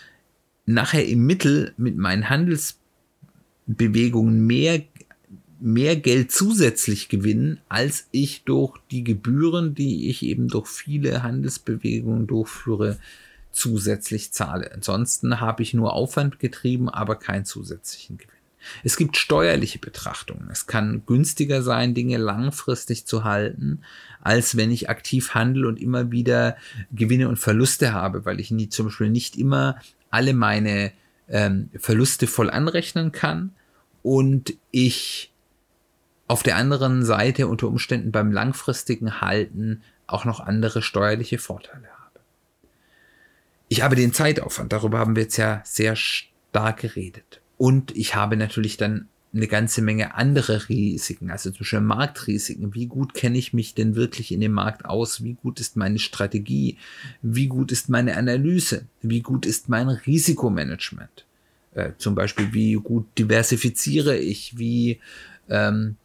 nachher 0.65 1.07
im 1.07 1.23
Mittel 1.25 1.73
mit 1.77 1.97
meinen 1.97 2.29
Handelsbewegungen 2.29 4.43
mehr, 4.45 4.81
mehr 5.59 5.95
Geld 5.95 6.31
zusätzlich 6.31 7.09
gewinnen, 7.09 7.59
als 7.69 8.07
ich 8.11 8.43
durch 8.43 8.79
die 8.89 9.03
Gebühren, 9.03 9.75
die 9.75 10.09
ich 10.09 10.23
eben 10.23 10.47
durch 10.47 10.67
viele 10.67 11.21
Handelsbewegungen 11.21 12.25
durchführe, 12.25 12.97
zusätzlich 13.51 14.31
zahle. 14.31 14.71
Ansonsten 14.73 15.39
habe 15.39 15.63
ich 15.63 15.73
nur 15.73 15.93
Aufwand 15.93 16.39
getrieben, 16.39 16.89
aber 16.89 17.15
keinen 17.15 17.45
zusätzlichen 17.45 18.17
Gewinn. 18.17 18.31
Es 18.83 18.95
gibt 18.95 19.17
steuerliche 19.17 19.79
Betrachtungen. 19.79 20.49
Es 20.51 20.67
kann 20.67 21.03
günstiger 21.05 21.63
sein, 21.63 21.93
Dinge 21.93 22.17
langfristig 22.17 23.05
zu 23.05 23.23
halten, 23.23 23.81
als 24.21 24.55
wenn 24.55 24.71
ich 24.71 24.89
aktiv 24.89 25.33
handle 25.33 25.67
und 25.67 25.81
immer 25.81 26.11
wieder 26.11 26.55
Gewinne 26.91 27.27
und 27.27 27.37
Verluste 27.37 27.93
habe, 27.93 28.25
weil 28.25 28.39
ich 28.39 28.51
nie, 28.51 28.69
zum 28.69 28.87
Beispiel 28.87 29.09
nicht 29.09 29.35
immer 29.35 29.77
alle 30.11 30.33
meine 30.33 30.91
ähm, 31.27 31.69
Verluste 31.77 32.27
voll 32.27 32.49
anrechnen 32.49 33.11
kann 33.11 33.51
und 34.03 34.53
ich 34.69 35.31
auf 36.27 36.43
der 36.43 36.55
anderen 36.55 37.03
Seite 37.03 37.47
unter 37.47 37.67
Umständen 37.67 38.11
beim 38.11 38.31
langfristigen 38.31 39.21
Halten 39.21 39.81
auch 40.07 40.25
noch 40.25 40.39
andere 40.39 40.81
steuerliche 40.81 41.37
Vorteile 41.37 41.87
habe. 41.87 42.00
Ich 43.71 43.81
habe 43.81 43.95
den 43.95 44.11
Zeitaufwand, 44.11 44.73
darüber 44.73 44.99
haben 44.99 45.15
wir 45.15 45.23
jetzt 45.23 45.37
ja 45.37 45.61
sehr 45.63 45.95
stark 45.95 46.81
geredet. 46.81 47.39
Und 47.57 47.95
ich 47.95 48.15
habe 48.15 48.35
natürlich 48.35 48.75
dann 48.75 49.07
eine 49.33 49.47
ganze 49.47 49.81
Menge 49.81 50.13
andere 50.13 50.67
Risiken, 50.67 51.31
also 51.31 51.51
zum 51.51 51.59
Beispiel 51.59 51.79
Marktrisiken. 51.79 52.75
Wie 52.75 52.87
gut 52.87 53.13
kenne 53.13 53.37
ich 53.37 53.53
mich 53.53 53.73
denn 53.73 53.95
wirklich 53.95 54.33
in 54.33 54.41
dem 54.41 54.51
Markt 54.51 54.83
aus? 54.83 55.23
Wie 55.23 55.35
gut 55.35 55.61
ist 55.61 55.77
meine 55.77 55.99
Strategie? 55.99 56.79
Wie 57.21 57.47
gut 57.47 57.71
ist 57.71 57.87
meine 57.87 58.17
Analyse? 58.17 58.87
Wie 59.01 59.21
gut 59.21 59.45
ist 59.45 59.69
mein 59.69 59.87
Risikomanagement? 59.87 61.25
Äh, 61.73 61.91
zum 61.97 62.13
Beispiel, 62.13 62.51
wie 62.51 62.73
gut 62.73 63.05
diversifiziere 63.17 64.17
ich? 64.17 64.57
Wie 64.57 64.99
ähm, 65.47 65.95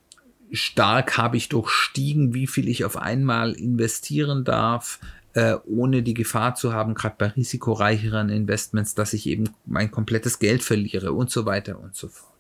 stark 0.53 1.19
habe 1.19 1.37
ich 1.37 1.49
durchstiegen, 1.49 2.33
wie 2.33 2.47
viel 2.47 2.69
ich 2.69 2.85
auf 2.85 2.97
einmal 2.97 3.55
investieren 3.55 4.45
darf? 4.45 5.01
Äh, 5.37 5.59
ohne 5.67 6.03
die 6.03 6.15
Gefahr 6.15 6.55
zu 6.55 6.73
haben, 6.73 6.95
gerade 6.95 7.17
bei 7.19 7.27
risikoreicheren 7.27 8.31
Investments, 8.31 8.95
dass 8.95 9.13
ich 9.13 9.27
eben 9.27 9.51
mein 9.67 9.91
komplettes 9.91 10.39
Geld 10.39 10.63
verliere 10.63 11.13
und 11.13 11.31
so 11.31 11.45
weiter 11.45 11.79
und 11.79 11.95
so 11.95 12.09
fort. 12.09 12.33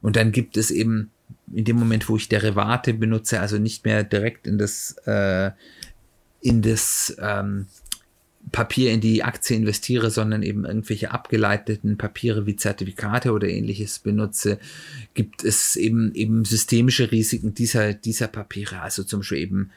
Und 0.00 0.14
dann 0.14 0.30
gibt 0.30 0.56
es 0.56 0.70
eben 0.70 1.10
in 1.52 1.64
dem 1.64 1.76
Moment, 1.76 2.08
wo 2.08 2.16
ich 2.16 2.28
Derivate 2.28 2.94
benutze, 2.94 3.40
also 3.40 3.58
nicht 3.58 3.84
mehr 3.84 4.04
direkt 4.04 4.46
in 4.46 4.56
das, 4.56 4.92
äh, 5.04 5.50
in 6.40 6.62
das 6.62 7.16
ähm, 7.18 7.66
Papier, 8.52 8.92
in 8.92 9.00
die 9.00 9.24
Aktie 9.24 9.56
investiere, 9.56 10.12
sondern 10.12 10.44
eben 10.44 10.64
irgendwelche 10.64 11.10
abgeleiteten 11.10 11.98
Papiere 11.98 12.46
wie 12.46 12.54
Zertifikate 12.54 13.32
oder 13.32 13.48
ähnliches 13.48 13.98
benutze, 13.98 14.60
gibt 15.14 15.42
es 15.42 15.74
eben 15.74 16.14
eben 16.14 16.44
systemische 16.44 17.10
Risiken 17.10 17.52
dieser, 17.52 17.94
dieser 17.94 18.28
Papiere, 18.28 18.80
also 18.80 19.02
zum 19.02 19.20
Beispiel 19.20 19.38
eben 19.38 19.70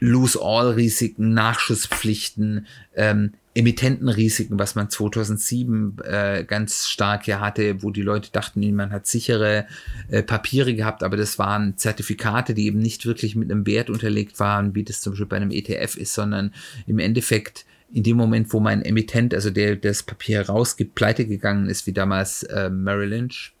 Lose-All-Risiken, 0.00 1.34
Nachschusspflichten, 1.34 2.66
ähm, 2.94 3.32
Emittentenrisiken, 3.52 4.58
was 4.58 4.76
man 4.76 4.88
2007 4.88 5.98
äh, 6.04 6.44
ganz 6.44 6.88
stark 6.88 7.26
ja 7.26 7.40
hatte, 7.40 7.82
wo 7.82 7.90
die 7.90 8.02
Leute 8.02 8.30
dachten, 8.30 8.74
man 8.74 8.92
hat 8.92 9.06
sichere 9.06 9.66
äh, 10.08 10.22
Papiere 10.22 10.74
gehabt, 10.74 11.02
aber 11.02 11.16
das 11.16 11.38
waren 11.38 11.76
Zertifikate, 11.76 12.54
die 12.54 12.66
eben 12.66 12.78
nicht 12.78 13.06
wirklich 13.06 13.34
mit 13.34 13.50
einem 13.50 13.66
Wert 13.66 13.90
unterlegt 13.90 14.38
waren, 14.38 14.74
wie 14.74 14.84
das 14.84 15.00
zum 15.00 15.12
Beispiel 15.12 15.26
bei 15.26 15.36
einem 15.36 15.50
ETF 15.50 15.96
ist, 15.96 16.14
sondern 16.14 16.54
im 16.86 17.00
Endeffekt 17.00 17.66
in 17.92 18.04
dem 18.04 18.16
Moment, 18.16 18.52
wo 18.52 18.60
mein 18.60 18.82
Emittent, 18.82 19.34
also 19.34 19.50
der, 19.50 19.74
der 19.74 19.90
das 19.90 20.04
Papier 20.04 20.42
rausgibt, 20.42 20.94
pleite 20.94 21.26
gegangen 21.26 21.68
ist, 21.68 21.88
wie 21.88 21.92
damals 21.92 22.44
äh, 22.44 22.70
Merrill 22.70 23.08
Lynch, 23.08 23.52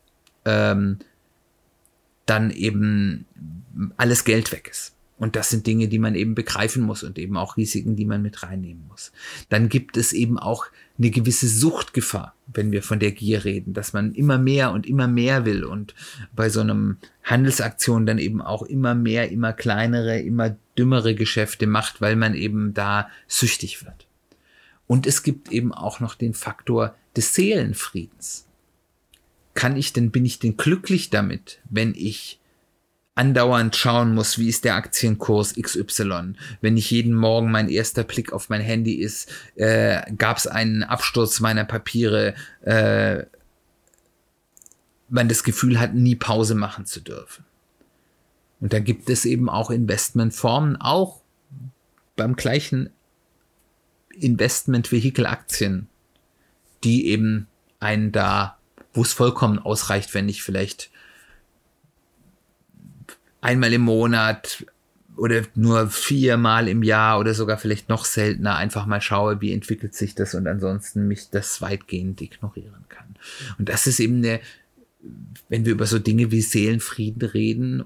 ähm, 0.44 0.98
dann 2.26 2.50
eben 2.52 3.26
alles 3.96 4.24
Geld 4.24 4.52
weg 4.52 4.68
ist. 4.70 4.94
Und 5.20 5.36
das 5.36 5.50
sind 5.50 5.66
Dinge, 5.66 5.86
die 5.86 5.98
man 5.98 6.14
eben 6.14 6.34
begreifen 6.34 6.82
muss 6.82 7.02
und 7.02 7.18
eben 7.18 7.36
auch 7.36 7.58
Risiken, 7.58 7.94
die 7.94 8.06
man 8.06 8.22
mit 8.22 8.42
reinnehmen 8.42 8.86
muss. 8.88 9.12
Dann 9.50 9.68
gibt 9.68 9.98
es 9.98 10.14
eben 10.14 10.38
auch 10.38 10.64
eine 10.98 11.10
gewisse 11.10 11.46
Suchtgefahr, 11.46 12.34
wenn 12.46 12.72
wir 12.72 12.82
von 12.82 13.00
der 13.00 13.12
Gier 13.12 13.44
reden, 13.44 13.74
dass 13.74 13.92
man 13.92 14.14
immer 14.14 14.38
mehr 14.38 14.72
und 14.72 14.86
immer 14.86 15.08
mehr 15.08 15.44
will 15.44 15.62
und 15.62 15.94
bei 16.34 16.48
so 16.48 16.60
einem 16.60 16.96
Handelsaktion 17.22 18.06
dann 18.06 18.16
eben 18.16 18.40
auch 18.40 18.62
immer 18.62 18.94
mehr, 18.94 19.30
immer 19.30 19.52
kleinere, 19.52 20.18
immer 20.20 20.56
dümmere 20.78 21.14
Geschäfte 21.14 21.66
macht, 21.66 22.00
weil 22.00 22.16
man 22.16 22.34
eben 22.34 22.72
da 22.72 23.10
süchtig 23.28 23.84
wird. 23.84 24.06
Und 24.86 25.06
es 25.06 25.22
gibt 25.22 25.52
eben 25.52 25.74
auch 25.74 26.00
noch 26.00 26.14
den 26.14 26.32
Faktor 26.32 26.96
des 27.14 27.34
Seelenfriedens. 27.34 28.46
Kann 29.52 29.76
ich 29.76 29.92
denn, 29.92 30.10
bin 30.10 30.24
ich 30.24 30.38
denn 30.38 30.56
glücklich 30.56 31.10
damit, 31.10 31.60
wenn 31.68 31.94
ich 31.94 32.39
andauernd 33.14 33.76
schauen 33.76 34.14
muss, 34.14 34.38
wie 34.38 34.48
ist 34.48 34.64
der 34.64 34.76
Aktienkurs 34.76 35.54
XY. 35.54 36.34
Wenn 36.60 36.74
nicht 36.74 36.90
jeden 36.90 37.14
Morgen 37.14 37.50
mein 37.50 37.68
erster 37.68 38.04
Blick 38.04 38.32
auf 38.32 38.48
mein 38.48 38.60
Handy 38.60 38.94
ist, 38.94 39.30
äh, 39.56 40.00
gab 40.14 40.38
es 40.38 40.46
einen 40.46 40.82
Absturz 40.82 41.40
meiner 41.40 41.64
Papiere, 41.64 42.34
äh, 42.62 43.24
man 45.08 45.28
das 45.28 45.42
Gefühl 45.42 45.80
hat, 45.80 45.94
nie 45.94 46.14
Pause 46.14 46.54
machen 46.54 46.86
zu 46.86 47.00
dürfen. 47.00 47.44
Und 48.60 48.72
da 48.72 48.78
gibt 48.78 49.10
es 49.10 49.24
eben 49.24 49.48
auch 49.48 49.70
Investmentformen, 49.70 50.76
auch 50.76 51.20
beim 52.16 52.36
gleichen 52.36 52.90
Investmentvehikel 54.12 55.26
Aktien, 55.26 55.88
die 56.84 57.06
eben 57.06 57.48
einen 57.80 58.12
da, 58.12 58.58
wo 58.92 59.02
es 59.02 59.12
vollkommen 59.12 59.58
ausreicht, 59.58 60.14
wenn 60.14 60.28
ich 60.28 60.42
vielleicht 60.42 60.89
einmal 63.40 63.72
im 63.72 63.82
Monat 63.82 64.64
oder 65.16 65.42
nur 65.54 65.90
viermal 65.90 66.68
im 66.68 66.82
Jahr 66.82 67.18
oder 67.18 67.34
sogar 67.34 67.58
vielleicht 67.58 67.88
noch 67.88 68.04
seltener 68.04 68.56
einfach 68.56 68.86
mal 68.86 69.00
schaue, 69.00 69.40
wie 69.40 69.52
entwickelt 69.52 69.94
sich 69.94 70.14
das 70.14 70.34
und 70.34 70.46
ansonsten 70.46 71.06
mich 71.08 71.28
das 71.30 71.60
weitgehend 71.60 72.20
ignorieren 72.20 72.84
kann. 72.88 73.16
Und 73.58 73.68
das 73.68 73.86
ist 73.86 74.00
eben 74.00 74.18
eine, 74.18 74.40
wenn 75.48 75.66
wir 75.66 75.72
über 75.72 75.86
so 75.86 75.98
Dinge 75.98 76.30
wie 76.30 76.40
Seelenfrieden 76.40 77.28
reden, 77.28 77.84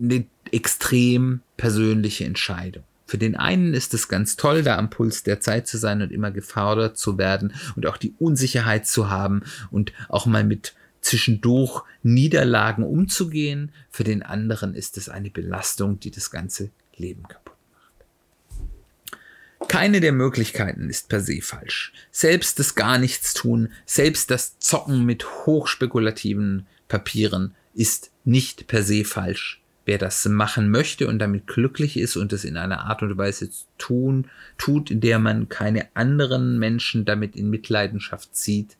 eine 0.00 0.24
extrem 0.50 1.40
persönliche 1.56 2.24
Entscheidung. 2.24 2.84
Für 3.06 3.18
den 3.18 3.36
einen 3.36 3.74
ist 3.74 3.94
es 3.94 4.08
ganz 4.08 4.36
toll, 4.36 4.62
da 4.62 4.76
am 4.76 4.90
Puls 4.90 5.22
der 5.22 5.40
Zeit 5.40 5.66
zu 5.66 5.78
sein 5.78 6.02
und 6.02 6.12
immer 6.12 6.30
gefordert 6.30 6.98
zu 6.98 7.18
werden 7.18 7.54
und 7.74 7.86
auch 7.86 7.96
die 7.96 8.14
Unsicherheit 8.18 8.86
zu 8.86 9.10
haben 9.10 9.42
und 9.70 9.92
auch 10.08 10.26
mal 10.26 10.44
mit 10.44 10.74
zwischendurch 11.00 11.82
Niederlagen 12.02 12.84
umzugehen. 12.84 13.72
Für 13.90 14.04
den 14.04 14.22
anderen 14.22 14.74
ist 14.74 14.96
es 14.96 15.08
eine 15.08 15.30
Belastung, 15.30 16.00
die 16.00 16.10
das 16.10 16.30
ganze 16.30 16.70
Leben 16.96 17.22
kaputt 17.22 17.56
macht. 17.72 19.68
Keine 19.68 20.00
der 20.00 20.12
Möglichkeiten 20.12 20.88
ist 20.88 21.08
per 21.08 21.20
se 21.20 21.40
falsch. 21.42 21.92
Selbst 22.10 22.58
das 22.58 22.74
gar 22.74 22.98
nichts 22.98 23.34
tun, 23.34 23.72
selbst 23.86 24.30
das 24.30 24.58
Zocken 24.58 25.04
mit 25.04 25.46
hochspekulativen 25.46 26.66
Papieren 26.88 27.54
ist 27.74 28.10
nicht 28.24 28.66
per 28.66 28.82
se 28.82 29.04
falsch. 29.04 29.62
Wer 29.84 29.98
das 29.98 30.26
machen 30.26 30.70
möchte 30.70 31.08
und 31.08 31.18
damit 31.18 31.46
glücklich 31.46 31.96
ist 31.96 32.16
und 32.16 32.32
es 32.34 32.44
in 32.44 32.58
einer 32.58 32.80
Art 32.80 33.02
und 33.02 33.16
Weise 33.16 33.48
tun, 33.78 34.26
tut, 34.58 34.90
in 34.90 35.00
der 35.00 35.18
man 35.18 35.48
keine 35.48 35.88
anderen 35.94 36.58
Menschen 36.58 37.06
damit 37.06 37.36
in 37.36 37.48
Mitleidenschaft 37.48 38.34
zieht, 38.36 38.76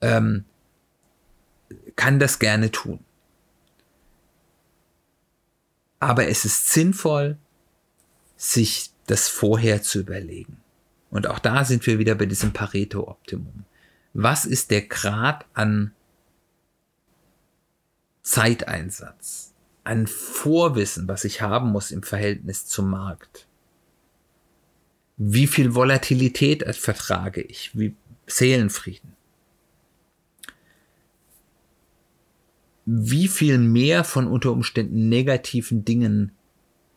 ähm, 0.00 0.44
kann 1.96 2.18
das 2.18 2.38
gerne 2.38 2.70
tun. 2.70 3.00
Aber 5.98 6.28
es 6.28 6.44
ist 6.44 6.70
sinnvoll, 6.70 7.38
sich 8.36 8.90
das 9.06 9.28
vorher 9.28 9.82
zu 9.82 10.00
überlegen. 10.00 10.58
Und 11.10 11.26
auch 11.26 11.38
da 11.38 11.64
sind 11.64 11.86
wir 11.86 11.98
wieder 11.98 12.14
bei 12.14 12.26
diesem 12.26 12.52
Pareto-Optimum. 12.52 13.64
Was 14.12 14.44
ist 14.44 14.70
der 14.70 14.82
Grad 14.82 15.46
an 15.54 15.92
Zeiteinsatz, 18.22 19.54
an 19.84 20.06
Vorwissen, 20.06 21.08
was 21.08 21.24
ich 21.24 21.42
haben 21.42 21.70
muss 21.70 21.90
im 21.90 22.02
Verhältnis 22.02 22.66
zum 22.66 22.90
Markt? 22.90 23.46
Wie 25.16 25.46
viel 25.46 25.74
Volatilität 25.74 26.64
vertrage 26.76 27.40
ich? 27.40 27.76
Wie 27.78 27.94
Seelenfrieden? 28.26 29.15
Wie 32.86 33.26
viel 33.26 33.58
mehr 33.58 34.04
von 34.04 34.28
unter 34.28 34.52
Umständen 34.52 35.08
negativen 35.08 35.84
Dingen 35.84 36.32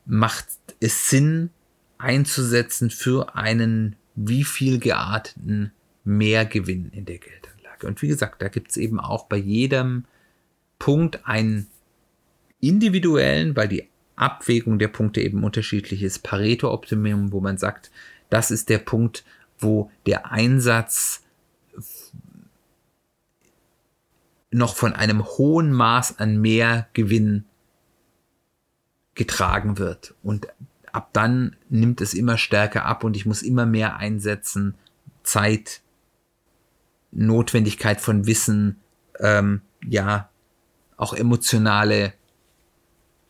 macht 0.06 0.48
es 0.80 1.10
Sinn 1.10 1.50
einzusetzen 1.98 2.92
für 2.92 3.36
einen 3.36 3.96
wie 4.16 4.44
viel 4.44 4.80
gearteten 4.80 5.72
Mehrgewinn 6.04 6.92
in 6.94 7.06
der 7.06 7.18
Geldanlage. 7.18 7.88
Und 7.88 8.02
wie 8.02 8.08
gesagt, 8.08 8.42
da 8.42 8.48
gibt 8.48 8.72
es 8.72 8.78
eben 8.78 9.00
auch 9.00 9.26
bei 9.26 9.38
jedem 9.38 10.06
Punkt 10.78 11.26
einen 11.26 11.68
individuellen, 12.60 13.56
weil 13.56 13.68
die 13.68 13.88
Abwägung 14.16 14.80
der 14.80 14.90
Punkte 14.90 15.22
eben 15.22 15.44
unterschiedlich 15.44 16.04
ist, 16.04 16.20
Pareto-Optimum, 16.20 17.32
wo 17.32 17.40
man 17.40 17.58
sagt, 17.58 17.90
das 18.30 18.52
ist 18.52 18.70
der 18.70 18.80
Punkt, 18.80 19.24
wo 19.58 19.92
der 20.06 20.32
Einsatz 20.32 21.24
noch 24.52 24.76
von 24.76 24.94
einem 24.94 25.26
hohen 25.26 25.72
Maß 25.72 26.20
an 26.20 26.42
Mehrgewinn 26.42 27.46
getragen 29.14 29.78
wird. 29.78 30.16
Und 30.24 30.48
ab 30.92 31.10
dann 31.14 31.56
nimmt 31.70 32.02
es 32.02 32.14
immer 32.14 32.38
stärker 32.38 32.86
ab 32.86 33.04
und 33.04 33.16
ich 33.16 33.26
muss 33.26 33.42
immer 33.42 33.66
mehr 33.66 33.98
einsetzen. 33.98 34.76
Zeit, 35.24 35.82
Notwendigkeit 37.12 38.02
von 38.02 38.26
Wissen, 38.26 38.80
ähm, 39.20 39.62
ja, 39.86 40.30
auch 40.98 41.14
emotionale 41.14 42.14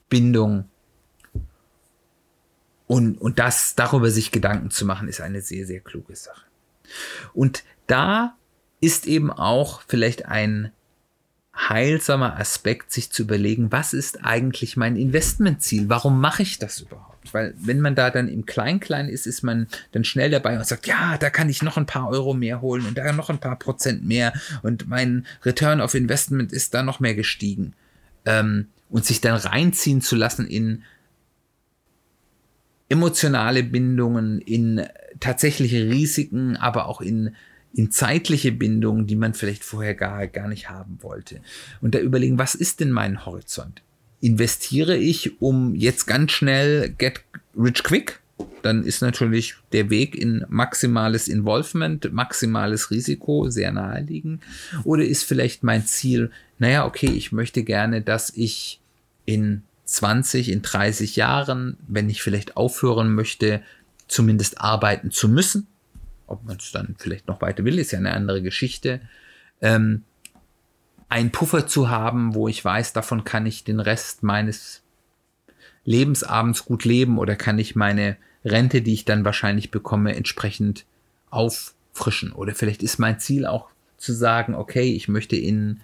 Bindung. 0.09 0.69
Und, 2.87 3.19
und 3.19 3.37
das, 3.39 3.75
darüber 3.75 4.09
sich 4.09 4.31
Gedanken 4.31 4.71
zu 4.71 4.85
machen, 4.85 5.07
ist 5.07 5.21
eine 5.21 5.41
sehr, 5.41 5.65
sehr 5.65 5.79
kluge 5.79 6.15
Sache. 6.15 6.45
Und 7.33 7.63
da 7.87 8.35
ist 8.81 9.05
eben 9.05 9.31
auch 9.31 9.81
vielleicht 9.87 10.25
ein 10.25 10.71
heilsamer 11.67 12.39
Aspekt, 12.39 12.91
sich 12.91 13.11
zu 13.11 13.23
überlegen, 13.23 13.71
was 13.71 13.93
ist 13.93 14.23
eigentlich 14.23 14.77
mein 14.77 14.95
Investmentziel? 14.95 15.89
Warum 15.89 16.21
mache 16.21 16.43
ich 16.43 16.57
das 16.57 16.79
überhaupt? 16.79 17.33
Weil 17.33 17.53
wenn 17.57 17.81
man 17.81 17.95
da 17.95 18.09
dann 18.09 18.29
im 18.29 18.45
Klein-Klein 18.45 19.09
ist, 19.09 19.27
ist 19.27 19.43
man 19.43 19.67
dann 19.91 20.05
schnell 20.05 20.29
dabei 20.29 20.57
und 20.57 20.65
sagt, 20.65 20.87
ja, 20.87 21.17
da 21.17 21.29
kann 21.29 21.49
ich 21.49 21.61
noch 21.61 21.77
ein 21.77 21.85
paar 21.85 22.09
Euro 22.09 22.33
mehr 22.33 22.61
holen 22.61 22.85
und 22.85 22.97
da 22.97 23.11
noch 23.11 23.29
ein 23.29 23.39
paar 23.39 23.59
Prozent 23.59 24.05
mehr 24.05 24.33
und 24.63 24.87
mein 24.87 25.25
Return 25.43 25.81
of 25.81 25.95
Investment 25.95 26.53
ist 26.53 26.73
da 26.73 26.81
noch 26.81 26.99
mehr 26.99 27.15
gestiegen. 27.15 27.73
Ähm, 28.25 28.67
und 28.89 29.05
sich 29.05 29.21
dann 29.21 29.35
reinziehen 29.35 30.01
zu 30.01 30.15
lassen 30.15 30.47
in 30.47 30.83
emotionale 32.89 33.63
Bindungen, 33.63 34.41
in 34.41 34.83
tatsächliche 35.19 35.87
Risiken, 35.89 36.57
aber 36.57 36.87
auch 36.87 37.01
in 37.01 37.35
in 37.73 37.91
zeitliche 37.91 38.51
Bindungen, 38.51 39.07
die 39.07 39.15
man 39.15 39.33
vielleicht 39.33 39.63
vorher 39.63 39.93
gar, 39.95 40.27
gar 40.27 40.47
nicht 40.47 40.69
haben 40.69 40.99
wollte. 41.01 41.41
Und 41.81 41.95
da 41.95 41.99
überlegen, 41.99 42.39
was 42.39 42.55
ist 42.55 42.79
denn 42.79 42.91
mein 42.91 43.25
Horizont? 43.25 43.81
Investiere 44.21 44.97
ich, 44.97 45.41
um 45.41 45.75
jetzt 45.75 46.07
ganz 46.07 46.31
schnell 46.31 46.89
get 46.97 47.21
rich 47.55 47.83
quick? 47.83 48.19
Dann 48.61 48.83
ist 48.83 49.01
natürlich 49.01 49.55
der 49.71 49.89
Weg 49.89 50.15
in 50.15 50.45
maximales 50.49 51.27
Involvement, 51.27 52.11
maximales 52.11 52.91
Risiko 52.91 53.49
sehr 53.49 53.71
naheliegend. 53.71 54.41
Oder 54.83 55.05
ist 55.05 55.23
vielleicht 55.23 55.63
mein 55.63 55.85
Ziel, 55.85 56.31
naja, 56.57 56.85
okay, 56.85 57.07
ich 57.09 57.31
möchte 57.31 57.63
gerne, 57.63 58.01
dass 58.01 58.31
ich 58.35 58.81
in 59.25 59.63
20, 59.85 60.49
in 60.49 60.61
30 60.61 61.15
Jahren, 61.15 61.77
wenn 61.87 62.09
ich 62.09 62.21
vielleicht 62.21 62.57
aufhören 62.57 63.13
möchte, 63.15 63.61
zumindest 64.07 64.59
arbeiten 64.59 65.11
zu 65.11 65.29
müssen, 65.29 65.67
ob 66.29 66.43
man 66.43 66.57
es 66.57 66.71
dann 66.71 66.95
vielleicht 66.97 67.27
noch 67.27 67.41
weiter 67.41 67.63
will, 67.65 67.79
ist 67.79 67.91
ja 67.91 67.99
eine 67.99 68.13
andere 68.13 68.41
Geschichte. 68.41 69.01
Ähm, 69.61 70.03
ein 71.09 71.31
Puffer 71.31 71.67
zu 71.67 71.89
haben, 71.89 72.35
wo 72.35 72.47
ich 72.47 72.63
weiß, 72.63 72.93
davon 72.93 73.23
kann 73.23 73.45
ich 73.45 73.63
den 73.63 73.79
Rest 73.79 74.23
meines 74.23 74.83
Lebensabends 75.85 76.65
gut 76.65 76.85
leben 76.85 77.17
oder 77.17 77.35
kann 77.35 77.57
ich 77.57 77.75
meine 77.75 78.17
Rente, 78.45 78.81
die 78.81 78.93
ich 78.93 79.05
dann 79.05 79.25
wahrscheinlich 79.25 79.71
bekomme, 79.71 80.15
entsprechend 80.15 80.85
auffrischen. 81.31 82.31
Oder 82.31 82.53
vielleicht 82.53 82.83
ist 82.83 82.99
mein 82.99 83.19
Ziel 83.19 83.45
auch 83.45 83.69
zu 83.97 84.13
sagen, 84.13 84.53
okay, 84.53 84.93
ich 84.93 85.07
möchte 85.07 85.35
in 85.35 85.81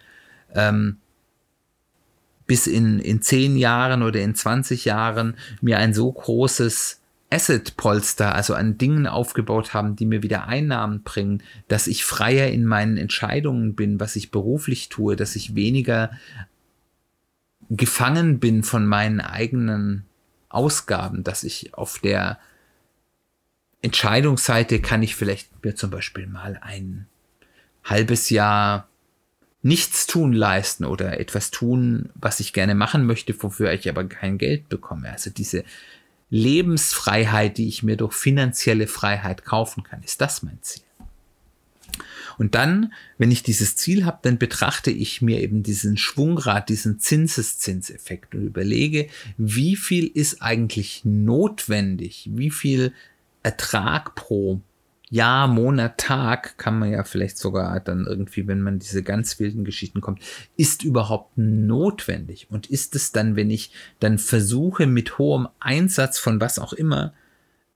ähm, 0.54 0.98
bis 2.48 2.68
in, 2.68 3.00
in 3.00 3.22
zehn 3.22 3.58
Jahren 3.58 4.04
oder 4.04 4.22
in 4.22 4.36
20 4.36 4.86
Jahren 4.86 5.36
mir 5.62 5.80
ein 5.80 5.94
so 5.94 6.12
großes 6.12 7.02
Asset-Polster, 7.36 8.34
also 8.34 8.54
an 8.54 8.78
Dingen 8.78 9.08
aufgebaut 9.08 9.74
haben, 9.74 9.98
die 9.98 10.06
mir 10.06 10.24
wieder 10.24 10.48
Einnahmen 10.48 11.04
bringen, 11.04 11.44
dass 11.68 11.88
ich 11.88 12.06
freier 12.06 12.48
in 12.48 12.66
meinen 12.66 12.96
Entscheidungen 12.98 13.76
bin, 13.76 14.00
was 14.00 14.16
ich 14.16 14.32
beruflich 14.32 14.88
tue, 14.88 15.18
dass 15.18 15.36
ich 15.36 15.54
weniger 15.54 16.12
gefangen 17.70 18.40
bin 18.40 18.64
von 18.64 18.86
meinen 18.86 19.20
eigenen 19.20 20.06
Ausgaben, 20.48 21.24
dass 21.24 21.44
ich 21.44 21.74
auf 21.74 22.00
der 22.00 22.40
Entscheidungsseite 23.82 24.80
kann 24.80 25.04
ich 25.04 25.16
vielleicht 25.16 25.64
mir 25.64 25.76
zum 25.76 25.90
Beispiel 25.90 26.28
mal 26.28 26.58
ein 26.62 27.08
halbes 27.84 28.30
Jahr 28.30 28.88
nichts 29.62 30.08
tun 30.08 30.32
leisten 30.32 30.86
oder 30.86 31.20
etwas 31.20 31.52
tun, 31.52 32.10
was 32.16 32.40
ich 32.40 32.54
gerne 32.54 32.76
machen 32.76 33.06
möchte, 33.06 33.36
wofür 33.44 33.74
ich 33.74 33.90
aber 33.90 34.06
kein 34.06 34.38
Geld 34.38 34.70
bekomme. 34.70 35.12
Also 35.12 35.30
diese 35.32 35.66
Lebensfreiheit, 36.36 37.58
die 37.58 37.68
ich 37.70 37.82
mir 37.82 37.96
durch 37.96 38.14
finanzielle 38.14 38.88
Freiheit 38.88 39.46
kaufen 39.46 39.84
kann. 39.84 40.04
Ist 40.04 40.20
das 40.20 40.44
mein 40.44 40.60
Ziel? 40.62 40.84
Und 42.38 42.56
dann, 42.56 42.92
wenn 43.18 43.32
ich 43.32 43.44
dieses 43.44 43.78
Ziel 43.78 44.04
habe, 44.04 44.20
dann 44.22 44.38
betrachte 44.38 44.92
ich 44.92 45.22
mir 45.22 45.42
eben 45.42 45.64
diesen 45.64 45.96
Schwungrad, 45.96 46.68
diesen 46.68 47.00
Zinseszinseffekt 47.00 48.36
und 48.36 48.46
überlege, 48.46 49.08
wie 49.38 49.78
viel 49.78 50.08
ist 50.08 50.42
eigentlich 50.42 51.06
notwendig, 51.06 52.30
wie 52.34 52.52
viel 52.52 52.92
Ertrag 53.42 54.16
pro 54.16 54.60
Jahr, 55.10 55.48
Monat, 55.48 56.00
Tag, 56.00 56.58
kann 56.58 56.80
man 56.80 56.92
ja 56.92 57.04
vielleicht 57.04 57.38
sogar 57.38 57.80
dann 57.80 58.06
irgendwie, 58.08 58.48
wenn 58.48 58.62
man 58.62 58.80
diese 58.80 59.04
ganz 59.04 59.40
wilden 59.40 59.64
Geschichten 59.64 60.02
kommt, 60.02 60.22
ist 60.58 60.84
überhaupt 60.84 61.38
notwendig? 61.38 62.48
Und 62.50 62.68
ist 62.68 62.96
es 62.96 63.12
dann, 63.12 63.36
wenn 63.36 63.52
ich 63.52 63.72
dann 64.00 64.18
versuche, 64.18 64.88
mit 64.88 65.18
hohem 65.18 65.48
Einsatz 65.60 66.18
von 66.18 66.42
was 66.42 66.58
auch 66.58 66.74
immer, 66.74 67.14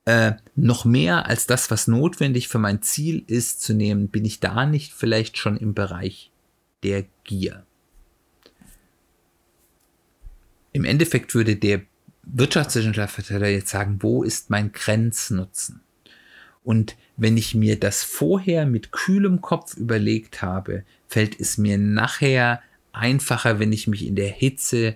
äh, 0.05 0.33
noch 0.55 0.85
mehr 0.85 1.27
als 1.27 1.45
das, 1.45 1.69
was 1.69 1.87
notwendig 1.87 2.47
für 2.47 2.57
mein 2.57 2.81
Ziel 2.81 3.23
ist, 3.27 3.61
zu 3.61 3.73
nehmen, 3.73 4.07
bin 4.07 4.25
ich 4.25 4.39
da 4.39 4.65
nicht 4.65 4.93
vielleicht 4.93 5.37
schon 5.37 5.55
im 5.55 5.75
Bereich 5.75 6.31
der 6.83 7.05
Gier? 7.25 7.63
Im 10.71 10.83
Endeffekt 10.83 11.35
würde 11.35 11.55
der 11.55 11.81
Wirtschaftswissenschaftler 12.23 13.47
jetzt 13.47 13.69
sagen, 13.69 13.99
wo 14.01 14.23
ist 14.23 14.49
mein 14.49 14.71
Grenznutzen? 14.71 15.81
Und 16.69 16.97
wenn 17.17 17.35
ich 17.35 17.55
mir 17.55 17.79
das 17.79 18.03
vorher 18.03 18.67
mit 18.67 18.91
kühlem 18.91 19.41
Kopf 19.41 19.75
überlegt 19.75 20.43
habe, 20.43 20.83
fällt 21.07 21.39
es 21.39 21.57
mir 21.57 21.79
nachher 21.79 22.61
einfacher, 22.91 23.57
wenn 23.57 23.73
ich 23.73 23.87
mich 23.87 24.05
in 24.05 24.15
der 24.15 24.29
Hitze 24.29 24.93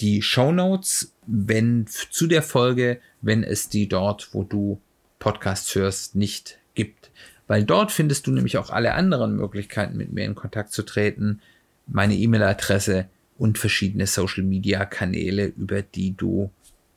die 0.01 0.23
Show 0.23 0.53
Notes, 0.53 1.13
wenn 1.27 1.87
zu 1.87 2.27
der 2.27 2.43
Folge, 2.43 3.01
wenn 3.21 3.45
es 3.45 3.69
die 3.69 3.89
dort, 3.89 4.31
wo 4.33 4.43
du 4.43 4.81
Podcasts 5.19 5.75
hörst, 5.75 6.17
nicht 6.17 6.59
gibt. 6.75 7.11
Weil 7.47 7.65
dort 7.65 7.93
findest 7.93 8.27
du 8.27 8.31
nämlich 8.31 8.57
auch 8.57 8.71
alle 8.71 8.95
anderen 8.95 9.37
Möglichkeiten, 9.37 9.97
mit 9.97 10.13
mir 10.13 10.25
in 10.25 10.35
Kontakt 10.35 10.73
zu 10.73 10.83
treten, 10.83 11.41
meine 11.87 12.15
E-Mail-Adresse 12.15 13.07
und 13.37 13.59
verschiedene 13.59 14.07
Social 14.07 14.45
Media 14.45 14.85
Kanäle, 14.85 15.47
über 15.47 15.83
die 15.83 16.17
du 16.17 16.51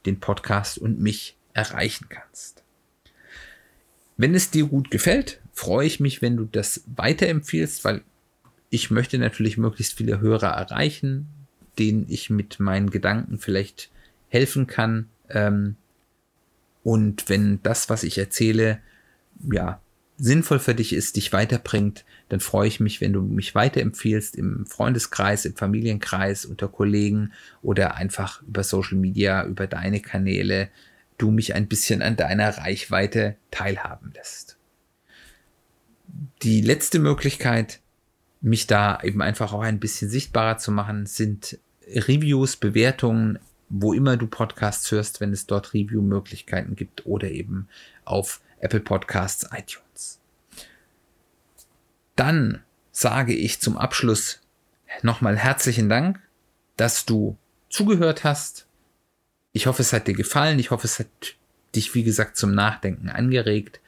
den 0.05 0.19
Podcast 0.19 0.77
und 0.77 0.99
mich 0.99 1.35
erreichen 1.53 2.07
kannst. 2.09 2.63
Wenn 4.17 4.35
es 4.35 4.51
dir 4.51 4.65
gut 4.65 4.91
gefällt, 4.91 5.41
freue 5.53 5.87
ich 5.87 5.99
mich, 5.99 6.21
wenn 6.21 6.37
du 6.37 6.45
das 6.45 6.83
weiterempfiehlst, 6.95 7.83
weil 7.83 8.01
ich 8.69 8.91
möchte 8.91 9.17
natürlich 9.17 9.57
möglichst 9.57 9.95
viele 9.95 10.19
Hörer 10.19 10.49
erreichen, 10.49 11.27
denen 11.79 12.05
ich 12.09 12.29
mit 12.29 12.59
meinen 12.59 12.89
Gedanken 12.89 13.39
vielleicht 13.39 13.89
helfen 14.29 14.67
kann. 14.67 15.09
Ähm, 15.29 15.75
und 16.83 17.29
wenn 17.29 17.61
das, 17.63 17.89
was 17.89 18.03
ich 18.03 18.17
erzähle, 18.17 18.79
ja, 19.51 19.79
sinnvoll 20.17 20.59
für 20.59 20.75
dich 20.75 20.93
ist, 20.93 21.15
dich 21.15 21.33
weiterbringt, 21.33 22.05
dann 22.29 22.39
freue 22.39 22.67
ich 22.67 22.79
mich, 22.79 23.01
wenn 23.01 23.13
du 23.13 23.21
mich 23.21 23.55
weiterempfiehlst 23.55 24.35
im 24.35 24.65
Freundeskreis, 24.65 25.45
im 25.45 25.55
Familienkreis, 25.55 26.45
unter 26.45 26.67
Kollegen 26.67 27.31
oder 27.61 27.95
einfach 27.95 28.41
über 28.43 28.63
Social 28.63 28.97
Media, 28.97 29.45
über 29.45 29.67
deine 29.67 30.01
Kanäle, 30.01 30.69
du 31.17 31.31
mich 31.31 31.55
ein 31.55 31.67
bisschen 31.67 32.01
an 32.01 32.15
deiner 32.15 32.57
Reichweite 32.57 33.35
teilhaben 33.51 34.11
lässt. 34.13 34.57
Die 36.41 36.61
letzte 36.61 36.99
Möglichkeit, 36.99 37.79
mich 38.41 38.67
da 38.67 38.99
eben 39.01 39.21
einfach 39.21 39.53
auch 39.53 39.61
ein 39.61 39.79
bisschen 39.79 40.09
sichtbarer 40.09 40.57
zu 40.57 40.71
machen, 40.71 41.05
sind 41.05 41.59
Reviews, 41.87 42.57
Bewertungen, 42.57 43.39
wo 43.69 43.93
immer 43.93 44.17
du 44.17 44.27
Podcasts 44.27 44.91
hörst, 44.91 45.21
wenn 45.21 45.31
es 45.31 45.47
dort 45.47 45.73
Review-Möglichkeiten 45.73 46.75
gibt 46.75 47.05
oder 47.05 47.31
eben 47.31 47.67
auf 48.05 48.41
Apple 48.59 48.81
Podcasts, 48.81 49.47
iTunes. 49.51 50.19
Dann 52.15 52.61
sage 52.91 53.33
ich 53.33 53.59
zum 53.59 53.77
Abschluss 53.77 54.41
nochmal 55.01 55.37
herzlichen 55.37 55.89
Dank, 55.89 56.19
dass 56.77 57.05
du 57.05 57.37
zugehört 57.69 58.23
hast, 58.23 58.67
ich 59.53 59.67
hoffe, 59.67 59.83
es 59.83 59.93
hat 59.93 60.07
dir 60.07 60.15
gefallen. 60.15 60.59
Ich 60.59 60.71
hoffe, 60.71 60.87
es 60.87 60.99
hat 60.99 61.07
dich, 61.75 61.93
wie 61.95 62.03
gesagt, 62.03 62.37
zum 62.37 62.53
Nachdenken 62.53 63.09
angeregt. 63.09 63.79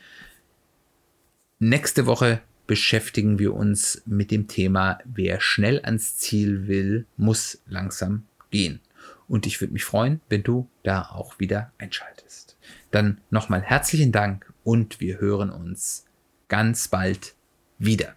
Nächste 1.59 2.05
Woche 2.05 2.41
beschäftigen 2.67 3.39
wir 3.39 3.53
uns 3.53 4.01
mit 4.05 4.31
dem 4.31 4.47
Thema, 4.47 4.99
wer 5.05 5.41
schnell 5.41 5.81
ans 5.83 6.17
Ziel 6.17 6.67
will, 6.67 7.05
muss 7.17 7.61
langsam 7.67 8.25
gehen. 8.51 8.79
Und 9.27 9.45
ich 9.47 9.59
würde 9.59 9.73
mich 9.73 9.83
freuen, 9.83 10.21
wenn 10.29 10.43
du 10.43 10.69
da 10.83 11.09
auch 11.09 11.39
wieder 11.39 11.71
einschaltest. 11.77 12.57
Dann 12.91 13.21
nochmal 13.29 13.61
herzlichen 13.61 14.11
Dank 14.11 14.51
und 14.63 14.99
wir 14.99 15.19
hören 15.19 15.49
uns 15.49 16.05
ganz 16.47 16.87
bald 16.87 17.33
wieder. 17.79 18.15